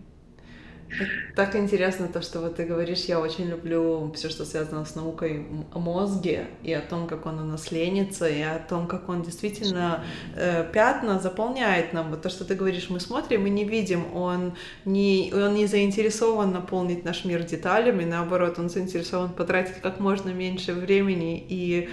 Так 1.40 1.56
интересно 1.56 2.06
то, 2.06 2.20
что 2.20 2.40
вот 2.40 2.56
ты 2.56 2.64
говоришь, 2.64 3.04
я 3.04 3.18
очень 3.18 3.46
люблю 3.46 4.12
все, 4.14 4.28
что 4.28 4.44
связано 4.44 4.84
с 4.84 4.94
наукой 4.94 5.46
о 5.72 5.78
мозге 5.78 6.48
и 6.62 6.70
о 6.70 6.82
том, 6.82 7.06
как 7.06 7.24
он 7.24 7.38
у 7.38 7.44
нас 7.44 7.72
ленится, 7.72 8.28
и 8.28 8.42
о 8.42 8.58
том, 8.58 8.86
как 8.86 9.08
он 9.08 9.22
действительно 9.22 10.04
э, 10.36 10.70
пятна 10.70 11.18
заполняет 11.18 11.94
нам. 11.94 12.10
Вот 12.10 12.20
то, 12.20 12.28
что 12.28 12.44
ты 12.44 12.54
говоришь, 12.54 12.90
мы 12.90 13.00
смотрим 13.00 13.46
и 13.46 13.50
не 13.50 13.64
видим, 13.64 14.14
он 14.14 14.52
не, 14.84 15.32
он 15.34 15.54
не 15.54 15.64
заинтересован 15.64 16.52
наполнить 16.52 17.06
наш 17.06 17.24
мир 17.24 17.42
деталями, 17.42 18.04
наоборот, 18.04 18.58
он 18.58 18.68
заинтересован 18.68 19.30
потратить 19.30 19.80
как 19.80 19.98
можно 19.98 20.28
меньше 20.28 20.74
времени 20.74 21.42
и 21.48 21.88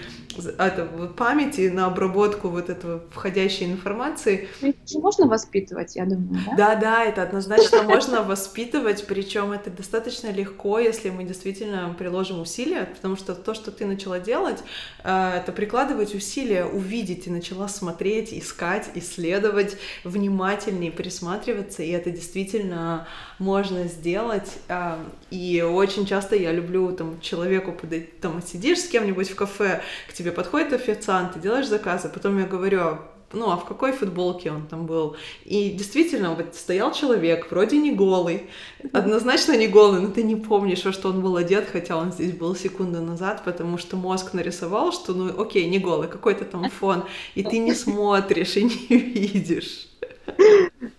это, 0.58 0.86
памяти 1.16 1.70
на 1.70 1.86
обработку 1.86 2.50
вот 2.50 2.70
этого 2.70 3.02
входящей 3.12 3.72
информации. 3.72 4.50
Это 4.62 4.86
же 4.86 5.00
можно 5.00 5.26
воспитывать, 5.26 5.96
я 5.96 6.04
думаю, 6.04 6.42
да? 6.46 6.56
Да, 6.58 6.76
да, 6.76 7.04
это 7.06 7.24
однозначно 7.24 7.84
можно 7.84 8.24
воспитывать 8.24 8.98
делать, 8.98 9.08
причем 9.38 9.52
это 9.52 9.70
достаточно 9.70 10.32
легко, 10.32 10.80
если 10.80 11.12
мы 11.12 11.24
действительно 11.24 11.96
приложим 11.96 12.42
усилия, 12.42 12.86
потому 12.86 13.16
что 13.16 13.36
то, 13.36 13.54
что 13.54 13.72
ты 13.72 13.86
начала 13.86 14.20
делать, 14.20 14.64
э, 15.04 15.34
это 15.38 15.52
прикладывать 15.52 16.16
усилия, 16.16 16.66
увидеть 16.66 17.28
и 17.28 17.30
начала 17.30 17.68
смотреть, 17.68 18.34
искать, 18.34 18.90
исследовать, 18.96 19.78
внимательнее 20.04 20.92
присматриваться, 20.92 21.84
и 21.84 21.92
это 21.92 22.10
действительно 22.10 23.08
можно 23.38 23.84
сделать. 23.84 24.58
Э, 24.70 24.96
и 25.30 25.62
очень 25.62 26.08
часто 26.08 26.36
я 26.36 26.52
люблю 26.52 26.92
там 26.94 27.22
человеку 27.22 27.74
подойти, 27.74 28.10
там 28.20 28.42
сидишь 28.42 28.80
с 28.80 28.88
кем-нибудь 28.88 29.30
в 29.30 29.36
кафе, 29.36 29.84
к 30.10 30.14
тебе 30.14 30.32
подходит 30.32 30.74
официант, 30.74 31.34
ты 31.34 31.40
делаешь 31.40 31.68
заказы, 31.68 32.10
потом 32.10 32.40
я 32.40 32.48
говорю, 32.48 32.98
ну, 33.34 33.52
а 33.52 33.58
в 33.58 33.66
какой 33.66 33.92
футболке 33.92 34.52
он 34.52 34.68
там 34.68 34.86
был. 34.86 35.16
И 35.44 35.72
действительно, 35.72 36.34
вот 36.34 36.56
стоял 36.56 36.92
человек, 36.94 37.52
вроде 37.52 37.78
не 37.78 37.92
голый, 37.92 38.50
однозначно 38.94 39.58
не 39.58 39.68
голый, 39.68 40.02
но 40.02 40.10
ты 40.10 40.24
не 40.24 40.36
помнишь, 40.36 40.86
во 40.86 40.94
что 40.94 41.10
он 41.10 41.22
был 41.22 41.36
одет, 41.36 41.68
хотя 41.72 41.98
он 41.98 42.12
здесь 42.12 42.32
был 42.32 42.56
секунду 42.56 43.02
назад, 43.02 43.44
потому 43.44 43.78
что 43.78 43.98
мозг 43.98 44.34
нарисовал, 44.34 44.92
что, 44.94 45.14
ну, 45.14 45.42
окей, 45.42 45.70
не 45.70 45.80
голый, 45.80 46.08
какой-то 46.08 46.46
там 46.46 46.70
фон, 46.80 47.04
и 47.36 47.44
ты 47.44 47.58
не 47.58 47.74
смотришь 47.74 48.56
и 48.58 48.64
не 48.64 48.88
видишь. 48.98 49.88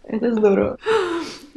Это 0.04 0.34
здорово. 0.34 0.78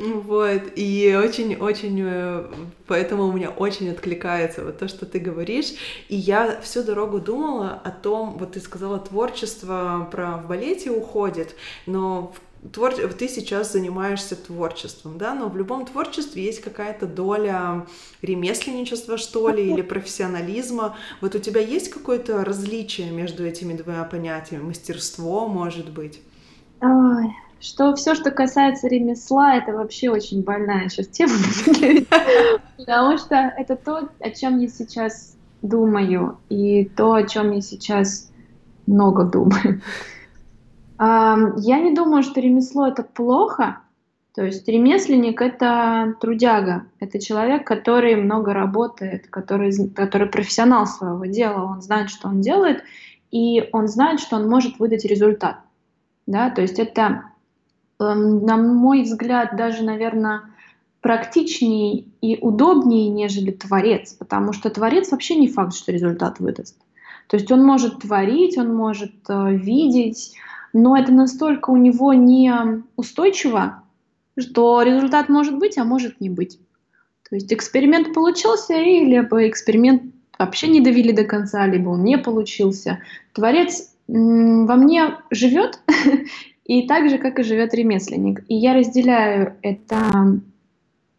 Вот, 0.02 0.64
и 0.76 1.16
очень-очень, 1.16 2.02
э, 2.04 2.46
поэтому 2.88 3.28
у 3.28 3.32
меня 3.32 3.52
очень 3.52 3.92
откликается 3.92 4.66
вот 4.66 4.80
то, 4.80 4.88
что 4.88 5.06
ты 5.06 5.20
говоришь. 5.20 5.74
И 6.10 6.16
я 6.16 6.60
всю 6.62 6.82
дорогу 6.82 7.20
думала 7.20 7.80
о 7.84 7.92
том, 7.92 8.38
вот 8.40 8.54
ты 8.54 8.60
сказала, 8.62 9.00
творчество 9.00 10.10
про 10.12 10.38
в 10.38 10.48
балете 10.48 10.90
уходит, 10.90 11.56
но 11.86 12.34
твор... 12.74 12.94
ты 12.94 13.28
сейчас 13.28 13.74
занимаешься 13.74 14.36
творчеством, 14.36 15.20
да, 15.20 15.36
но 15.36 15.50
в 15.50 15.58
любом 15.58 15.86
творчестве 15.86 16.44
есть 16.44 16.62
какая-то 16.62 17.06
доля 17.06 17.86
ремесленничества, 18.24 19.18
что 19.18 19.50
ли, 19.50 19.72
или 19.72 19.84
профессионализма. 19.84 20.98
Вот 21.22 21.36
у 21.36 21.40
тебя 21.40 21.62
есть 21.62 21.90
какое-то 21.90 22.44
различие 22.44 23.12
между 23.12 23.46
этими 23.46 23.74
двумя 23.74 24.04
понятиями? 24.06 24.64
Мастерство, 24.64 25.48
может 25.48 25.92
быть? 25.92 26.22
Ой, 26.82 27.28
что 27.62 27.96
все, 27.96 28.16
что 28.16 28.32
касается 28.32 28.88
ремесла, 28.88 29.56
это 29.56 29.72
вообще 29.74 30.10
очень 30.10 30.44
больная 30.44 30.90
сейчас 30.90 31.08
тема, 31.08 31.34
потому 32.78 33.18
что 33.18 33.36
это 33.36 33.76
то, 33.76 34.10
о 34.20 34.30
чем 34.32 34.60
я 34.60 34.68
сейчас 34.68 35.38
думаю, 35.62 36.40
и 36.50 36.86
то, 36.86 37.14
о 37.14 37.24
чем 37.24 37.52
я 37.52 37.62
сейчас 37.62 38.32
много 38.88 39.24
думаю. 39.24 39.82
Я 41.00 41.80
не 41.80 41.96
думаю, 41.96 42.22
что 42.22 42.40
ремесло 42.40 42.88
это 42.88 43.02
плохо. 43.02 43.80
То 44.36 44.46
есть 44.46 44.68
ремесленник 44.68 45.42
это 45.42 46.16
трудяга, 46.22 46.86
это 47.00 47.20
человек, 47.20 47.66
который 47.66 48.16
много 48.16 48.54
работает, 48.54 49.28
который, 49.28 49.74
который 49.90 50.28
профессионал 50.28 50.86
своего 50.86 51.26
дела, 51.26 51.64
он 51.64 51.82
знает, 51.82 52.12
что 52.12 52.28
он 52.28 52.40
делает, 52.40 52.84
и 53.32 53.68
он 53.74 53.88
знает, 53.88 54.20
что 54.20 54.36
он 54.36 54.48
может 54.48 54.78
выдать 54.78 55.04
результат. 55.06 55.62
Да? 56.28 56.52
То 56.52 56.62
есть 56.62 56.78
это 56.78 57.31
на 58.04 58.58
мой 58.58 59.04
взгляд, 59.04 59.56
даже, 59.56 59.84
наверное, 59.84 60.42
практичнее 61.02 62.06
и 62.22 62.38
удобнее, 62.40 63.10
нежели 63.10 63.52
творец, 63.52 64.14
потому 64.14 64.54
что 64.54 64.70
творец 64.70 65.12
вообще 65.12 65.36
не 65.36 65.48
факт, 65.48 65.74
что 65.74 65.92
результат 65.92 66.40
выдаст. 66.40 66.78
То 67.28 67.38
есть 67.38 67.52
он 67.52 67.64
может 67.64 68.00
творить, 68.00 68.58
он 68.58 68.74
может 68.76 69.14
э, 69.30 69.56
видеть, 69.56 70.34
но 70.74 70.98
это 70.98 71.12
настолько 71.12 71.70
у 71.70 71.78
него 71.78 72.14
не 72.14 72.54
устойчиво, 72.96 73.84
что 74.38 74.82
результат 74.82 75.30
может 75.30 75.58
быть, 75.58 75.78
а 75.78 75.84
может 75.84 76.20
не 76.20 76.30
быть. 76.30 76.60
То 77.30 77.36
есть 77.36 77.52
эксперимент 77.54 78.14
получился, 78.14 78.74
и 78.74 79.06
либо 79.06 79.48
эксперимент 79.48 80.04
вообще 80.38 80.68
не 80.68 80.82
довели 80.82 81.14
до 81.14 81.24
конца, 81.24 81.66
либо 81.66 81.90
он 81.90 82.04
не 82.04 82.18
получился. 82.18 83.00
Творец 83.34 83.94
во 84.08 84.76
мне 84.76 85.18
живет, 85.30 85.80
и 86.72 86.88
так 86.88 87.10
же, 87.10 87.18
как 87.18 87.38
и 87.38 87.44
живет 87.44 87.74
ремесленник. 87.74 88.46
И 88.48 88.56
я 88.56 88.74
разделяю 88.74 89.58
это, 89.62 90.40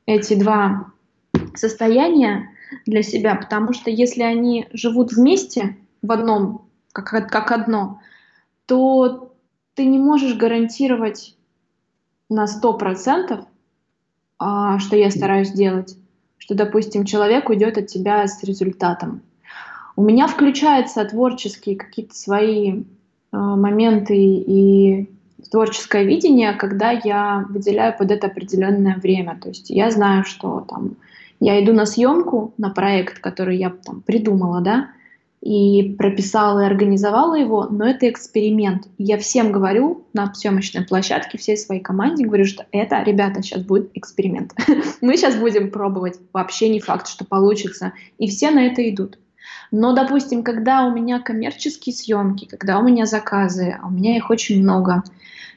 эти 0.06 0.32
два 0.32 0.86
состояния 1.54 2.48
для 2.86 3.02
себя, 3.02 3.34
потому 3.34 3.74
что 3.74 3.90
если 3.90 4.22
они 4.22 4.66
живут 4.72 5.12
вместе 5.12 5.76
в 6.00 6.10
одном, 6.10 6.68
как, 6.92 7.28
как 7.28 7.52
одно, 7.52 8.00
то 8.64 9.34
ты 9.74 9.84
не 9.84 9.98
можешь 9.98 10.36
гарантировать 10.36 11.36
на 12.30 12.46
100%, 12.46 13.44
а, 14.38 14.78
что 14.78 14.96
я 14.96 15.10
стараюсь 15.10 15.50
делать, 15.50 15.98
что, 16.38 16.54
допустим, 16.54 17.04
человек 17.04 17.50
уйдет 17.50 17.76
от 17.76 17.88
тебя 17.88 18.26
с 18.26 18.42
результатом. 18.42 19.20
У 19.96 20.02
меня 20.02 20.28
включаются 20.28 21.04
творческие 21.04 21.76
какие-то 21.76 22.14
свои 22.14 22.84
а, 23.32 23.54
моменты 23.54 24.16
и 24.16 25.10
творческое 25.50 26.04
видение, 26.04 26.52
когда 26.52 26.90
я 26.90 27.46
выделяю 27.48 27.96
под 27.96 28.10
это 28.10 28.26
определенное 28.26 28.96
время. 28.96 29.38
То 29.40 29.48
есть 29.48 29.70
я 29.70 29.90
знаю, 29.90 30.24
что 30.24 30.66
там 30.68 30.96
я 31.40 31.62
иду 31.62 31.72
на 31.72 31.86
съемку, 31.86 32.54
на 32.58 32.70
проект, 32.70 33.18
который 33.18 33.56
я 33.56 33.70
там 33.70 34.00
придумала, 34.00 34.60
да, 34.60 34.90
и 35.42 35.96
прописала 35.98 36.60
и 36.60 36.66
организовала 36.66 37.34
его, 37.34 37.66
но 37.68 37.84
это 37.84 38.08
эксперимент. 38.08 38.86
Я 38.96 39.18
всем 39.18 39.50
говорю 39.50 40.06
на 40.12 40.32
съемочной 40.32 40.84
площадке, 40.84 41.36
всей 41.36 41.56
своей 41.56 41.80
команде 41.80 42.24
говорю, 42.24 42.44
что 42.44 42.64
это, 42.70 43.02
ребята, 43.02 43.42
сейчас 43.42 43.62
будет 43.62 43.90
эксперимент. 43.94 44.54
Мы 45.00 45.16
сейчас 45.16 45.34
будем 45.34 45.72
пробовать, 45.72 46.20
вообще 46.32 46.68
не 46.68 46.78
факт, 46.78 47.08
что 47.08 47.24
получится. 47.24 47.92
И 48.18 48.28
все 48.28 48.52
на 48.52 48.66
это 48.66 48.88
идут. 48.88 49.18
Но, 49.72 49.94
допустим, 49.94 50.44
когда 50.44 50.84
у 50.84 50.92
меня 50.92 51.18
коммерческие 51.18 51.94
съемки, 51.94 52.44
когда 52.44 52.78
у 52.78 52.82
меня 52.82 53.06
заказы, 53.06 53.78
а 53.82 53.86
у 53.86 53.90
меня 53.90 54.16
их 54.16 54.28
очень 54.28 54.62
много, 54.62 55.02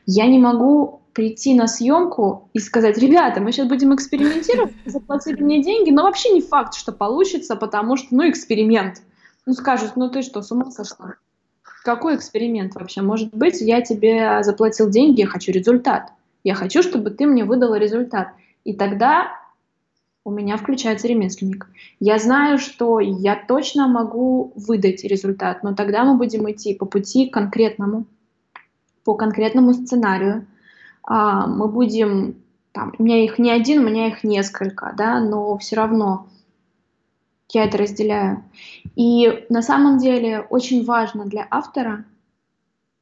я 0.06 0.26
не 0.28 0.40
могу 0.40 1.02
прийти 1.12 1.54
на 1.54 1.68
съемку 1.68 2.50
и 2.54 2.60
сказать, 2.60 2.98
ребята, 2.98 3.42
мы 3.42 3.52
сейчас 3.52 3.68
будем 3.68 3.94
экспериментировать, 3.94 4.74
заплатили 4.86 5.44
мне 5.44 5.62
деньги, 5.62 5.92
но 5.92 6.04
вообще 6.04 6.30
не 6.30 6.42
факт, 6.42 6.76
что 6.76 6.94
получится, 6.94 7.58
потому 7.58 7.98
что, 7.98 8.08
ну, 8.16 8.30
эксперимент. 8.30 9.02
Ну, 9.46 9.54
скажут, 9.54 9.96
ну 9.96 10.10
ты 10.10 10.22
что, 10.22 10.42
с 10.42 10.52
ума 10.52 10.72
сошла? 10.72 11.16
Какой 11.84 12.16
эксперимент 12.16 12.74
вообще? 12.76 13.02
Может 13.02 13.34
быть, 13.34 13.62
я 13.62 13.82
тебе 13.82 14.44
заплатил 14.44 14.90
деньги, 14.90 15.22
я 15.22 15.28
хочу 15.28 15.52
результат. 15.52 16.12
Я 16.44 16.56
хочу, 16.56 16.82
чтобы 16.82 17.12
ты 17.12 17.26
мне 17.26 17.44
выдала 17.44 17.76
результат. 17.76 18.30
И 18.64 18.74
тогда 18.74 19.28
у 20.26 20.32
меня 20.32 20.58
включается 20.58 21.08
ремесленник. 21.08 21.70
Я 22.00 22.18
знаю, 22.18 22.58
что 22.58 23.00
я 23.00 23.36
точно 23.36 23.88
могу 23.88 24.52
выдать 24.56 25.04
результат, 25.04 25.62
но 25.62 25.76
тогда 25.76 26.04
мы 26.04 26.18
будем 26.18 26.50
идти 26.52 26.74
по 26.74 26.86
пути 26.86 27.30
конкретному, 27.30 28.06
по 29.04 29.14
конкретному 29.14 29.74
сценарию. 29.74 30.48
А, 31.04 31.46
мы 31.46 31.68
будем, 31.68 32.42
там, 32.72 32.94
у 32.98 33.04
меня 33.04 33.24
их 33.24 33.38
не 33.38 33.52
один, 33.52 33.84
у 33.84 33.88
меня 33.88 34.08
их 34.08 34.24
несколько, 34.24 34.94
да, 34.98 35.20
но 35.20 35.60
все 35.60 35.76
равно 35.76 36.28
я 37.52 37.66
это 37.66 37.78
разделяю. 37.78 38.44
И 38.96 39.46
на 39.50 39.62
самом 39.62 40.00
деле 40.00 40.40
очень 40.50 40.84
важно 40.84 41.26
для 41.26 41.48
автора, 41.52 42.04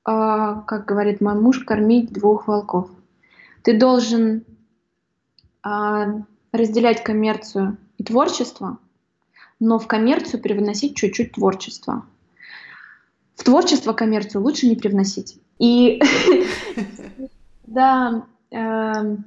э, 0.05 0.61
как 0.67 0.86
говорит 0.86 1.21
мой 1.21 1.36
муж, 1.36 1.59
кормить 1.59 2.11
двух 2.11 2.49
волков. 2.49 2.89
Ты 3.61 3.80
должен 3.80 4.43
э, 5.65 6.24
разделять 6.54 7.04
коммерцию 7.04 7.78
и 7.97 8.04
творчество, 8.04 8.78
но 9.60 9.80
в 9.80 9.88
коммерцию 9.88 10.41
привносить 10.41 10.95
чуть-чуть 10.95 11.34
творчества. 11.34 12.06
В 13.36 13.43
творчество 13.43 13.91
коммерцию 13.93 14.43
лучше 14.43 14.68
не 14.68 14.76
привносить. 14.76 15.39
И 15.60 16.01
да, 17.66 18.26
эм, 18.51 19.26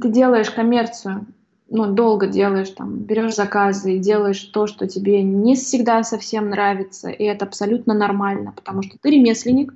ты 0.00 0.08
делаешь 0.08 0.50
коммерцию, 0.50 1.26
ну, 1.70 1.92
долго 1.92 2.26
делаешь, 2.26 2.70
там, 2.70 2.96
берешь 2.96 3.34
заказы 3.34 3.96
и 3.96 3.98
делаешь 3.98 4.40
то, 4.40 4.66
что 4.66 4.86
тебе 4.86 5.22
не 5.22 5.54
всегда 5.54 6.02
совсем 6.02 6.48
нравится, 6.48 7.10
и 7.10 7.24
это 7.24 7.44
абсолютно 7.44 7.92
нормально, 7.92 8.52
потому 8.56 8.82
что 8.82 8.96
ты 8.98 9.10
ремесленник, 9.10 9.74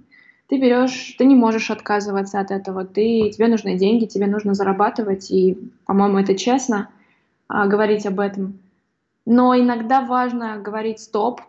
ты 0.53 0.59
берешь, 0.59 1.15
ты 1.17 1.25
не 1.25 1.35
можешь 1.35 1.71
отказываться 1.71 2.39
от 2.39 2.51
этого, 2.51 2.85
ты, 2.85 3.31
тебе 3.31 3.49
нужны 3.49 3.79
деньги, 3.79 4.05
тебе 4.05 4.27
нужно 4.27 4.53
зарабатывать, 4.53 5.31
и, 5.31 5.57
по-моему, 5.87 6.19
это 6.19 6.37
честно 6.37 6.91
а, 7.49 7.67
говорить 7.67 8.05
об 8.05 8.21
этом. 8.21 8.59
Но 9.25 9.59
иногда 9.59 10.03
важно 10.03 10.59
говорить 10.59 11.01
стоп 11.01 11.41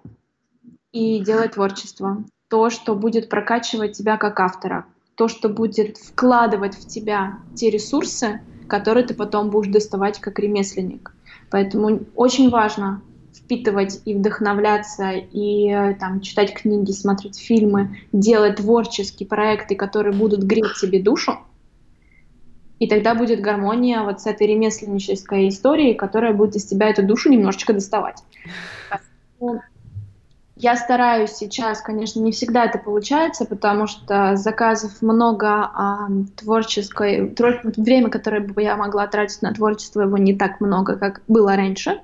и 0.93 1.19
делать 1.19 1.55
творчество. 1.55 2.23
То, 2.47 2.69
что 2.69 2.95
будет 2.95 3.27
прокачивать 3.27 3.91
тебя 3.91 4.15
как 4.15 4.39
автора, 4.39 4.85
то, 5.15 5.27
что 5.27 5.49
будет 5.49 5.97
вкладывать 5.97 6.75
в 6.75 6.87
тебя 6.87 7.39
те 7.55 7.69
ресурсы, 7.69 8.39
который 8.69 9.03
ты 9.03 9.13
потом 9.13 9.49
будешь 9.49 9.69
доставать 9.69 10.21
как 10.21 10.39
ремесленник. 10.39 11.13
Поэтому 11.51 11.99
очень 12.15 12.49
важно 12.49 13.01
впитывать 13.43 14.01
и 14.05 14.15
вдохновляться, 14.15 15.11
и 15.11 15.69
э, 15.69 15.95
там, 15.95 16.21
читать 16.21 16.53
книги, 16.53 16.91
смотреть 16.91 17.39
фильмы, 17.39 17.97
делать 18.11 18.57
творческие 18.57 19.27
проекты, 19.27 19.75
которые 19.75 20.13
будут 20.13 20.43
греть 20.43 20.75
тебе 20.79 21.01
душу. 21.01 21.39
И 22.79 22.87
тогда 22.87 23.15
будет 23.15 23.41
гармония 23.41 24.01
вот 24.01 24.21
с 24.21 24.25
этой 24.25 24.47
ремесленнической 24.47 25.49
историей, 25.49 25.93
которая 25.93 26.33
будет 26.33 26.55
из 26.55 26.65
тебя 26.65 26.89
эту 26.89 27.03
душу 27.03 27.29
немножечко 27.29 27.73
доставать. 27.73 28.23
Я 30.55 30.75
стараюсь 30.75 31.31
сейчас, 31.31 31.81
конечно, 31.81 32.19
не 32.19 32.31
всегда 32.31 32.65
это 32.65 32.77
получается, 32.77 33.45
потому 33.45 33.87
что 33.87 34.35
заказов 34.35 35.01
много, 35.01 35.47
а 35.47 36.07
творческое 36.37 37.27
твор, 37.27 37.59
время, 37.63 38.09
которое 38.09 38.41
бы 38.41 38.61
я 38.61 38.77
могла 38.77 39.07
тратить 39.07 39.41
на 39.41 39.51
творчество, 39.53 40.01
его 40.01 40.17
не 40.17 40.35
так 40.35 40.61
много, 40.61 40.95
как 40.95 41.21
было 41.27 41.55
раньше, 41.55 42.01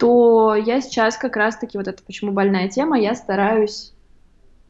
то 0.00 0.54
я 0.54 0.80
сейчас 0.80 1.18
как 1.18 1.36
раз-таки, 1.36 1.76
вот 1.76 1.86
это 1.86 2.02
почему 2.02 2.32
больная 2.32 2.68
тема, 2.68 2.98
я 2.98 3.14
стараюсь 3.14 3.92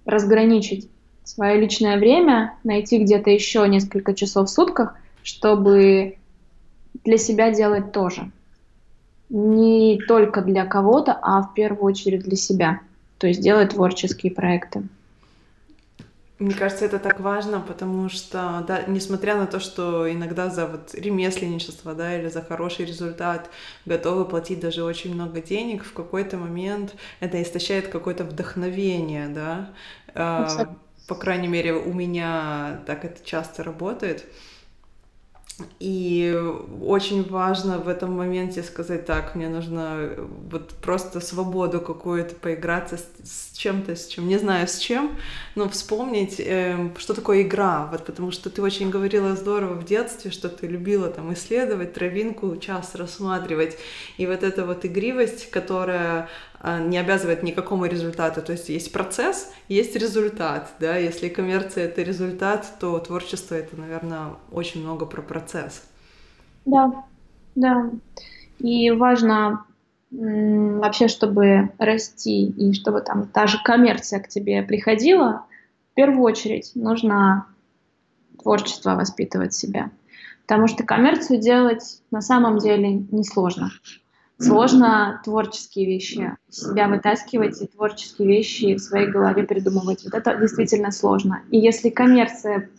разграничить 0.04 0.90
свое 1.22 1.60
личное 1.60 1.98
время, 1.98 2.54
найти 2.64 2.98
где-то 2.98 3.30
еще 3.30 3.66
несколько 3.68 4.12
часов 4.12 4.48
в 4.48 4.52
сутках, 4.52 4.96
чтобы 5.22 6.16
для 7.04 7.16
себя 7.16 7.52
делать 7.52 7.92
тоже 7.92 8.32
не 9.28 10.00
только 10.08 10.42
для 10.42 10.66
кого-то, 10.66 11.16
а 11.22 11.42
в 11.42 11.54
первую 11.54 11.84
очередь 11.84 12.24
для 12.24 12.36
себя. 12.36 12.80
То 13.18 13.28
есть 13.28 13.40
делать 13.40 13.70
творческие 13.70 14.32
проекты. 14.32 14.82
Мне 16.40 16.54
кажется, 16.54 16.86
это 16.86 16.98
так 16.98 17.20
важно, 17.20 17.60
потому 17.60 18.08
что, 18.08 18.64
да, 18.66 18.84
несмотря 18.86 19.36
на 19.36 19.46
то, 19.46 19.60
что 19.60 20.10
иногда 20.10 20.48
за 20.48 20.66
вот 20.66 20.94
ремесленничество, 20.94 21.94
да, 21.94 22.18
или 22.18 22.28
за 22.28 22.42
хороший 22.42 22.86
результат 22.86 23.50
готовы 23.84 24.24
платить 24.24 24.58
даже 24.60 24.82
очень 24.82 25.14
много 25.14 25.42
денег, 25.42 25.84
в 25.84 25.92
какой-то 25.92 26.38
момент 26.38 26.96
это 27.20 27.42
истощает 27.42 27.88
какое-то 27.88 28.24
вдохновение, 28.24 29.28
да. 29.28 29.74
А, 30.14 30.76
по 31.06 31.14
крайней 31.14 31.48
мере, 31.48 31.74
у 31.74 31.92
меня 31.92 32.82
так 32.86 33.04
это 33.04 33.22
часто 33.24 33.62
работает. 33.62 34.26
И 35.78 36.38
очень 36.82 37.28
важно 37.28 37.78
в 37.78 37.88
этом 37.88 38.12
моменте 38.12 38.62
сказать 38.62 39.06
так, 39.06 39.34
мне 39.34 39.48
нужно 39.48 40.10
вот 40.50 40.70
просто 40.82 41.20
свободу 41.20 41.80
какую-то 41.80 42.34
поиграться 42.34 42.98
с, 42.98 43.52
с 43.52 43.56
чем-то, 43.56 43.96
с 43.96 44.06
чем, 44.06 44.28
не 44.28 44.38
знаю 44.38 44.66
с 44.66 44.78
чем, 44.78 45.16
но 45.54 45.68
вспомнить, 45.68 46.38
э, 46.38 46.90
что 46.98 47.14
такое 47.14 47.42
игра, 47.42 47.88
вот 47.90 48.04
потому 48.04 48.30
что 48.30 48.50
ты 48.50 48.62
очень 48.62 48.90
говорила 48.90 49.36
здорово 49.36 49.74
в 49.74 49.84
детстве, 49.84 50.30
что 50.30 50.48
ты 50.48 50.66
любила 50.66 51.08
там 51.08 51.32
исследовать 51.32 51.94
травинку, 51.94 52.56
час 52.56 52.94
рассматривать, 52.94 53.78
и 54.18 54.26
вот 54.26 54.42
эта 54.42 54.64
вот 54.66 54.84
игривость, 54.84 55.50
которая 55.50 56.28
не 56.62 56.98
обязывает 56.98 57.42
никакому 57.42 57.86
результату. 57.86 58.42
То 58.42 58.52
есть 58.52 58.68
есть 58.68 58.92
процесс, 58.92 59.52
есть 59.68 59.96
результат. 59.96 60.72
Да? 60.78 60.96
Если 60.96 61.28
коммерция— 61.28 61.84
это 61.86 62.02
результат, 62.02 62.66
то 62.78 62.98
творчество— 62.98 63.54
это, 63.56 63.76
наверное, 63.76 64.34
очень 64.52 64.82
много 64.82 65.06
про 65.06 65.22
процесс. 65.22 65.82
Да, 66.66 67.04
да. 67.54 67.90
И 68.58 68.90
важно 68.90 69.64
вообще, 70.10 71.08
чтобы 71.08 71.70
расти 71.78 72.46
и 72.46 72.72
чтобы 72.72 73.00
там 73.00 73.26
та 73.28 73.46
же 73.46 73.58
коммерция 73.62 74.20
к 74.20 74.28
тебе 74.28 74.62
приходила, 74.62 75.46
в 75.92 75.94
первую 75.94 76.22
очередь 76.22 76.72
нужно 76.74 77.46
творчество 78.42 78.94
воспитывать 78.96 79.54
себя. 79.54 79.90
Потому 80.42 80.66
что 80.66 80.82
коммерцию 80.82 81.40
делать 81.40 82.02
на 82.10 82.20
самом 82.20 82.58
деле 82.58 83.04
несложно 83.10 83.70
сложно 84.40 85.20
творческие 85.24 85.86
вещи 85.86 86.36
себя 86.48 86.88
вытаскивать 86.88 87.60
и 87.60 87.66
творческие 87.66 88.28
вещи 88.28 88.74
в 88.74 88.80
своей 88.80 89.06
голове 89.06 89.42
придумывать. 89.44 90.02
Вот 90.04 90.14
это 90.14 90.36
действительно 90.36 90.90
сложно. 90.90 91.42
И 91.50 91.58
если 91.58 91.90
коммерция, 91.90 92.70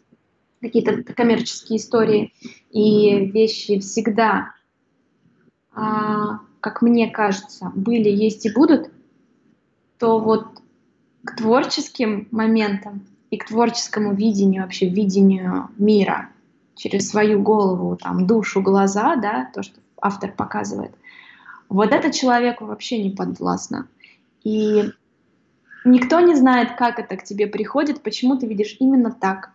какие-то 0.59 1.03
коммерческие 1.14 1.78
истории 1.78 2.34
и 2.72 3.26
вещи 3.26 3.80
всегда, 3.80 4.53
а, 5.74 6.39
как 6.59 6.82
мне 6.82 7.09
кажется, 7.09 7.72
были, 7.76 8.09
есть 8.09 8.45
и 8.45 8.53
будут, 8.53 8.89
то 9.99 10.20
вот 10.20 10.47
к 11.24 11.36
творческим 11.38 12.28
моментам 12.32 13.05
и 13.30 13.38
к 13.38 13.45
творческому 13.45 14.14
видению, 14.14 14.64
вообще 14.64 14.89
видению 14.89 15.70
мира 15.78 16.30
через 16.76 17.09
свою 17.09 17.41
голову, 17.41 17.95
там, 17.95 18.26
душу, 18.26 18.62
глаза, 18.62 19.16
да, 19.16 19.49
то, 19.53 19.62
что 19.62 19.80
автор 20.01 20.32
показывает, 20.32 20.91
вот 21.74 21.91
это 21.91 22.11
человеку 22.11 22.65
вообще 22.65 23.01
не 23.01 23.09
подвластно. 23.09 23.88
И 24.43 24.91
Никто 25.84 26.19
не 26.19 26.36
знает, 26.36 26.76
как 26.76 26.99
это 26.99 27.17
к 27.17 27.24
тебе 27.24 27.47
приходит, 27.47 28.03
почему 28.03 28.38
ты 28.38 28.45
видишь 28.45 28.76
именно 28.80 29.11
так, 29.11 29.51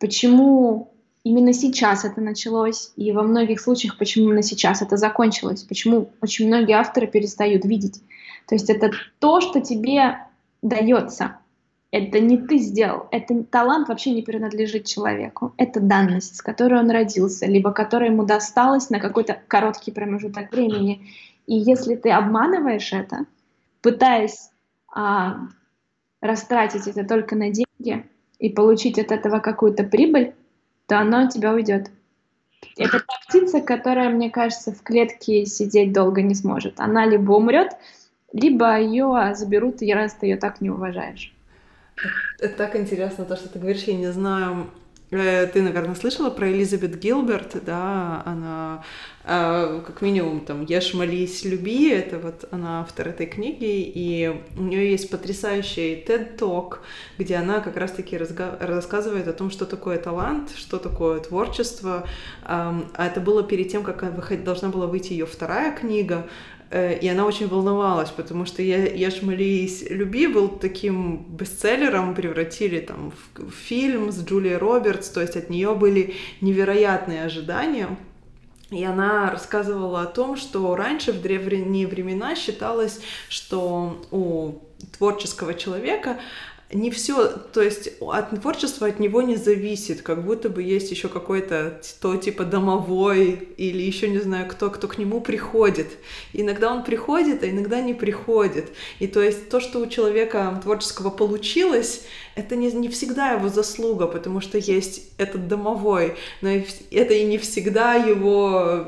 почему 0.00 0.92
именно 1.22 1.52
сейчас 1.52 2.04
это 2.04 2.20
началось, 2.20 2.92
и 2.96 3.12
во 3.12 3.22
многих 3.22 3.60
случаях, 3.60 3.96
почему 3.96 4.26
именно 4.26 4.42
сейчас 4.42 4.82
это 4.82 4.96
закончилось, 4.96 5.62
почему 5.62 6.10
очень 6.20 6.48
многие 6.48 6.72
авторы 6.72 7.06
перестают 7.06 7.64
видеть. 7.64 8.02
То 8.48 8.56
есть 8.56 8.70
это 8.70 8.90
то, 9.20 9.40
что 9.40 9.60
тебе 9.60 10.18
дается. 10.62 11.38
Это 11.96 12.20
не 12.20 12.36
ты 12.36 12.58
сделал. 12.58 13.08
Это 13.10 13.42
талант 13.44 13.88
вообще 13.88 14.10
не 14.10 14.20
принадлежит 14.20 14.84
человеку. 14.84 15.54
Это 15.56 15.80
данность, 15.80 16.36
с 16.36 16.42
которой 16.42 16.78
он 16.78 16.90
родился, 16.90 17.46
либо 17.46 17.72
которая 17.72 18.10
ему 18.10 18.26
досталась 18.26 18.90
на 18.90 19.00
какой-то 19.00 19.40
короткий 19.48 19.92
промежуток 19.92 20.52
времени. 20.52 21.06
И 21.46 21.54
если 21.54 21.94
ты 21.96 22.10
обманываешь 22.10 22.92
это, 22.92 23.24
пытаясь 23.80 24.50
а, 24.94 25.38
растратить 26.20 26.86
это 26.86 27.02
только 27.08 27.34
на 27.34 27.48
деньги 27.48 28.04
и 28.38 28.50
получить 28.50 28.98
от 28.98 29.10
этого 29.10 29.38
какую-то 29.38 29.84
прибыль, 29.84 30.34
то 30.86 30.98
оно 30.98 31.20
от 31.20 31.32
тебя 31.32 31.54
уйдет. 31.54 31.90
Это 32.76 33.00
та 33.00 33.14
птица, 33.26 33.62
которая, 33.62 34.10
мне 34.10 34.28
кажется, 34.28 34.70
в 34.70 34.82
клетке 34.82 35.46
сидеть 35.46 35.94
долго 35.94 36.20
не 36.20 36.34
сможет. 36.34 36.78
Она 36.78 37.06
либо 37.06 37.32
умрет, 37.32 37.70
либо 38.34 38.78
ее 38.78 39.32
заберут, 39.34 39.80
и 39.80 39.94
раз 39.94 40.12
ты 40.12 40.26
ее 40.26 40.36
так 40.36 40.60
не 40.60 40.68
уважаешь. 40.68 41.32
Это 42.38 42.56
так 42.56 42.76
интересно, 42.76 43.24
то, 43.24 43.36
что 43.36 43.48
ты 43.48 43.58
говоришь, 43.58 43.84
я 43.84 43.96
не 43.96 44.12
знаю, 44.12 44.70
Э, 45.10 45.46
ты, 45.46 45.62
наверное, 45.62 45.94
слышала 45.94 46.30
про 46.30 46.50
Элизабет 46.50 46.98
Гилберт, 46.98 47.64
да, 47.64 48.22
она 48.26 48.82
э, 49.24 49.80
как 49.86 50.02
минимум 50.02 50.40
там 50.40 50.64
«Ешь, 50.64 50.94
молись, 50.94 51.44
люби», 51.44 51.90
это 51.90 52.18
вот 52.18 52.48
она 52.50 52.80
автор 52.80 53.08
этой 53.08 53.26
книги, 53.26 53.82
и 53.82 54.42
у 54.56 54.62
нее 54.62 54.90
есть 54.90 55.08
потрясающий 55.08 56.04
TED 56.04 56.36
Talk, 56.36 56.78
где 57.18 57.36
она 57.36 57.60
как 57.60 57.76
раз-таки 57.76 58.18
рассказывает 58.18 59.28
о 59.28 59.32
том, 59.32 59.50
что 59.50 59.64
такое 59.64 59.98
талант, 59.98 60.50
что 60.56 60.78
такое 60.78 61.20
творчество, 61.20 62.08
а 62.42 62.82
это 62.98 63.20
было 63.20 63.44
перед 63.44 63.70
тем, 63.70 63.84
как 63.84 64.42
должна 64.42 64.70
была 64.70 64.86
выйти 64.86 65.12
ее 65.12 65.26
вторая 65.26 65.72
книга, 65.76 66.26
и 66.70 67.08
она 67.08 67.26
очень 67.26 67.46
волновалась, 67.46 68.10
потому 68.10 68.44
что 68.44 68.62
я, 68.62 68.92
я 68.92 69.10
ж 69.10 69.22
молись, 69.22 69.84
люби 69.88 70.26
был 70.26 70.48
таким 70.48 71.24
бестселлером, 71.28 72.14
превратили 72.14 72.80
там 72.80 73.12
в, 73.12 73.50
в 73.50 73.54
фильм 73.54 74.10
с 74.10 74.24
Джулией 74.24 74.56
Робертс, 74.56 75.08
то 75.10 75.20
есть 75.20 75.36
от 75.36 75.48
нее 75.48 75.74
были 75.74 76.14
невероятные 76.40 77.24
ожидания. 77.24 77.96
И 78.70 78.82
она 78.82 79.30
рассказывала 79.30 80.02
о 80.02 80.06
том, 80.06 80.36
что 80.36 80.74
раньше 80.74 81.12
в 81.12 81.22
древние 81.22 81.86
времена 81.86 82.34
считалось, 82.34 83.00
что 83.28 84.04
у 84.10 84.54
творческого 84.98 85.54
человека 85.54 86.18
не 86.72 86.90
все, 86.90 87.28
то 87.28 87.62
есть 87.62 87.90
от 88.00 88.40
творчества 88.40 88.88
от 88.88 88.98
него 88.98 89.22
не 89.22 89.36
зависит, 89.36 90.02
как 90.02 90.24
будто 90.24 90.48
бы 90.48 90.62
есть 90.64 90.90
еще 90.90 91.08
какой-то 91.08 91.80
то 92.00 92.16
типа 92.16 92.44
домовой 92.44 93.48
или 93.56 93.82
еще 93.82 94.08
не 94.08 94.18
знаю 94.18 94.48
кто, 94.48 94.70
кто 94.70 94.88
к 94.88 94.98
нему 94.98 95.20
приходит. 95.20 95.86
иногда 96.32 96.72
он 96.72 96.82
приходит, 96.82 97.44
а 97.44 97.50
иногда 97.50 97.80
не 97.80 97.94
приходит. 97.94 98.72
И 98.98 99.06
то 99.06 99.22
есть 99.22 99.48
то, 99.48 99.60
что 99.60 99.78
у 99.78 99.86
человека 99.86 100.60
творческого 100.60 101.10
получилось, 101.10 102.02
это 102.34 102.56
не, 102.56 102.72
не 102.72 102.88
всегда 102.88 103.30
его 103.32 103.48
заслуга, 103.48 104.08
потому 104.08 104.40
что 104.40 104.58
есть 104.58 105.10
этот 105.18 105.46
домовой, 105.46 106.16
но 106.40 106.50
это 106.90 107.14
и 107.14 107.24
не 107.24 107.38
всегда 107.38 107.94
его, 107.94 108.86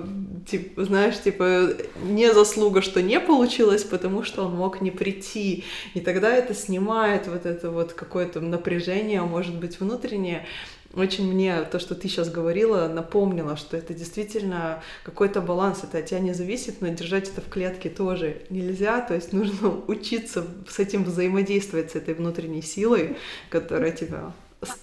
типа, 0.51 0.84
знаешь, 0.84 1.20
типа, 1.20 1.74
не 2.03 2.32
заслуга, 2.32 2.82
что 2.82 3.03
не 3.03 3.20
получилось, 3.20 3.84
потому 3.84 4.22
что 4.22 4.44
он 4.44 4.55
мог 4.55 4.80
не 4.80 4.90
прийти. 4.90 5.64
И 5.94 6.01
тогда 6.01 6.34
это 6.34 6.55
снимает 6.55 7.26
вот 7.28 7.46
это 7.46 7.70
вот 7.70 7.92
какое-то 7.92 8.40
напряжение, 8.40 9.22
может 9.22 9.55
быть, 9.57 9.80
внутреннее. 9.80 10.46
Очень 10.94 11.30
мне 11.30 11.62
то, 11.64 11.78
что 11.78 11.94
ты 11.94 12.09
сейчас 12.09 12.30
говорила, 12.30 12.88
напомнило, 12.88 13.59
что 13.59 13.76
это 13.76 13.92
действительно 13.92 14.82
какой-то 15.05 15.42
баланс, 15.42 15.80
это 15.82 15.99
от 15.99 16.07
тебя 16.07 16.20
не 16.20 16.32
зависит, 16.32 16.80
но 16.80 16.88
держать 16.88 17.28
это 17.28 17.42
в 17.42 17.49
клетке 17.51 17.90
тоже 17.90 18.42
нельзя, 18.49 19.03
то 19.03 19.14
есть 19.14 19.34
нужно 19.34 19.68
учиться 19.86 20.46
с 20.66 20.78
этим 20.78 21.05
взаимодействовать, 21.05 21.90
с 21.92 21.94
этой 21.94 22.14
внутренней 22.14 22.62
силой, 22.62 23.18
которая 23.51 23.92
тебя 23.92 24.32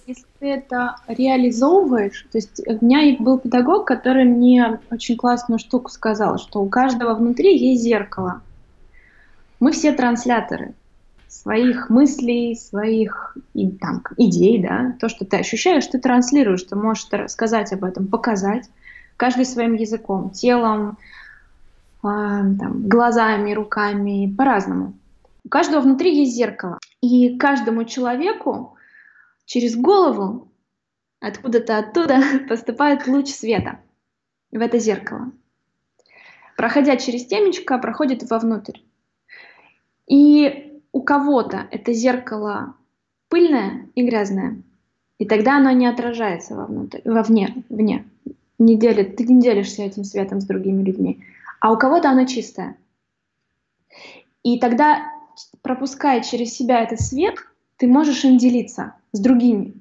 если 0.07 0.25
ты 0.39 0.47
это 0.47 0.95
реализовываешь, 1.07 2.27
то 2.31 2.37
есть 2.37 2.61
у 2.65 2.85
меня 2.85 3.15
был 3.19 3.39
педагог, 3.39 3.85
который 3.85 4.23
мне 4.23 4.79
очень 4.91 5.17
классную 5.17 5.59
штуку 5.59 5.89
сказал, 5.89 6.37
что 6.37 6.61
у 6.61 6.69
каждого 6.69 7.13
внутри 7.13 7.57
есть 7.57 7.83
зеркало. 7.83 8.41
Мы 9.59 9.71
все 9.71 9.91
трансляторы 9.91 10.73
своих 11.27 11.89
мыслей, 11.89 12.55
своих 12.55 13.37
и, 13.53 13.69
там, 13.69 14.01
идей, 14.17 14.61
да, 14.61 14.95
то, 14.99 15.09
что 15.09 15.25
ты 15.25 15.37
ощущаешь, 15.37 15.85
ты 15.87 15.99
транслируешь, 15.99 16.63
ты 16.63 16.75
можешь 16.75 17.07
рассказать 17.11 17.73
об 17.73 17.83
этом, 17.83 18.07
показать, 18.07 18.69
каждый 19.17 19.45
своим 19.45 19.73
языком, 19.73 20.29
телом, 20.29 20.97
э, 22.03 22.07
там, 22.07 22.87
глазами, 22.87 23.53
руками, 23.53 24.33
по-разному. 24.35 24.93
У 25.43 25.49
каждого 25.49 25.81
внутри 25.81 26.15
есть 26.15 26.35
зеркало, 26.35 26.79
и 27.01 27.37
каждому 27.37 27.83
человеку 27.83 28.74
через 29.45 29.75
голову 29.75 30.51
откуда-то 31.19 31.77
оттуда 31.77 32.21
поступает 32.49 33.07
луч 33.07 33.29
света 33.29 33.79
в 34.51 34.59
это 34.61 34.79
зеркало. 34.79 35.31
Проходя 36.57 36.95
через 36.95 37.25
темечко, 37.25 37.77
проходит 37.77 38.29
вовнутрь. 38.29 38.79
И 40.07 40.81
у 40.91 41.01
кого-то 41.01 41.67
это 41.71 41.93
зеркало 41.93 42.75
пыльное 43.27 43.89
и 43.95 44.05
грязное, 44.05 44.61
и 45.17 45.25
тогда 45.25 45.57
оно 45.57 45.71
не 45.71 45.87
отражается 45.87 46.55
вовнутрь, 46.55 47.01
вовне, 47.05 47.63
вне. 47.69 48.05
Не 48.57 48.77
делит, 48.77 49.17
ты 49.17 49.25
не 49.25 49.41
делишься 49.41 49.83
этим 49.83 50.03
светом 50.03 50.39
с 50.39 50.45
другими 50.45 50.83
людьми. 50.83 51.23
А 51.59 51.73
у 51.73 51.77
кого-то 51.77 52.09
оно 52.09 52.25
чистое. 52.25 52.77
И 54.43 54.59
тогда, 54.59 55.11
пропуская 55.61 56.21
через 56.21 56.53
себя 56.53 56.81
этот 56.81 57.01
свет, 57.01 57.35
ты 57.77 57.87
можешь 57.87 58.23
им 58.25 58.37
делиться 58.37 58.95
с 59.11 59.19
другими. 59.19 59.75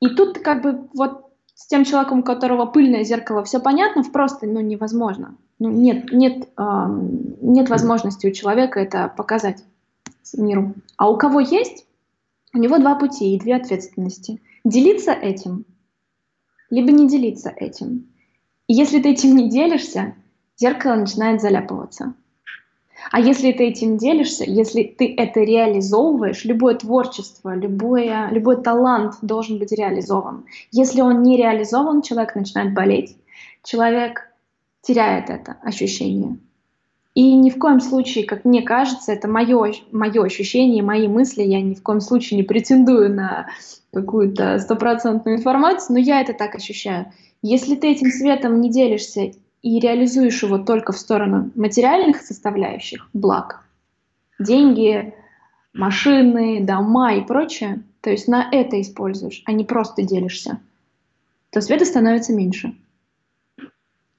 И 0.00 0.08
тут 0.08 0.38
как 0.38 0.62
бы 0.62 0.88
вот 0.94 1.26
с 1.54 1.66
тем 1.66 1.84
человеком, 1.84 2.20
у 2.20 2.22
которого 2.22 2.66
пыльное 2.66 3.04
зеркало, 3.04 3.42
все 3.44 3.60
понятно, 3.60 4.04
просто 4.04 4.46
ну, 4.46 4.60
невозможно. 4.60 5.36
Ну, 5.58 5.70
нет, 5.70 6.12
нет, 6.12 6.48
эм, 6.58 7.36
нет 7.40 7.70
возможности 7.70 8.26
у 8.26 8.32
человека 8.32 8.78
это 8.78 9.12
показать 9.16 9.64
миру. 10.36 10.74
А 10.98 11.10
у 11.10 11.16
кого 11.16 11.40
есть, 11.40 11.86
у 12.52 12.58
него 12.58 12.78
два 12.78 12.94
пути 12.94 13.34
и 13.34 13.38
две 13.38 13.56
ответственности. 13.56 14.42
Делиться 14.64 15.12
этим, 15.12 15.64
либо 16.68 16.90
не 16.90 17.08
делиться 17.08 17.48
этим. 17.48 18.08
И 18.66 18.74
если 18.74 19.00
ты 19.00 19.10
этим 19.10 19.34
не 19.34 19.48
делишься, 19.48 20.14
зеркало 20.56 20.96
начинает 20.96 21.40
заляпываться. 21.40 22.14
А 23.10 23.20
если 23.20 23.52
ты 23.52 23.68
этим 23.68 23.98
делишься, 23.98 24.44
если 24.44 24.82
ты 24.82 25.14
это 25.16 25.40
реализовываешь, 25.40 26.44
любое 26.44 26.74
творчество, 26.74 27.54
любое, 27.54 28.28
любой 28.30 28.62
талант 28.62 29.14
должен 29.22 29.58
быть 29.58 29.72
реализован. 29.72 30.44
Если 30.72 31.00
он 31.00 31.22
не 31.22 31.36
реализован, 31.36 32.02
человек 32.02 32.34
начинает 32.34 32.74
болеть, 32.74 33.16
человек 33.62 34.32
теряет 34.82 35.30
это 35.30 35.56
ощущение. 35.62 36.38
И 37.14 37.34
ни 37.34 37.48
в 37.48 37.58
коем 37.58 37.80
случае, 37.80 38.24
как 38.24 38.44
мне 38.44 38.60
кажется, 38.60 39.12
это 39.12 39.26
мое, 39.26 39.72
мое 39.90 40.22
ощущение, 40.22 40.82
мои 40.82 41.08
мысли, 41.08 41.42
я 41.42 41.62
ни 41.62 41.74
в 41.74 41.82
коем 41.82 42.00
случае 42.00 42.36
не 42.36 42.42
претендую 42.42 43.10
на 43.14 43.48
какую-то 43.92 44.58
стопроцентную 44.58 45.38
информацию, 45.38 45.94
но 45.94 45.98
я 45.98 46.20
это 46.20 46.34
так 46.34 46.54
ощущаю. 46.54 47.10
Если 47.40 47.74
ты 47.74 47.92
этим 47.92 48.10
светом 48.10 48.60
не 48.60 48.70
делишься 48.70 49.32
и 49.66 49.80
реализуешь 49.80 50.44
его 50.44 50.58
только 50.58 50.92
в 50.92 50.98
сторону 50.98 51.50
материальных 51.56 52.22
составляющих, 52.22 53.08
благ, 53.12 53.64
деньги, 54.38 55.12
машины, 55.72 56.64
дома 56.64 57.14
и 57.14 57.20
прочее, 57.20 57.82
то 58.00 58.10
есть 58.10 58.28
на 58.28 58.48
это 58.52 58.80
используешь, 58.80 59.42
а 59.44 59.50
не 59.50 59.64
просто 59.64 60.02
делишься, 60.02 60.60
то 61.50 61.60
света 61.60 61.84
становится 61.84 62.32
меньше 62.32 62.76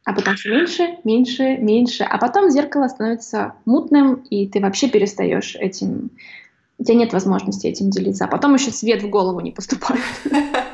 а 0.08 0.14
потом 0.14 0.36
все 0.36 0.52
меньше, 0.52 0.98
меньше, 1.04 1.58
меньше, 1.58 2.04
а 2.06 2.18
потом 2.18 2.50
зеркало 2.50 2.88
становится 2.88 3.56
мутным, 3.66 4.16
и 4.30 4.48
ты 4.48 4.62
вообще 4.62 4.90
перестаешь 4.90 5.58
этим, 5.58 6.12
у 6.78 6.84
тебя 6.86 6.96
нет 6.96 7.12
возможности 7.12 7.68
этим 7.68 7.90
делиться, 7.90 8.24
а 8.24 8.30
потом 8.30 8.54
еще 8.54 8.72
свет 8.72 9.02
в 9.02 9.10
голову 9.10 9.42
не 9.42 9.52
поступает. 9.52 10.02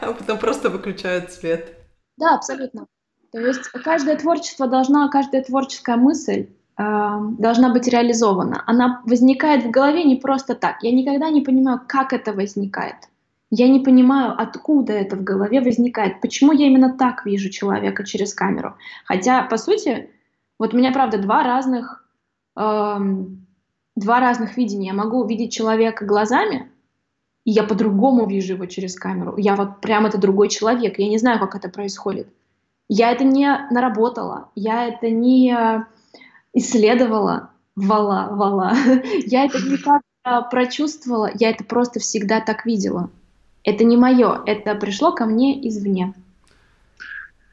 А 0.02 0.14
потом 0.20 0.38
просто 0.38 0.70
выключают 0.70 1.32
свет. 1.32 1.76
Да, 2.16 2.36
абсолютно. 2.36 2.86
То 3.34 3.40
есть 3.40 3.64
каждое 3.84 4.16
творчество 4.16 4.68
должна, 4.68 5.10
каждая 5.10 5.44
творческая 5.44 5.98
мысль 5.98 6.50
э, 6.78 7.18
должна 7.40 7.74
быть 7.74 7.88
реализована. 7.88 8.64
Она 8.68 9.02
возникает 9.06 9.66
в 9.66 9.72
голове 9.72 10.04
не 10.04 10.18
просто 10.18 10.54
так. 10.54 10.84
Я 10.84 10.92
никогда 10.92 11.32
не 11.32 11.42
понимаю, 11.42 11.82
как 11.88 12.14
это 12.14 12.32
возникает. 12.32 12.96
Я 13.50 13.68
не 13.68 13.80
понимаю, 13.80 14.36
откуда 14.38 14.94
это 14.94 15.16
в 15.16 15.24
голове 15.24 15.62
возникает, 15.62 16.22
почему 16.22 16.52
я 16.52 16.68
именно 16.68 16.96
так 16.96 17.26
вижу 17.26 17.50
человека 17.50 18.06
через 18.06 18.36
камеру. 18.36 18.76
Хотя, 19.06 19.42
по 19.42 19.58
сути, 19.58 20.12
вот 20.60 20.76
у 20.76 20.78
меня, 20.78 20.92
правда, 20.92 21.18
два 21.18 21.42
разных, 21.42 22.08
эм, 22.56 23.48
два 23.96 24.20
разных 24.20 24.58
видения. 24.58 24.88
Я 24.90 24.94
могу 24.94 25.22
увидеть 25.22 25.52
человека 25.52 26.06
глазами, 26.06 26.72
и 27.46 27.52
я 27.52 27.64
по-другому 27.64 28.28
вижу 28.28 28.54
его 28.54 28.68
через 28.68 28.96
камеру. 28.96 29.38
Я 29.38 29.56
вот 29.56 29.82
прям 29.82 30.06
это 30.06 30.20
другой 30.20 30.50
человек. 30.50 31.00
Я 31.00 31.10
не 31.10 31.18
знаю, 31.18 31.40
как 31.40 31.56
это 31.56 31.70
происходит. 31.70 32.28
Я 32.90 33.12
это 33.12 33.24
не 33.24 33.68
наработала, 33.72 34.50
я 34.56 34.88
это 34.88 35.10
не 35.10 35.56
исследовала, 36.54 37.50
вала, 37.76 38.30
вала. 38.32 38.74
Я 39.26 39.46
это 39.46 39.58
никак 39.58 40.02
прочувствовала, 40.52 41.30
я 41.34 41.50
это 41.50 41.64
просто 41.64 42.00
всегда 42.00 42.40
так 42.40 42.66
видела. 42.66 43.10
Это 43.64 43.84
не 43.84 43.98
мое, 43.98 44.42
это 44.46 44.76
пришло 44.76 45.12
ко 45.12 45.26
мне 45.26 45.68
извне. 45.68 46.14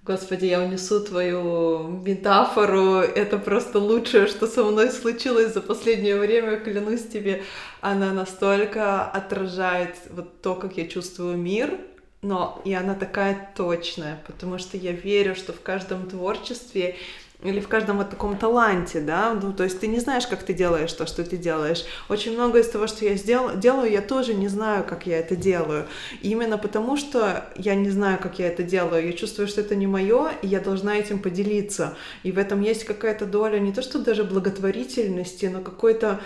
Господи, 0.03 0.47
я 0.47 0.61
унесу 0.61 1.01
твою 1.01 1.87
метафору. 1.87 2.97
Это 3.01 3.39
просто 3.39 3.79
лучшее, 3.79 4.27
что 4.27 4.47
со 4.47 4.65
мной 4.65 4.91
случилось 4.91 5.53
за 5.53 5.61
последнее 5.61 6.17
время, 6.17 6.57
клянусь 6.57 7.07
тебе. 7.07 7.43
Она 7.81 8.13
настолько 8.13 9.05
отражает 9.05 9.97
вот 10.11 10.41
то, 10.43 10.55
как 10.55 10.77
я 10.79 10.89
чувствую 10.89 11.37
мир, 11.37 11.79
но 12.23 12.61
и 12.65 12.75
она 12.75 12.95
такая 12.95 13.51
точная, 13.57 14.21
потому 14.27 14.59
что 14.59 14.77
я 14.77 14.93
верю, 14.93 15.35
что 15.35 15.53
в 15.53 15.61
каждом 15.61 16.09
творчестве 16.09 16.97
или 17.43 17.61
в 17.61 17.69
каждом 17.69 17.97
вот 17.97 18.11
таком 18.11 18.37
таланте, 18.37 19.01
да, 19.01 19.33
ну, 19.33 19.53
то 19.55 19.65
есть 19.65 19.81
ты 19.81 19.87
не 19.87 19.99
знаешь, 19.99 20.27
как 20.27 20.43
ты 20.43 20.53
делаешь 20.53 20.93
то, 20.93 21.07
что 21.07 21.25
ты 21.25 21.39
делаешь. 21.39 21.85
Очень 22.11 22.35
много 22.35 22.59
из 22.59 22.69
того, 22.69 22.87
что 22.87 23.05
я 23.07 23.15
сдел- 23.15 23.57
делаю, 23.57 23.91
я 23.91 24.03
тоже 24.03 24.35
не 24.35 24.49
знаю, 24.49 24.85
как 24.85 25.07
я 25.07 25.19
это 25.19 25.37
делаю. 25.37 25.87
И 26.21 26.31
именно 26.31 26.59
потому, 26.59 26.99
что 26.99 27.47
я 27.57 27.75
не 27.75 27.89
знаю, 27.89 28.19
как 28.21 28.39
я 28.39 28.49
это 28.49 28.63
делаю, 28.63 29.07
я 29.07 29.13
чувствую, 29.15 29.49
что 29.49 29.63
это 29.63 29.75
не 29.75 29.87
мое, 29.87 30.33
и 30.43 30.47
я 30.47 30.61
должна 30.61 30.99
этим 30.99 31.19
поделиться. 31.19 31.97
И 32.25 32.33
в 32.33 32.39
этом 32.39 32.61
есть 32.61 32.85
какая-то 32.85 33.25
доля 33.25 33.59
не 33.59 33.73
то, 33.73 33.81
что 33.81 33.99
даже 34.01 34.25
благотворительности, 34.25 35.47
но 35.47 35.63
какой-то 35.63 36.21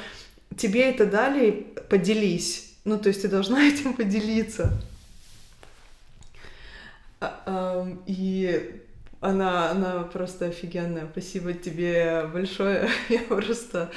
тебе 0.57 0.91
это 0.91 1.07
дали, 1.07 1.69
поделись. 1.89 2.73
Ну, 2.85 2.99
то 2.99 3.09
есть 3.09 3.23
ты 3.23 3.29
должна 3.29 3.63
этим 3.69 3.95
поделиться. 3.95 4.73
А, 7.47 7.87
и 8.07 8.81
она, 9.21 9.71
она 9.71 10.03
просто 10.03 10.47
офигенная. 10.47 11.09
Спасибо 11.11 11.53
тебе 11.55 12.29
большое. 12.33 12.89
Я 13.09 13.21
просто 13.21 13.91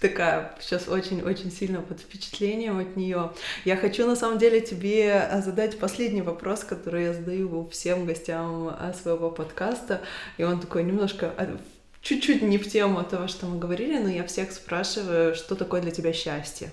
такая 0.00 0.54
сейчас 0.60 0.88
очень-очень 0.88 1.50
сильно 1.50 1.80
под 1.80 2.00
впечатлением 2.00 2.78
от 2.78 2.96
нее. 2.96 3.32
Я 3.64 3.76
хочу 3.76 4.06
на 4.06 4.16
самом 4.16 4.38
деле 4.38 4.60
тебе 4.60 5.30
задать 5.42 5.78
последний 5.78 6.20
вопрос, 6.20 6.62
который 6.62 7.04
я 7.04 7.14
задаю 7.14 7.66
всем 7.70 8.04
гостям 8.04 8.68
а, 8.68 8.92
своего 8.92 9.30
подкаста. 9.30 10.02
И 10.36 10.44
он 10.44 10.60
такой 10.60 10.84
немножко 10.84 11.32
а, 11.38 11.56
чуть-чуть 12.02 12.42
не 12.42 12.58
в 12.58 12.68
тему 12.68 13.02
того, 13.02 13.28
что 13.28 13.46
мы 13.46 13.58
говорили, 13.58 13.98
но 13.98 14.10
я 14.10 14.24
всех 14.24 14.52
спрашиваю, 14.52 15.34
что 15.34 15.54
такое 15.54 15.80
для 15.80 15.90
тебя 15.90 16.12
счастье? 16.12 16.70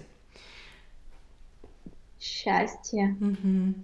Счастье. 2.20 3.16
Угу. 3.22 3.76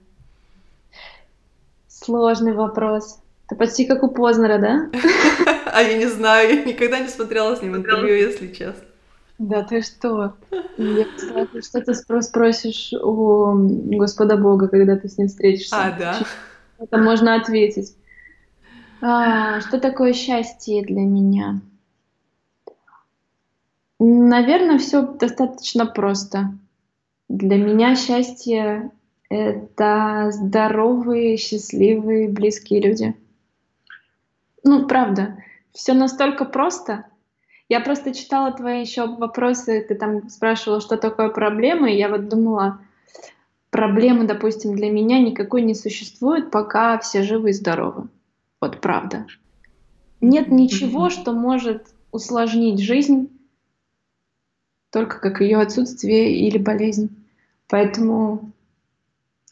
Сложный 2.04 2.54
вопрос. 2.54 3.20
Это 3.48 3.56
почти 3.56 3.86
как 3.86 4.04
у 4.04 4.10
Познера, 4.10 4.60
да? 4.60 4.89
А 5.66 5.82
я 5.82 5.98
не 5.98 6.06
знаю, 6.08 6.56
я 6.56 6.64
никогда 6.64 7.00
не 7.00 7.08
смотрела 7.08 7.56
с 7.56 7.62
ним 7.62 7.76
интервью, 7.76 8.16
если 8.16 8.48
честно. 8.48 8.84
Да 9.38 9.64
ты 9.64 9.82
что? 9.82 10.34
Я 10.78 11.06
что 11.62 11.82
ты 11.82 11.93
спросишь 12.22 12.93
у 12.93 13.54
Господа 13.98 14.38
Бога, 14.38 14.68
когда 14.68 14.95
ты 14.95 15.10
с 15.10 15.18
ним 15.18 15.28
встретишься? 15.28 15.76
А, 15.76 15.91
да? 15.91 16.20
Это 16.80 16.98
можно 16.98 17.36
ответить. 17.36 17.95
А, 19.02 19.60
что 19.62 19.80
такое 19.80 20.14
счастье 20.14 20.84
для 20.84 21.02
меня? 21.02 21.62
Наверное, 24.00 24.80
все 24.80 25.02
достаточно 25.02 25.86
просто. 25.86 26.54
Для 27.28 27.58
меня 27.58 27.95
счастье— 27.95 28.91
это 29.30 30.30
здоровые, 30.32 31.38
счастливые, 31.38 32.30
близкие 32.30 32.82
люди. 32.82 33.15
Ну, 34.63 34.88
правда, 34.88 35.43
все 35.73 35.93
настолько 35.93 36.45
просто. 36.45 37.05
Я 37.69 37.82
просто 37.82 38.13
читала 38.13 38.51
твои 38.51 38.82
еще 38.82 39.07
вопросы, 39.07 39.86
ты 39.88 39.95
там 39.95 40.30
спрашивала, 40.30 40.80
что 40.80 40.97
такое 40.97 41.30
проблема, 41.30 41.91
и 41.91 41.97
я 41.97 42.07
вот 42.09 42.30
думала, 42.30 42.80
проблемы, 43.69 44.25
допустим, 44.25 44.75
для 44.75 44.89
меня 44.89 45.19
никакой 45.19 45.61
не 45.61 45.75
существует, 45.75 46.49
пока 46.49 46.97
все 46.99 47.23
живы 47.23 47.49
и 47.49 47.53
здоровы. 47.53 48.07
Вот 48.61 48.80
правда. 48.80 49.25
Нет 50.21 50.47
ничего, 50.47 51.09
что 51.09 51.34
может 51.34 51.88
усложнить 52.11 52.80
жизнь, 52.80 53.30
только 54.89 55.19
как 55.19 55.41
ее 55.41 55.59
отсутствие 55.59 56.38
или 56.38 56.57
болезнь. 56.57 57.09
Поэтому 57.67 58.51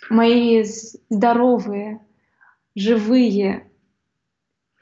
мои 0.09 0.63
здоровые, 0.63 2.01
живые, 2.75 3.69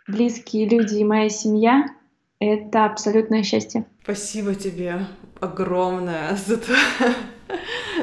близкие 0.07 0.67
люди 0.67 0.95
и 0.95 1.03
моя 1.03 1.29
семья— 1.29 1.85
это 2.39 2.85
абсолютное 2.85 3.43
счастье. 3.43 3.85
Спасибо 4.03 4.55
тебе 4.55 5.05
огромное 5.39 6.35
за 6.45 6.57
то, 6.57 6.73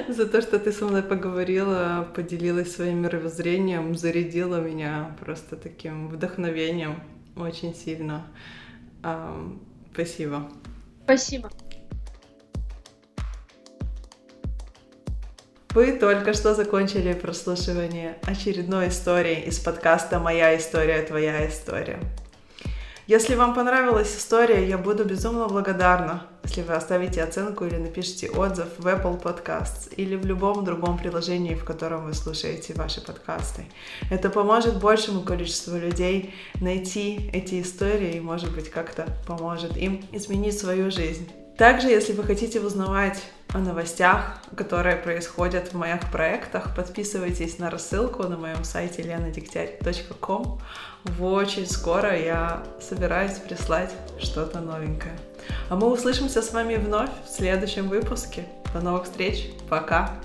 за 0.09 0.27
то, 0.27 0.41
что 0.41 0.59
ты 0.59 0.73
со 0.73 0.87
мной 0.87 1.03
поговорила, 1.03 2.09
поделилась 2.15 2.75
своим 2.75 3.03
мировоззрением, 3.03 3.95
зарядила 3.95 4.61
меня 4.61 5.17
просто 5.21 5.57
таким 5.57 6.09
вдохновением 6.09 7.03
очень 7.37 7.75
сильно. 7.75 8.27
Спасибо. 9.93 10.49
Спасибо. 11.05 11.51
Вы 15.73 15.93
только 15.93 16.33
что 16.33 16.57
закончили 16.57 17.13
прослушивание 17.13 18.19
очередной 18.25 18.89
истории 18.89 19.39
из 19.43 19.61
подкаста 19.61 20.19
«Моя 20.19 20.59
история, 20.59 21.01
твоя 21.03 21.49
история». 21.49 22.01
Если 23.07 23.37
вам 23.37 23.55
понравилась 23.55 24.17
история, 24.17 24.69
я 24.69 24.79
буду 24.79 25.05
безумно 25.05 25.47
благодарна, 25.47 26.27
если 26.43 26.63
вы 26.63 26.75
оставите 26.75 27.23
оценку 27.23 27.67
или 27.67 27.77
напишите 27.77 28.31
отзыв 28.31 28.67
в 28.79 28.87
Apple 28.89 29.23
Podcasts 29.23 29.95
или 29.95 30.17
в 30.17 30.27
любом 30.27 30.65
другом 30.65 30.99
приложении, 30.99 31.55
в 31.55 31.65
котором 31.65 32.07
вы 32.07 32.15
слушаете 32.15 32.75
ваши 32.75 33.01
подкасты. 33.01 33.67
Это 34.11 34.29
поможет 34.29 34.81
большему 34.81 35.21
количеству 35.21 35.77
людей 35.77 36.35
найти 36.61 37.31
эти 37.33 37.63
истории 37.63 38.17
и, 38.17 38.21
может 38.21 38.53
быть, 38.53 38.71
как-то 38.73 39.07
поможет 39.25 39.77
им 39.77 40.05
изменить 40.11 40.59
свою 40.59 40.91
жизнь. 40.91 41.31
Также, 41.57 41.89
если 41.89 42.13
вы 42.15 42.25
хотите 42.25 42.59
узнавать 42.59 43.23
о 43.53 43.59
новостях, 43.59 44.39
которые 44.57 44.97
происходят 44.97 45.73
в 45.73 45.77
моих 45.77 46.11
проектах, 46.11 46.75
подписывайтесь 46.75 47.59
на 47.59 47.71
рассылку 47.71 48.25
на 48.25 48.37
моем 48.37 48.65
сайте 48.65 49.03
lenadегтярь.com. 49.03 50.61
Очень 51.21 51.67
скоро 51.67 52.17
я 52.17 52.63
собираюсь 52.81 53.39
прислать 53.39 53.93
что-то 54.19 54.61
новенькое. 54.61 55.19
А 55.69 55.77
мы 55.77 55.91
услышимся 55.91 56.43
с 56.43 56.53
вами 56.53 56.77
вновь 56.77 57.11
в 57.27 57.29
следующем 57.29 57.89
выпуске. 57.89 58.45
До 58.73 58.81
новых 58.81 59.05
встреч. 59.05 59.51
Пока. 59.69 60.21